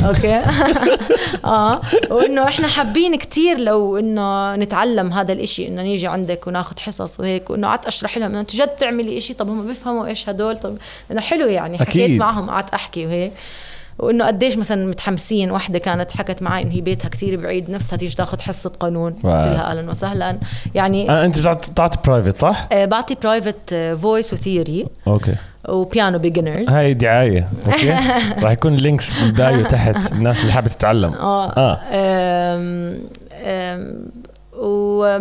okay؟ 0.07 0.35
آه. 1.45 1.81
وإنه 2.11 2.43
إحنا 2.43 2.67
حابين 2.67 3.15
كتير 3.15 3.59
لو 3.59 3.97
إنه 3.97 4.55
نتعلم 4.55 5.13
هذا 5.13 5.33
الإشي 5.33 5.67
إنه 5.67 5.81
نيجي 5.81 6.07
عندك 6.07 6.47
وناخذ 6.47 6.79
حصص 6.79 7.19
وهيك 7.19 7.49
وإنه 7.49 7.67
أشرح 7.89 8.17
لهم 8.17 8.29
إنه 8.29 8.39
انت 8.39 8.55
جد 8.55 8.67
تعملي 8.67 9.21
شيء 9.21 9.35
طب 9.35 9.49
هم 9.49 9.67
بيفهموا 9.67 10.07
إيش 10.07 10.29
هدول؟ 10.29 10.57
طب 10.57 10.77
إنه 11.11 11.21
حلو 11.21 11.47
يعني 11.47 11.77
حكيت 11.77 12.03
أكيد. 12.03 12.17
معهم 12.19 12.49
قعدت 12.49 12.73
أحكي 12.73 13.05
وهيك. 13.05 13.31
وإنه 13.99 14.25
قديش 14.27 14.57
مثلا 14.57 14.87
متحمسين 14.87 15.51
وحدة 15.51 15.79
كانت 15.79 16.11
حكت 16.11 16.41
معي 16.41 16.63
إنه 16.63 16.71
هي 16.71 16.81
بيتها 16.81 17.09
كثير 17.09 17.41
بعيد 17.41 17.69
نفسها 17.69 17.97
تيجي 17.97 18.15
تاخذ 18.15 18.41
حصة 18.41 18.69
قانون. 18.69 19.11
قلت 19.13 19.25
لها 19.25 19.71
أهلا 19.71 19.89
وسهلا. 19.89 20.39
يعني 20.75 21.09
آه 21.11 21.25
أنت 21.25 21.39
بتعطي 21.39 21.97
private 22.07 22.37
صح؟ 22.37 22.67
آه 22.71 22.85
بعطي 22.85 23.15
private 23.23 23.75
voice 24.01 24.33
و 24.33 24.40
theory 24.40 24.85
okay. 25.07 25.35
وبيانو 25.69 26.19
beginners 26.19 26.69
هاي 26.69 26.93
دعاية 26.93 27.49
okay؟ 27.67 27.91
راح 28.43 28.51
يكون 28.51 28.75
links 28.75 29.21
بال 29.21 29.39
bio 29.39 29.65
تحت 29.65 30.11
الناس 30.11 30.41
اللي 30.41 30.53
حابة 30.53 30.69
تتعلم. 30.69 31.13
آه, 31.13 31.49
آه. 31.57 31.79
أم 31.93 33.03
و 34.53 35.17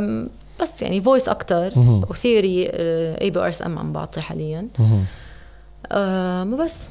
بس 0.62 0.82
يعني 0.82 1.00
voice 1.00 1.28
أكثر 1.28 1.72
و 2.10 2.19
theory 2.19 2.70
ABRSM 3.20 3.78
عم 3.78 3.92
بعطي 3.92 4.20
حاليا. 4.20 4.68
آه 5.92 6.44
بس. 6.44 6.88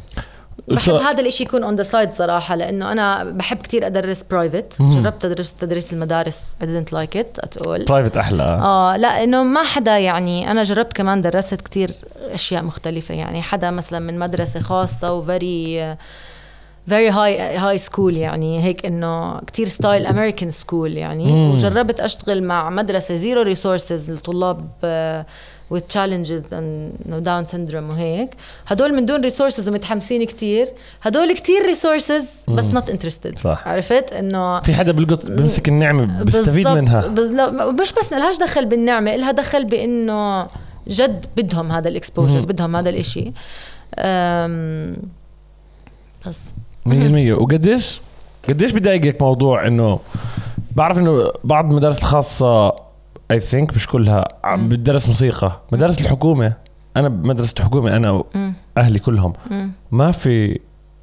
بحب 0.67 0.93
هذا 0.93 1.21
الإشي 1.21 1.43
يكون 1.43 1.63
on 1.63 1.75
the 1.75 1.83
side 1.83 2.13
صراحة 2.13 2.55
لأنه 2.55 2.91
أنا 2.91 3.23
بحب 3.23 3.57
كتير 3.57 3.87
أدرس 3.87 4.23
private 4.23 4.81
جربت 4.81 5.25
ادرس 5.25 5.53
تدريس 5.53 5.93
المدارس 5.93 6.55
I 6.63 6.65
didn't 6.65 6.93
like 6.93 7.19
it 7.19 7.45
at 7.45 7.67
all. 7.67 7.85
private 7.89 8.17
أحلى. 8.17 8.43
آه 8.43 8.97
لا 8.97 9.23
إنه 9.23 9.43
ما 9.43 9.63
حدا 9.63 9.97
يعني 9.97 10.51
أنا 10.51 10.63
جربت 10.63 10.93
كمان 10.93 11.21
درست 11.21 11.61
كتير 11.61 11.91
أشياء 12.31 12.63
مختلفة 12.63 13.15
يعني 13.15 13.41
حدا 13.41 13.71
مثلا 13.71 13.99
من 13.99 14.19
مدرسة 14.19 14.59
خاصة 14.59 15.13
و 15.13 15.30
very 15.30 15.95
very 16.87 17.09
high 17.09 17.57
high 17.57 17.77
school 17.77 18.17
يعني. 18.17 18.63
هيك 18.63 18.85
إنه 18.85 19.39
كتير 19.39 19.65
style 19.65 20.05
American 20.05 20.51
school 20.51 20.97
يعني. 20.97 21.25
مم. 21.25 21.51
وجربت 21.51 21.99
أشتغل 21.99 22.43
مع 22.43 22.69
مدرسة 22.69 23.15
zero 23.15 23.41
resources 23.41 24.11
لطلاب 24.11 24.67
with 25.73 25.83
challenges 25.93 26.43
and 26.51 27.11
داون 27.11 27.45
syndrome 27.45 27.91
وهيك. 27.91 28.29
هدول 28.67 28.93
من 28.93 29.05
دون 29.05 29.21
resources 29.21 29.69
ومتحمسين 29.69 30.23
كتير. 30.23 30.71
هدول 31.01 31.33
كتير 31.33 31.65
resources 31.65 32.45
بس 32.49 32.65
not 32.65 32.89
interested 32.89 33.39
صح. 33.39 33.67
عرفت؟ 33.67 34.13
إنه 34.13 34.61
في 34.61 34.73
حدا 34.73 34.91
بلقط 34.91 35.31
بمسك 35.31 35.67
النعمة 35.69 36.23
بيستفيد 36.23 36.67
منها. 36.67 37.07
مش 37.81 37.93
بس 37.93 38.13
لهاش 38.13 38.37
دخل 38.37 38.65
بالنعمة 38.65 39.15
لها 39.15 39.31
دخل 39.31 39.65
بإنه 39.65 40.47
جد 40.87 41.25
بدهم 41.37 41.71
هذا 41.71 41.89
ال 41.89 41.95
exposure 41.95 42.41
بدهم 42.41 42.75
هذا 42.75 42.89
الإشي. 42.89 43.31
بس. 46.27 46.53
100% 46.87 47.41
وقديش 47.41 48.01
قديش 48.49 48.71
بضايقك 48.71 49.21
موضوع 49.21 49.67
انه 49.67 49.99
بعرف 50.75 50.97
إنه 50.97 51.31
بعض 51.43 51.69
المدارس 51.71 51.99
الخاصة 51.99 52.73
I 53.31 53.39
think 53.39 53.73
مش 53.73 53.87
كلها 53.87 54.25
عم 54.43 54.69
بتدرس 54.69 55.07
موسيقى. 55.07 55.61
مدارس 55.71 56.01
الحكومة. 56.01 56.53
أنا 56.97 57.09
بمدرسة 57.09 57.63
حكومه 57.63 57.95
أنا 57.95 58.23
وأهلي 58.77 58.99
كلهم. 58.99 59.33
ما 59.91 60.11
في 60.11 60.59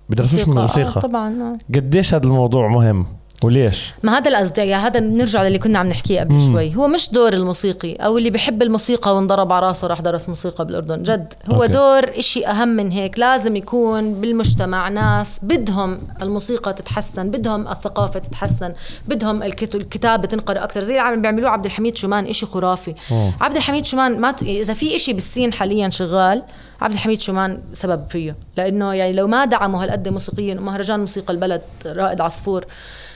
بدرسوش 0.08 0.40
من 0.48 0.54
آه 0.54 0.56
الموسيقى. 0.56 1.00
طبعا 1.00 1.28
آه. 1.42 1.58
قديش 1.74 2.14
هذا 2.14 2.24
الموضوع 2.26 2.68
مهم؟ 2.68 3.06
وليش؟ 3.42 3.92
ما 4.02 4.18
هذا 4.18 4.30
القصد 4.30 4.58
يعني 4.58 4.74
هذا 4.86 5.00
بنرجع 5.00 5.42
للي 5.42 5.58
كنا 5.58 5.78
عم 5.78 5.86
نحكيه 5.86 6.20
قبل 6.20 6.34
مم. 6.34 6.52
شوي. 6.52 6.76
هو 6.76 6.88
مش 6.88 7.10
دور 7.12 7.32
الموسيقي 7.32 7.94
أو 7.94 8.18
اللي 8.18 8.30
بحب 8.30 8.62
الموسيقى 8.62 9.16
وانضرب 9.16 9.52
على 9.52 9.66
راسه 9.66 9.86
راح 9.86 10.00
درس 10.00 10.28
موسيقى 10.28 10.66
بالأردن. 10.66 11.02
جد 11.02 11.32
هو 11.50 11.54
أوكي. 11.62 11.72
دور 11.72 12.18
إشي 12.18 12.46
أهم 12.46 12.68
من 12.68 12.90
هيك. 12.90 13.18
لازم 13.18 13.56
يكون 13.56 14.14
بالمجتمع 14.14 14.88
ناس 14.88 15.38
بدهم 15.42 15.98
الموسيقى 16.22 16.72
تتحسن 16.72 17.30
بدهم 17.30 17.68
الثقافة 17.68 18.20
تتحسن 18.20 18.72
بدهم 19.08 19.42
الكت- 19.42 19.74
الكتابه 19.74 20.26
تنقرأ 20.26 20.64
أكثر 20.64 20.80
زي 20.80 20.92
اللي 20.94 21.00
عم 21.08 21.22
بيعملوه 21.22 21.50
عبد 21.50 21.64
الحميد 21.64 21.96
شومان 21.96 22.26
إشي 22.26 22.46
خرافي. 22.46 22.94
مم. 23.10 23.32
عبد 23.40 23.56
الحميد 23.56 23.86
شومان 23.86 24.20
ما 24.20 24.32
ت... 24.32 24.42
إذا 24.42 24.74
في 24.74 24.96
إشي 24.96 25.12
بالسين 25.12 25.52
حاليا 25.52 25.88
شغال 25.88 26.42
عبد 26.80 26.92
الحميد 26.92 27.20
شومان 27.20 27.58
سبب 27.72 28.08
فيه. 28.08 28.36
لأنه 28.56 28.92
يعني 28.94 29.12
لو 29.12 29.26
ما 29.26 29.44
دعموا 29.44 29.84
هالقد 29.84 30.08
موسيقيا 30.08 30.54
ومهرجان 30.54 31.00
موسيقى 31.00 31.32
البلد 31.32 31.62
رائد 31.86 32.20
عصفور 32.20 32.64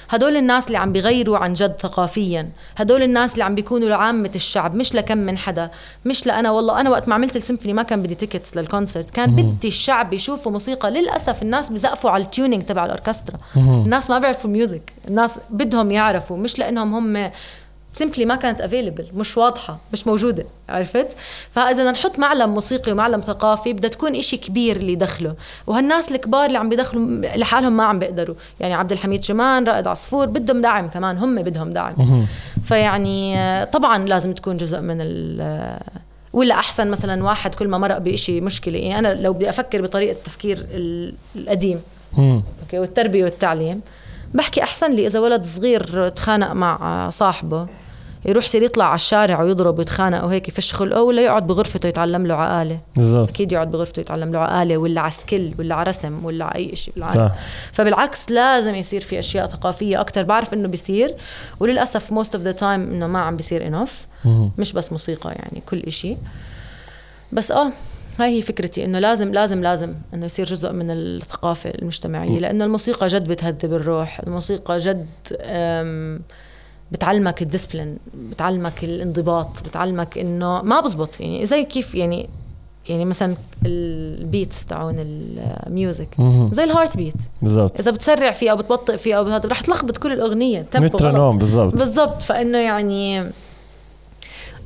هدول 0.08 0.36
الناس 0.36 0.66
اللي 0.66 0.78
عم 0.78 0.92
بيغيروا 0.92 1.38
عن 1.38 1.52
جد 1.52 1.76
ثقافيا. 1.80 2.48
هدول 2.76 3.02
الناس 3.02 3.32
اللي 3.32 3.44
عم 3.44 3.54
بيكونوا 3.54 3.88
لعامة 3.88 4.30
الشعب 4.34 4.74
مش 4.74 4.94
لكم 4.94 5.18
من 5.18 5.38
حدا 5.38 5.70
مش 6.04 6.26
لأنا. 6.26 6.50
والله 6.50 6.80
أنا 6.80 6.90
وقت 6.90 7.08
ما 7.08 7.14
عملت 7.14 7.36
السيمفوني 7.36 7.72
ما 7.72 7.82
كان 7.82 8.02
بدي 8.02 8.14
tickets 8.14 8.56
لل 8.56 8.68
concert 8.68 9.10
كان 9.10 9.30
بدي 9.30 9.68
الشعب 9.68 10.12
يشوفوا 10.12 10.52
موسيقى. 10.52 10.90
للأسف 10.90 11.42
الناس 11.42 11.70
بزقفوا 11.70 12.10
على 12.10 12.22
ال 12.22 12.28
tuning 12.28 12.62
تبع 12.62 12.84
الأوركسترا 12.84 13.38
الناس 13.56 14.10
ما 14.10 14.18
بيعرفوا 14.18 14.50
music 14.50 14.92
الناس 15.08 15.40
بدهم 15.50 15.90
يعرفوا 15.90 16.36
مش 16.36 16.58
لأنهم 16.58 16.94
هم 16.94 17.30
simply 17.98 18.24
ما 18.24 18.36
كانت 18.36 18.60
available 18.60 19.04
مش 19.14 19.36
واضحة 19.36 19.78
مش 19.92 20.06
موجودة 20.06 20.44
عرفت؟ 20.68 21.06
فإذا 21.50 21.90
نحط 21.90 22.18
معلم 22.18 22.54
موسيقي 22.54 22.92
ومعلم 22.92 23.20
ثقافي 23.20 23.72
بدها 23.72 23.90
تكون 23.90 24.16
إشي 24.16 24.36
كبير 24.36 24.76
اللي 24.76 24.92
يدخله 24.92 25.34
وهالناس 25.66 26.12
الكبار 26.12 26.46
اللي 26.46 26.58
عم 26.58 26.68
بيدخلوا 26.68 27.20
لحالهم 27.36 27.76
ما 27.76 27.84
عم 27.84 27.98
بيقدروا. 27.98 28.34
يعني 28.60 28.74
عبد 28.74 28.92
الحميد 28.92 29.24
شمان 29.24 29.64
رائد 29.68 29.86
عصفور 29.86 30.26
بدهم 30.26 30.60
دعم 30.60 30.88
كمان 30.88 31.18
هم 31.18 31.42
بدهم 31.42 31.70
دعم. 31.70 32.26
فيعني 32.64 33.38
آه، 33.38 33.64
طبعا 33.64 33.98
لازم 34.06 34.32
تكون 34.32 34.56
جزء 34.56 34.80
من 34.80 35.00
ال 35.00 35.38
آه، 35.40 35.80
ولا 36.32 36.54
أحسن 36.54 36.90
مثلا 36.90 37.24
واحد 37.24 37.54
كل 37.54 37.68
ما 37.68 37.78
مرق 37.78 37.98
بشيء 37.98 38.42
مشكلة. 38.42 38.78
يعني 38.78 38.98
أنا 38.98 39.20
لو 39.20 39.32
بدي 39.32 39.48
أفكر 39.50 39.82
بطريقة 39.82 40.12
التفكير 40.12 40.66
ال- 40.74 41.14
القديم. 41.36 41.80
أوكي 42.18 42.78
والتربية 42.78 43.24
والتعليم 43.24 43.80
بحكي 44.34 44.62
أحسن 44.62 44.90
لي 44.90 45.06
إذا 45.06 45.20
ولد 45.20 45.44
صغير 45.44 46.08
تخانق 46.08 46.52
مع 46.52 47.08
صاحبه. 47.10 47.66
يروح 48.28 48.44
يصير 48.44 48.62
يطلع 48.62 48.84
على 48.84 48.94
الشارع 48.94 49.42
ويضرب 49.42 49.78
ويتخانق 49.78 50.24
وهيك 50.24 50.48
يفش 50.48 50.74
خلقه 50.74 51.02
ولا 51.02 51.22
يقعد 51.22 51.46
بغرفته 51.46 51.86
يتعلم 51.86 52.26
له 52.26 52.34
على 52.34 52.53
آلة. 52.53 52.78
بالضبط. 52.96 53.28
أكيد 53.28 53.52
يقعد 53.52 53.70
بغرفته 53.70 54.00
يتعلم 54.00 54.32
له 54.32 54.38
على 54.38 54.57
آلة 54.57 54.76
ولا 54.76 55.00
على 55.00 55.10
skill 55.10 55.54
ولا 55.58 55.74
على 55.74 55.88
رسم 55.88 56.24
ولا 56.24 56.44
على 56.44 56.54
أي 56.54 56.76
شيء 56.76 56.94
بالعالم. 56.94 57.28
صح. 57.28 57.34
فبالعكس 57.72 58.30
لازم 58.30 58.74
يصير 58.74 59.00
في 59.00 59.18
أشياء 59.18 59.46
ثقافية 59.46 60.00
أكثر 60.00 60.22
بعرف 60.22 60.54
إنه 60.54 60.68
بيصير 60.68 61.14
وللأسف 61.60 62.12
most 62.12 62.34
of 62.34 62.44
the 62.44 62.52
time 62.52 62.90
إنه 62.90 63.06
ما 63.06 63.18
عم 63.18 63.36
بيصير 63.36 63.66
enough. 63.66 64.06
مش 64.58 64.72
بس 64.72 64.92
موسيقى 64.92 65.30
يعني 65.30 65.62
كل 65.66 65.78
إشي. 65.78 66.16
بس 67.32 67.52
آه 67.52 67.72
هاي 68.20 68.36
هي 68.36 68.42
فكرتي 68.42 68.84
إنه 68.84 68.98
لازم 68.98 69.32
لازم 69.32 69.62
لازم 69.62 69.94
إنه 70.14 70.26
يصير 70.26 70.46
جزء 70.46 70.72
من 70.72 70.90
الثقافة 70.90 71.70
المجتمعية. 71.70 72.38
لأنه 72.38 72.64
الموسيقى 72.64 73.06
جد 73.06 73.28
بتهذب 73.28 73.72
الروح. 73.72 74.20
الموسيقى 74.20 74.78
جد 74.78 75.06
بتعلمك 76.92 77.42
ال 77.42 77.47
discipline 77.47 77.96
بتعلمك 78.14 78.84
الانضباط 78.84 79.64
بتعلمك 79.64 80.18
إنه 80.18 80.62
ما 80.62 80.80
بزبط. 80.80 81.20
يعني 81.20 81.46
زي 81.46 81.64
كيف 81.64 81.94
يعني 81.94 82.28
يعني 82.88 83.04
مثلا 83.04 83.36
ال 83.66 83.83
beats 83.83 84.66
تاعون 84.66 84.94
ال 84.98 85.14
music. 85.14 86.08
زي 86.52 86.64
ال 86.64 86.96
heartbeat 86.96 87.14
بالضبط. 87.42 87.80
إذا 87.80 87.90
بتسرع 87.90 88.30
فيه 88.30 88.50
أو 88.50 88.56
بتبطئ 88.56 88.96
فيه 88.96 89.14
أو 89.14 89.24
هذا 89.24 89.48
رح 89.48 89.60
تلخبط 89.60 89.96
كل 89.96 90.12
الأغنية. 90.12 90.66
مترونوم 90.74 91.38
بالضبط. 91.38 91.76
بالضبط. 91.76 92.22
فإنه 92.22 92.58
يعني 92.58 93.20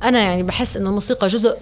أنا 0.03 0.19
يعني 0.21 0.43
بحس 0.43 0.77
إنه 0.77 0.89
الموسيقى 0.89 1.27
جزء 1.27 1.57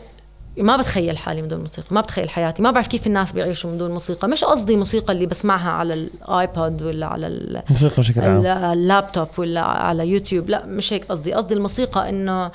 ما 0.57 0.77
بتخيل 0.77 1.17
حالي 1.17 1.41
من 1.41 1.47
دون 1.47 1.59
موسيقى 1.59 1.87
ما 1.91 2.01
بتخيل 2.01 2.29
حياتي 2.29 2.61
ما 2.61 2.71
بعرف 2.71 2.87
كيف 2.87 3.07
الناس 3.07 3.31
بيعيشوا 3.31 3.71
من 3.71 3.77
دون 3.77 3.91
موسيقى 3.91 4.27
مش 4.27 4.43
قصدي 4.43 4.77
موسيقى 4.77 5.13
اللي 5.13 5.25
بسمعها 5.25 5.69
على 5.71 5.93
ال 5.93 6.11
iPod 6.11 6.81
ولا 6.81 7.05
على 7.05 7.27
ال- 7.27 7.61
موسيقى 7.69 7.95
بشكل 7.97 8.21
عام. 8.21 8.45
اللابتوب 8.73 9.27
ولا 9.37 9.61
على 9.61 10.07
يوتيوب 10.07 10.49
لا 10.49 10.65
مش 10.65 10.93
هيك 10.93 11.05
قصدي 11.05 11.33
قصدي 11.33 11.53
الموسيقى 11.53 12.09
إنه 12.09 12.51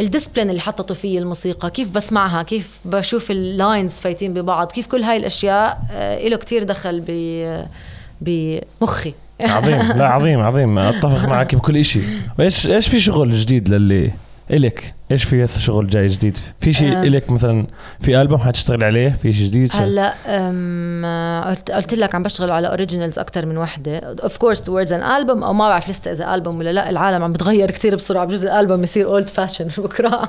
ال 0.00 0.05
discipline 0.05 0.50
اللي 0.50 0.60
حطته 0.60 0.94
فيه 0.94 1.18
الموسيقى 1.18 1.70
كيف 1.70 1.90
بسمعها 1.90 2.42
كيف 2.42 2.80
بشوف 2.84 3.30
ال 3.30 3.40
lines 3.40 3.92
فايتين 3.92 4.34
ببعض 4.34 4.72
كيف 4.72 4.86
كل 4.86 5.02
هاي 5.02 5.16
الأشياء 5.16 5.78
آه، 5.90 6.28
له 6.28 6.36
كتير 6.36 6.62
دخل 6.62 7.02
ب 7.06 7.10
بمخي 8.20 9.14
عظيم 9.42 9.92
لا 9.92 10.08
عظيم 10.08 10.40
عظيم 10.40 10.78
أتفق 10.78 11.28
معك 11.28 11.54
بكل 11.54 11.76
إشي. 11.76 12.00
وايش 12.38 12.66
إيش 12.66 12.88
في 12.88 13.00
شغل 13.00 13.34
جديد 13.34 13.68
للي 13.68 14.12
إلك؟ 14.50 14.94
إيش 15.10 15.24
في 15.24 15.44
هسه 15.44 15.60
شغل 15.60 15.88
جاي 15.88 16.06
جديد؟ 16.06 16.38
في 16.60 16.72
شيء. 16.72 17.02
إلك 17.02 17.30
مثلا 17.30 17.66
في 18.00 18.20
ألبوم 18.20 18.38
حتشتغل 18.38 18.84
عليه؟ 18.84 19.08
في 19.22 19.32
شيء 19.32 19.46
جديد. 19.46 19.70
هلا 19.74 20.14
قلت 21.48 21.70
قلت 21.70 21.94
لك 21.94 22.14
عم 22.14 22.22
بشتغل 22.22 22.50
على 22.50 22.68
originals 22.68 23.18
أكثر 23.18 23.46
من 23.46 23.58
وحدة. 23.58 23.98
of 24.22 24.36
course 24.36 24.62
towards 24.62 24.92
an 24.92 25.02
album 25.02 25.42
أو 25.42 25.52
ما 25.52 25.68
بعرف 25.68 25.90
لسه 25.90 26.12
إذا 26.12 26.34
البوم 26.34 26.58
ولا 26.58 26.72
لا 26.72 26.90
العالم 26.90 27.24
عم 27.24 27.32
بتغير 27.32 27.70
كثير 27.70 27.94
بسرعة. 27.94 28.24
بجوز 28.24 28.44
الالبوم 28.44 28.82
يصير 28.82 29.06
old 29.06 29.28
fashion 29.28 29.68
بكرة. 29.82 30.24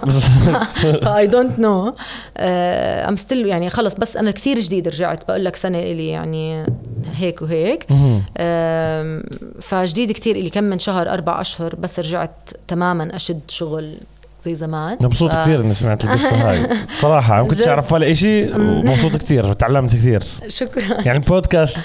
ف 1.01 1.27
I 1.27 1.32
don't 1.32 1.59
know 1.59 1.93
I'm 2.37 3.15
still 3.15 3.45
يعني 3.45 3.69
خلص 3.69 3.95
بس 3.95 4.17
أنا 4.17 4.31
كثير 4.31 4.59
جديد 4.59 4.87
رجعت. 4.87 5.27
بقول 5.27 5.45
لك 5.45 5.55
سنة 5.55 5.79
إلي 5.79 6.07
يعني 6.07 6.65
هيك 7.13 7.41
وهيك. 7.41 7.87
فجديد 9.61 10.11
كثير 10.11 10.35
إلي 10.35 10.49
كم 10.49 10.63
من 10.63 10.79
شهر 10.79 11.09
أربع 11.09 11.41
أشهر 11.41 11.75
بس 11.75 11.99
رجعت 11.99 12.49
تماما 12.67 13.15
أشد 13.15 13.41
شغل 13.47 13.97
زي 14.43 14.55
زمان. 14.55 14.97
مبسوط 15.01 15.31
ف- 15.31 15.35
كثير 15.41 15.59
إني 15.59 15.73
سمعت 15.73 16.03
القصة 16.03 16.35
هاي. 16.49 16.67
صراحة 17.01 17.41
ما 17.41 17.47
كنتش. 17.47 17.67
أعرف 17.67 17.91
ولا 17.93 18.13
شيء 18.13 18.55
ومبسوط 18.59 19.15
كثير 19.17 19.53
تعلمت 19.53 19.93
كثير. 19.95 20.23
شكرا. 20.47 20.83
يعني 21.05 21.17
البودكاست 21.17 21.77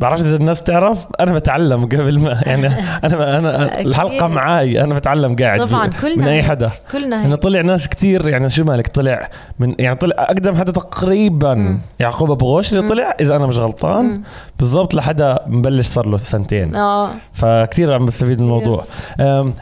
بعرفش 0.00 0.20
إذا 0.20 0.36
الناس 0.36 0.60
بتعرف 0.60 1.06
أنا 1.20 1.32
بتعلم 1.32 1.84
قبل 1.86 2.18
ما 2.18 2.40
يعني 2.46 2.66
أنا 3.04 3.38
أنا. 3.38 3.80
الحلقة 3.80 4.28
معي 4.28 4.84
أنا 4.84 4.94
بتعلم 4.94 5.36
قاعد 5.36 5.66
طبعاً، 5.66 5.86
كلنا 6.00 6.16
من 6.16 6.28
أي. 6.28 6.42
حدا. 6.42 6.70
كلنا 6.92 7.26
هيك 7.26 7.34
طلع 7.34 7.60
ناس 7.60 7.88
كتير 7.88 8.28
يعني 8.28 8.50
شو 8.50 8.64
مالك 8.64 8.86
طلع 8.88 9.30
من 9.58 9.74
يعني 9.78 9.96
طلع 9.96 10.14
أقدم 10.18 10.54
حدا 10.56 10.72
تقريبا 10.72 11.78
يعقوب 12.00 12.30
أبو 12.30 12.46
غوش 12.46 12.72
اللي 12.72 12.88
طلع 12.88 13.16
إذا 13.20 13.36
أنا 13.36 13.46
مش 13.46 13.58
غلطان. 13.58 14.20
بالضبط 14.58 14.94
لحدا 14.94 15.38
مبلش 15.46 15.86
صار 15.86 16.06
له 16.08 16.16
سنتين. 16.16 16.76
آه. 16.76 17.10
فكتير 17.34 17.92
عم 17.92 18.06
بستفيد 18.06 18.40
من 18.40 18.46
الموضوع. 18.46 18.84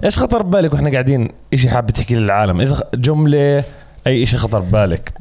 إيش 0.05 0.18
خطر 0.18 0.43
ببالك 0.43 0.72
وإحنا 0.72 0.91
قاعدين 0.91 1.28
إشي 1.55 1.68
حابة 1.70 1.93
تحكي 1.93 2.14
للعالم؟ 2.14 2.61
إذا 2.61 2.81
جملة 2.95 3.64
أي 4.07 4.22
إشي 4.22 4.37
خطر 4.37 4.59
ببالك؟ 4.61 5.12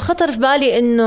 خطر 0.00 0.32
في 0.32 0.38
بالي 0.38 0.78
إنه 0.78 1.04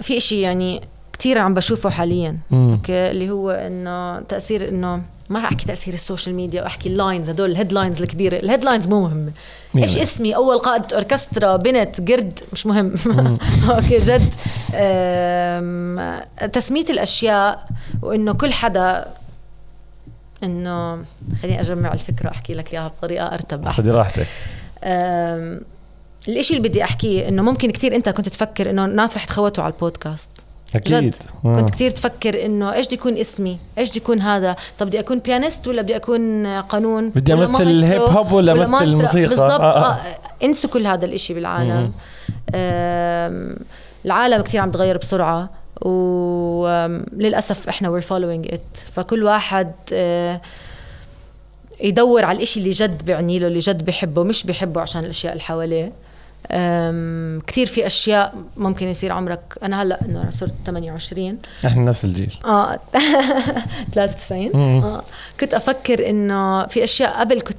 في 0.00 0.16
إشي 0.16 0.40
يعني 0.40 0.80
كثير 1.18 1.38
عم 1.38 1.54
بشوفه 1.54 1.90
حاليا. 1.90 2.36
أوكي 2.52 3.10
اللي 3.10 3.30
هو 3.30 3.50
إنه 3.50 4.20
تأثير 4.20 4.68
إنه 4.68 5.02
ما 5.28 5.40
رح 5.40 5.44
أحكي 5.44 5.66
تأثير 5.66 5.94
السوشيال 5.94 6.34
ميديا 6.34 6.62
واحكي 6.62 6.88
اللاينز 6.88 7.28
هدول 7.28 7.50
الهيدلاينز 7.50 8.02
الكبيرة. 8.02 8.36
الهيدلاينز 8.36 8.88
مو 8.88 9.00
مهمة؟ 9.00 9.32
إيش 9.76 9.98
اسمي؟ 9.98 10.36
أول 10.36 10.58
قائده 10.58 10.96
أوركسترا 10.96 11.56
بنت 11.56 12.10
قرد 12.10 12.38
مش 12.52 12.66
مهم. 12.66 12.94
أوكي 13.70 13.98
جد. 13.98 14.34
تسمية 16.52 16.84
الأشياء 16.90 17.68
وإنه 18.02 18.32
كل 18.32 18.52
حدا 18.52 19.06
إنه 20.42 21.02
خليني 21.42 21.60
أجمع 21.60 21.92
الفكرة 21.92 22.30
احكي 22.30 22.54
لك 22.54 22.74
إياها 22.74 22.88
بطريقة 22.88 23.26
أرتب 23.26 23.66
أحسن. 23.66 23.90
راحتك. 23.90 24.26
الإشي 26.28 26.56
اللي 26.56 26.68
بدي 26.68 26.84
أحكيه 26.84 27.28
إنه 27.28 27.42
ممكن 27.42 27.70
كتير 27.70 27.96
أنت 27.96 28.08
كنت 28.08 28.28
تفكر 28.28 28.70
إنه 28.70 28.84
الناس 28.84 29.16
رح 29.16 29.24
تخوتوا 29.24 29.64
على 29.64 29.72
البودكاست. 29.72 30.30
أكيد. 30.74 31.14
آه. 31.44 31.56
كنت 31.56 31.70
كتير 31.70 31.90
تفكر 31.90 32.44
إنه 32.44 32.72
إيش 32.72 32.86
بدي 32.86 32.94
يكون 32.94 33.16
اسمي؟ 33.16 33.58
إيش 33.78 33.90
بدي 33.90 33.98
يكون 33.98 34.20
هذا؟ 34.20 34.56
طب 34.78 34.86
بدي 34.86 35.00
أكون 35.00 35.18
بيانيست 35.18 35.68
ولا 35.68 35.82
بدي 35.82 35.96
أكون 35.96 36.46
قانون؟ 36.46 37.10
بدي 37.10 37.32
أمثل 37.32 37.62
الهيب 37.62 38.00
هوب 38.00 38.32
ولا 38.32 38.52
أمثل؟ 38.52 38.84
الموسيقى. 38.84 39.28
بالضبط. 39.28 39.60
آه، 39.60 39.76
آه. 39.76 39.92
آه. 39.92 39.98
انسوا 40.42 40.70
كل 40.70 40.86
هذا 40.86 41.04
الإشي 41.04 41.34
بالعالم. 41.34 41.92
العالم 44.04 44.42
كتير 44.42 44.60
عم 44.60 44.70
تغير 44.70 44.96
بسرعة 44.96 45.50
وللاسف 45.80 47.68
إحنا 47.68 48.00
we're 48.00 48.04
following 48.04 48.52
it. 48.52 48.90
فكل 48.92 49.24
واحد 49.24 49.72
آه، 49.92 50.40
يدور 51.80 52.24
على 52.24 52.36
الإشي 52.36 52.60
اللي 52.60 52.70
جد 52.70 53.04
بيعني 53.04 53.38
له 53.38 53.46
اللي 53.46 53.58
جد 53.58 53.84
بحبه 53.84 54.22
مش 54.22 54.46
بحبه 54.46 54.80
عشان 54.80 55.04
الأشياء 55.04 55.32
اللي 55.32 55.44
حواليه. 55.44 55.92
أم، 56.50 57.38
كتير 57.46 57.66
في 57.66 57.86
أشياء 57.86 58.34
ممكن 58.56 58.88
يصير 58.88 59.12
عمرك. 59.12 59.58
أنا 59.62 59.82
هلأ 59.82 59.98
إنه 60.04 60.22
أنا 60.22 60.30
صرت 60.30 60.54
28 60.66 61.38
إحنا 61.66 61.82
نفس 61.82 62.04
الجيل. 62.04 62.34
آه 62.44 62.78
93 63.94 64.50
مم. 64.54 64.80
آه. 64.84 65.02
كنت 65.40 65.54
أفكر 65.54 66.10
إنه 66.10 66.66
في 66.66 66.84
أشياء 66.84 67.20
قبل 67.20 67.40
كنت 67.40 67.56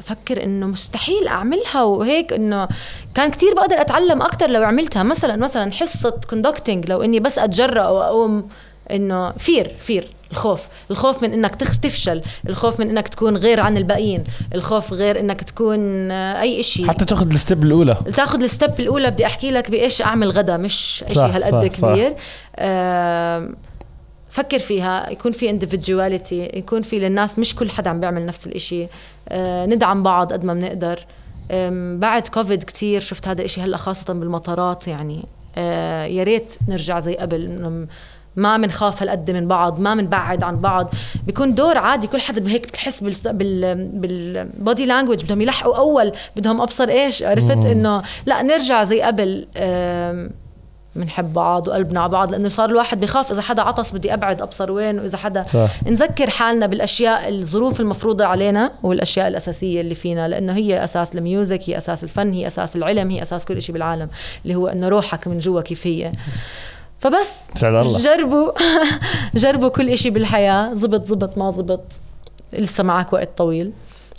أفكر 0.00 0.42
إنه 0.44 0.66
مستحيل 0.66 1.28
أعملها 1.28 1.82
وهيك 1.82 2.32
إنه 2.32 2.68
كان 3.14 3.30
كتير 3.30 3.54
بقدر 3.54 3.80
أتعلم 3.80 4.22
أكثر 4.22 4.50
لو 4.50 4.62
عملتها. 4.62 5.02
مثلا 5.02 5.36
مثلا 5.36 5.72
حصة 5.72 6.20
conducting 6.30 6.90
لو 6.90 7.02
إني 7.02 7.20
بس 7.20 7.38
أتجرأ 7.38 7.88
وأقوم. 7.88 8.48
إنه 8.90 9.32
fear 9.32 9.72
fear 9.80 10.08
الخوف. 10.30 10.68
الخوف 10.90 11.22
من 11.22 11.32
إنك 11.32 11.54
تفشل. 11.54 12.22
الخوف 12.48 12.80
من 12.80 12.90
إنك 12.90 13.08
تكون 13.08 13.36
غير 13.36 13.60
عن 13.60 13.76
الباقيين. 13.76 14.24
الخوف 14.54 14.92
غير 14.92 15.20
إنك 15.20 15.42
تكون 15.42 16.10
آه، 16.10 16.40
أي 16.40 16.62
شيء 16.62 16.88
حتى 16.88 17.04
تاخذ 17.04 17.32
الستيب 17.32 17.64
الأولى. 17.64 17.96
تاخذ 18.16 18.42
ال 18.42 18.50
step 18.50 18.80
الأولى. 18.80 19.10
بدي 19.10 19.26
أحكي 19.26 19.50
لك 19.50 19.70
بإيش 19.70 20.02
أعمل 20.02 20.30
غدا 20.30 20.56
مش 20.56 21.04
شيء 21.08 21.22
هالقد 21.22 21.66
كبير 21.66 22.10
صح. 22.10 22.16
آه 22.56 23.50
فكر 24.28 24.58
فيها. 24.58 25.10
يكون 25.10 25.32
في 25.32 25.58
individuality. 25.58 26.56
يكون 26.56 26.82
في 26.82 26.98
للناس 26.98 27.38
مش 27.38 27.54
كل 27.54 27.70
حدا 27.70 27.90
عم 27.90 28.00
بيعمل 28.00 28.26
نفس 28.26 28.46
الإشي. 28.46 28.86
آه 29.28 29.66
ندعم 29.66 30.02
بعض 30.02 30.32
قد 30.32 30.44
ما 30.44 30.54
بنقدر. 30.54 31.06
بعد 32.00 32.28
كوفيد 32.28 32.62
كتير 32.62 33.00
شفت 33.00 33.28
هذا 33.28 33.40
الاشي 33.40 33.60
هلأ 33.60 33.76
خاصة 33.76 34.12
بالمطارات 34.12 34.88
يعني. 34.88 35.24
آه 35.56 36.04
يا 36.04 36.22
ريت 36.22 36.54
نرجع 36.68 37.00
زي 37.00 37.14
قبل. 37.14 37.86
ما 38.36 38.56
بنخاف 38.56 39.02
هالقد 39.02 39.30
من 39.30 39.48
بعض 39.48 39.80
ما 39.80 39.94
بنبعد 39.94 40.42
عن 40.42 40.60
بعض. 40.60 40.90
بيكون 41.26 41.54
دور 41.54 41.78
عادي 41.78 42.06
كل 42.06 42.20
حدا 42.20 42.50
هيك 42.50 42.66
بتحس 42.66 43.04
بال 43.26 43.74
بال 43.92 44.23
body 44.23 44.86
language 44.86 45.24
بدهم 45.24 45.40
يلحقوا 45.40 45.76
أول 45.76 46.12
بدهم 46.36 46.60
أبصر 46.60 46.88
إيش 46.88 47.22
عرفت؟ 47.22 47.66
إنه 47.66 48.02
لا 48.26 48.42
نرجع 48.42 48.84
زي 48.84 49.02
قبل 49.02 49.46
بنحب 50.96 51.32
بعض 51.32 51.68
وقلبنا 51.68 52.00
على 52.00 52.12
بعض 52.12 52.30
لأنه 52.30 52.48
صار 52.48 52.70
الواحد 52.70 53.00
بخاف 53.00 53.30
إذا 53.30 53.42
حدا 53.42 53.62
عطس 53.62 53.92
بدي 53.92 54.14
أبعد 54.14 54.42
أبصر 54.42 54.70
وين؟ 54.70 54.98
وإذا 54.98 55.18
حدا 55.18 55.42
صح. 55.42 55.70
نذكر 55.86 56.30
حالنا 56.30 56.66
بالأشياء 56.66 57.28
الظروف 57.28 57.80
المفروضة 57.80 58.24
علينا 58.24 58.72
والأشياء 58.82 59.28
الأساسية 59.28 59.80
اللي 59.80 59.94
فينا 59.94 60.28
لأنه 60.28 60.52
هي 60.52 60.84
أساس 60.84 61.14
ال 61.14 61.22
music 61.22 61.60
هي 61.70 61.76
أساس 61.76 62.04
الفن 62.04 62.32
هي 62.32 62.46
أساس 62.46 62.76
العلم 62.76 63.10
هي 63.10 63.22
أساس 63.22 63.44
كل 63.44 63.62
شيء 63.62 63.72
بالعالم 63.72 64.08
اللي 64.44 64.54
هو 64.54 64.68
إنه 64.68 64.88
روحك 64.88 65.28
من 65.28 65.38
جوا 65.38 65.60
كيف 65.60 65.86
هي. 65.86 66.12
فبس. 67.04 67.40
سعد 67.54 67.74
الله. 67.74 67.98
جربوا. 67.98 68.50
جربوا 69.42 69.68
كل 69.68 69.98
شيء 69.98 70.12
بالحياة. 70.12 70.74
زبط 70.74 71.06
زبط 71.06 71.38
ما 71.38 71.50
زبط. 71.50 71.98
لسه 72.52 72.84
معك 72.84 73.12
وقت 73.12 73.28
طويل. 73.38 73.72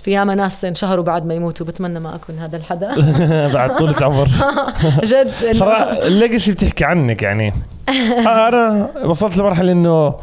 في 0.04 0.12
ياما 0.12 0.36
ناس 0.36 0.66
انشهروا 0.66 1.04
بعد 1.04 1.26
ما 1.26 1.34
يموتوا. 1.34 1.66
بتمنى 1.66 2.00
ما 2.00 2.16
أكون 2.16 2.40
هذا 2.40 2.58
الحدا. 2.58 2.96
بعد 3.56 3.78
طولة 3.78 3.96
عمر 4.02 4.30
جد. 5.04 5.32
صراحة 5.52 5.84
ال 6.08 6.14
legacy 6.14 6.52
بتحكي 6.52 6.86
عنك 6.86 7.24
يعني. 7.24 7.54
آه، 7.90 8.48
أنا 8.48 8.90
وصلت 9.06 9.38
لمرحلة 9.38 9.72
إنه 9.72 10.14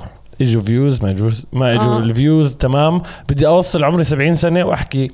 إجوا 0.41 0.63
views 0.62 1.03
ما 1.05 1.11
اجوا 1.11 1.31
ما 1.53 1.73
إجوا 1.75 1.95
آه. 1.95 1.99
ال 1.99 2.08
views 2.08 2.57
تمام. 2.57 3.03
بدي 3.29 3.47
أوصل 3.47 3.85
عمري 3.85 4.05
70 4.05 4.35
سنة 4.35 4.65
وأحكي 4.65 5.11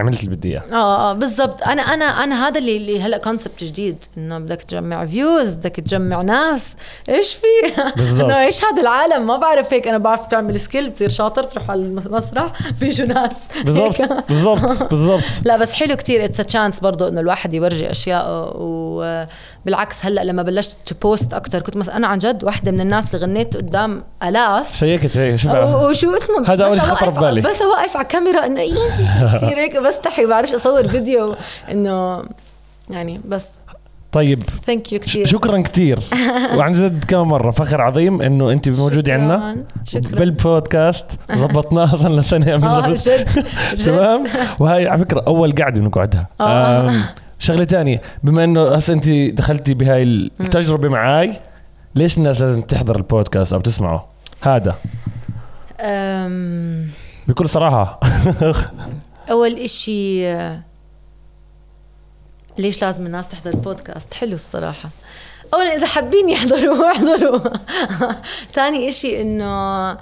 عملت 0.00 0.24
اللي 0.24 0.36
بدي 0.36 0.48
إياه. 0.48 0.62
آه 0.72 1.10
آه 1.10 1.12
بالضبط. 1.12 1.62
أنا 1.62 1.82
أنا 1.82 2.04
أنا 2.04 2.48
هذا 2.48 2.58
اللي 2.58 2.76
اللي 2.76 3.02
هلأ 3.02 3.18
concept 3.18 3.64
جديد 3.64 4.04
إنه 4.16 4.38
بدك 4.38 4.62
تجمع 4.62 5.06
views 5.06 5.54
بدك 5.54 5.76
تجمع 5.76 6.22
ناس. 6.22 6.76
إيش 7.08 7.34
في؟ 7.34 7.46
إنه 8.20 8.40
إيش 8.40 8.64
هذا 8.64 8.82
العالم؟ 8.82 9.26
ما 9.26 9.36
بعرف 9.36 9.72
هيك. 9.72 9.88
أنا 9.88 9.98
بعرف 9.98 10.26
تعمل 10.26 10.60
skill 10.60 10.90
بتصير 10.90 11.08
شاطر 11.08 11.42
تروح 11.42 11.70
على 11.70 11.80
المسرح 11.80 12.52
بيجوا 12.80 13.06
ناس. 13.06 13.48
بالضبط 13.64 14.02
بالضبط 14.28 14.88
بالضبط. 14.90 15.22
لا 15.44 15.56
بس 15.56 15.74
حلو 15.74 15.96
كتير. 15.96 16.24
it's 16.24 16.36
chance 16.36 16.80
برضه 16.80 17.08
إنه 17.08 17.20
الواحد 17.20 17.54
يورجي 17.54 17.90
اشياء 17.90 18.56
وبالعكس 19.68 20.06
هلأ 20.06 20.24
لما 20.24 20.42
بلشت 20.42 20.76
to 20.86 20.94
post 21.02 21.34
أكثر 21.34 21.62
كنت 21.62 21.76
مثلا 21.76 21.96
أنا 21.96 22.06
عن 22.06 22.18
جد 22.18 22.44
وحدة 22.44 22.72
من 22.72 22.80
الناس 22.80 23.14
اللي 23.14 23.26
غنيت 23.26 23.56
قدام 23.56 24.02
آلاف. 24.22 24.74
شيكت 24.74 25.18
هيك 25.18 25.36
شو 25.36 25.48
وشو 25.88 26.16
اسمه؟ 26.16 26.52
هذا 26.52 26.64
أول 26.64 26.80
شيء 26.80 26.88
خطر 26.88 27.10
ببالي 27.10 27.40
بس 27.40 27.62
اوقف 27.62 27.96
على 27.96 28.04
الكاميرا 28.04 28.46
إنه 28.46 28.60
إيه 28.60 28.74
بصير 29.36 29.58
هيك 29.58 29.76
بستحي 29.76 30.26
بعرفش 30.26 30.54
أصور 30.54 30.88
فيديو 30.88 31.34
إنه 31.70 32.22
يعني 32.90 33.20
بس. 33.24 33.48
طيب. 34.12 34.42
thank 34.42 34.92
you 34.92 35.00
كثير. 35.00 35.26
شكرا 35.26 35.60
كثير. 35.60 35.98
وعن 36.54 36.72
جد 36.72 37.04
كم 37.04 37.28
مرة. 37.28 37.50
فخر 37.50 37.80
عظيم 37.80 38.22
إنه 38.22 38.50
أنت 38.52 38.68
موجودة 38.68 39.12
عندنا. 39.12 39.64
شكرا. 39.84 40.18
بالبودكاست. 40.18 41.06
ضبطناها 41.32 41.96
صار 41.96 42.10
لنا 42.10 42.22
سنه 42.22 42.56
من 42.56 42.64
آه 42.64 42.94
تمام؟ 43.84 44.26
وهي 44.60 44.88
على 44.88 44.98
فكرة 45.00 45.24
أول 45.26 45.52
قعده 45.52 45.80
بنقعدها. 45.80 46.26
آه. 46.40 46.92
شغلة 47.38 47.64
ثانية 47.64 48.00
بما 48.22 48.44
إنه 48.44 48.74
هسه 48.74 48.94
أنت 48.94 49.08
دخلتي 49.08 49.74
بهاي 49.74 50.02
التجربة 50.02 50.88
معاي 50.88 51.40
ليش 51.94 52.18
الناس 52.18 52.40
لازم 52.40 52.60
تحضر 52.60 52.96
البودكاست 52.96 53.52
أو 53.52 53.60
تسمعه؟ 53.60 54.08
هذا. 54.40 54.78
بكل 57.28 57.48
صراحة. 57.48 58.00
أول 59.30 59.54
إشي 59.54 60.34
ليش 62.58 62.82
لازم 62.82 63.06
الناس 63.06 63.28
تحضر 63.28 63.50
البودكاست؟ 63.50 64.14
حلو 64.14 64.34
الصراحة. 64.34 64.88
اولا 65.54 65.74
إذا 65.74 65.86
حابين 65.86 66.28
يحضروا 66.28 66.86
احضروا. 66.92 67.38
ثاني 68.54 68.88
إشي 68.88 69.22
إنه 69.22 69.92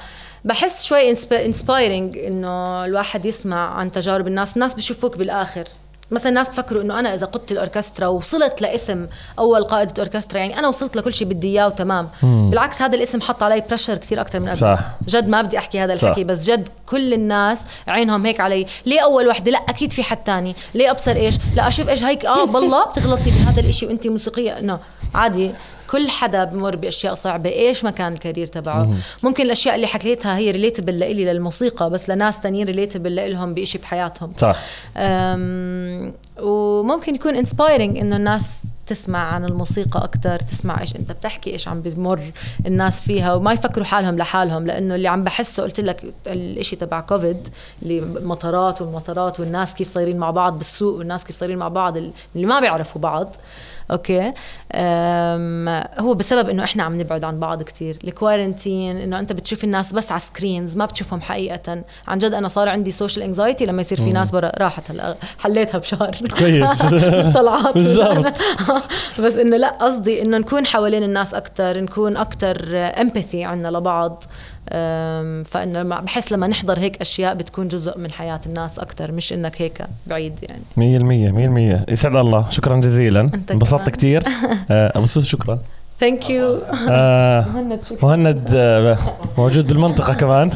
بحس 0.44 0.84
شوي 0.84 1.10
inspiring 1.46 2.18
إنه 2.18 2.84
الواحد 2.84 3.26
يسمع 3.26 3.74
عن 3.74 3.92
تجارب 3.92 4.26
الناس. 4.26 4.54
الناس 4.56 4.74
بشوفوك 4.74 5.16
بالآخر. 5.16 5.64
مثلا 6.10 6.28
الناس 6.28 6.48
بفكروا 6.48 6.82
إنه 6.82 6.98
أنا 6.98 7.14
إذا 7.14 7.26
قدت 7.26 7.52
الأوركسترا 7.52 8.06
ووصلت 8.06 8.62
لاسم 8.62 9.06
أول 9.38 9.64
قائده 9.64 9.92
أوركسترا 9.98 10.38
يعني 10.38 10.58
أنا 10.58 10.68
وصلت 10.68 10.96
لكل 10.96 11.14
شيء 11.14 11.28
بدي 11.28 11.48
إياه 11.48 11.66
وتمام. 11.66 12.08
مم. 12.22 12.50
بالعكس 12.50 12.82
هذا 12.82 12.96
الاسم 12.96 13.20
حط 13.20 13.42
علي 13.42 13.60
pressure 13.60 13.96
كثير 13.96 14.20
أكثر 14.20 14.40
من 14.40 14.48
قبل. 14.48 14.58
صح. 14.58 14.78
جد 15.08 15.28
ما 15.28 15.42
بدي 15.42 15.58
أحكي 15.58 15.80
هذا 15.80 15.92
الحكي 15.92 16.20
صح. 16.20 16.26
بس 16.26 16.50
جد 16.50 16.68
كل 16.86 17.14
الناس 17.14 17.62
عينهم 17.88 18.26
هيك 18.26 18.40
علي. 18.40 18.66
ليه 18.86 19.00
أول 19.00 19.28
وحدة؟ 19.28 19.50
لا 19.50 19.58
أكيد 19.68 19.92
في 19.92 20.02
حد 20.02 20.16
تاني. 20.16 20.56
ليه 20.74 20.90
أبصر 20.90 21.12
إيش؟ 21.16 21.34
لا 21.56 21.68
أشوف 21.68 21.88
إيش 21.88 22.04
هيك 22.04 22.24
آه 22.24 22.44
بالله 22.44 22.84
بتغلطي 22.84 23.30
بهذا 23.30 23.60
الإشي 23.60 23.86
وانت 23.86 24.06
موسيقية. 24.06 24.58
إنه 24.58 24.78
عادي. 25.14 25.50
كل 25.90 26.08
حدا 26.08 26.44
بمر 26.44 26.76
بأشياء 26.76 27.14
صعبة. 27.14 27.50
إيش 27.50 27.84
ما 27.84 27.90
كان 27.90 28.12
ال 28.12 28.17
career 28.17 28.46
تبعه؟ 28.46 28.94
ممكن 29.22 29.44
الأشياء 29.44 29.74
اللي 29.74 29.86
حكيتها 29.86 30.36
هي 30.36 30.50
relatable 30.50 30.98
لإلي 30.98 31.24
للموسيقى 31.24 31.90
بس 31.90 32.10
لناس 32.10 32.40
تانيين 32.40 32.66
relatable 32.66 33.32
لهم 33.32 33.54
بشيء 33.54 33.80
بحياتهم. 33.80 34.32
صح. 34.36 34.56
وممكن 36.42 37.14
يكون 37.14 37.36
inspiring 37.36 37.98
إنه 37.98 38.16
الناس 38.16 38.64
تسمع 38.86 39.18
عن 39.18 39.44
الموسيقى 39.44 40.04
أكثر 40.04 40.38
تسمع 40.38 40.80
إيش 40.80 40.96
أنت 40.96 41.12
بتحكي 41.12 41.50
إيش 41.50 41.68
عم 41.68 41.80
بمر 41.80 42.20
الناس 42.66 43.02
فيها 43.02 43.34
وما 43.34 43.52
يفكروا 43.52 43.86
حالهم 43.86 44.18
لحالهم 44.18 44.66
لأنه 44.66 44.94
اللي 44.94 45.08
عم 45.08 45.24
بحسه 45.24 45.62
قلت 45.62 45.80
لك 45.80 46.04
الإشي 46.26 46.76
تبع 46.76 47.00
كوفيد 47.00 47.48
اللي 47.82 47.98
المطارات 47.98 48.82
والمطارات 48.82 49.40
والناس 49.40 49.74
كيف 49.74 49.88
صايرين 49.88 50.16
مع 50.16 50.30
بعض 50.30 50.58
بالسوق 50.58 50.98
والناس 50.98 51.24
كيف 51.24 51.36
صايرين 51.36 51.58
مع 51.58 51.68
بعض 51.68 51.96
اللي 51.96 52.46
ما 52.46 52.60
بيعرفوا 52.60 53.00
بعض. 53.00 53.36
أوكي؟ 53.90 54.32
هو 56.00 56.14
بسبب 56.14 56.48
إنه 56.48 56.64
إحنا 56.64 56.82
عم 56.82 57.00
نبعد 57.00 57.24
عن 57.24 57.40
بعض 57.40 57.62
كثير 57.62 57.98
ال 58.04 58.13
quarantine 58.13 58.96
إنه 58.96 59.18
أنت 59.18 59.32
بتشوف 59.32 59.64
الناس 59.64 59.92
بس 59.92 60.10
على 60.12 60.20
screens 60.20 60.76
ما 60.76 60.86
بتشوفهم 60.86 61.20
حقيقه. 61.20 61.84
عن 62.08 62.18
جد 62.18 62.32
أنا 62.34 62.48
صار 62.48 62.68
عندي 62.68 62.90
social 62.90 63.24
anxiety 63.24 63.66
لما 63.66 63.80
يصير 63.80 63.98
في 64.00 64.12
ناس 64.12 64.30
برا 64.30 64.52
راحت 64.58 64.90
هلا 64.90 65.16
حليتها 65.38 65.78
بشهر. 65.78 66.16
كويس. 66.38 66.82
طلعات 67.38 67.74
بالضبط. 67.78 68.38
بس 69.22 69.38
إنه 69.38 69.56
لا 69.56 69.68
قصدي 69.68 70.22
إنه 70.22 70.38
نكون 70.38 70.66
حوالين 70.66 71.02
الناس 71.02 71.34
أكثر 71.34 71.80
نكون 71.80 72.16
أكثر 72.16 72.58
empathy 73.00 73.44
عنا 73.44 73.68
لبعض. 73.68 74.22
فإنه 75.44 75.82
بحس 75.82 76.32
لما 76.32 76.46
نحضر 76.46 76.78
هيك 76.78 77.00
أشياء 77.00 77.34
بتكون 77.34 77.68
جزء 77.68 77.98
من 77.98 78.10
حياة 78.12 78.40
الناس 78.46 78.78
أكثر 78.78 79.12
مش 79.12 79.32
إنك 79.32 79.62
هيك 79.62 79.82
بعيد 80.06 80.32
يعني. 80.42 80.62
100% 80.76 81.84
100% 81.86 81.92
يسعد 81.92 82.16
الله. 82.16 82.50
شكرا 82.50 82.76
جزيلا. 82.76 83.26
انبسطت 83.50 83.90
كثير 83.90 84.22
آه، 84.70 84.92
أبو 84.98 85.06
سوس 85.06 85.26
شكرا. 85.26 85.58
thank 86.00 86.30
you 86.30 86.62
مهند 86.88 87.84
شكرا. 87.84 87.98
مهند 88.08 88.50
آه، 88.54 88.98
موجود 89.38 89.66
بالمنطقة 89.66 90.14
كمان. 90.14 90.50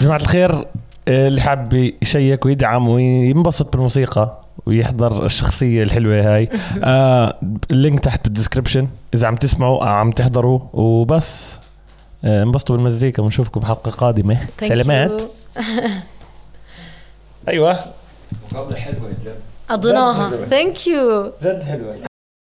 جماعة 0.00 0.16
الخير 0.16 0.66
آه، 1.08 1.28
اللي 1.28 1.40
حاب 1.40 1.72
يشيك 2.02 2.46
ويدعم 2.46 2.88
وينبسط 2.88 3.72
بالموسيقى 3.72 4.40
ويحضر 4.66 5.24
الشخصية 5.24 5.82
الحلوة 5.82 6.20
هاي 6.36 6.48
آه 6.84 7.36
ال 7.70 7.76
link 7.76 8.00
تحت 8.00 8.24
بال 8.24 8.34
description 8.34 8.88
إذا 9.14 9.26
عم 9.28 9.36
تسمعوا 9.36 9.84
عم 9.84 10.10
تحضروا. 10.10 10.60
وبس. 10.72 11.54
آه، 11.56 11.69
انبسطوا 12.24 12.76
بالمزيكا 12.76 13.22
ونشوفكم 13.22 13.60
بحلقة 13.60 13.90
قادمة. 13.90 14.36
سلامات. 14.60 15.22
أيوه. 17.48 17.78
مقابلة 18.52 18.78
حلوة 18.78 19.08
جد. 19.24 19.34
قضيناها 19.68 20.44
thank 20.44 20.86
you 20.86 21.32
جد 21.42 21.62
حلوة. 21.62 22.09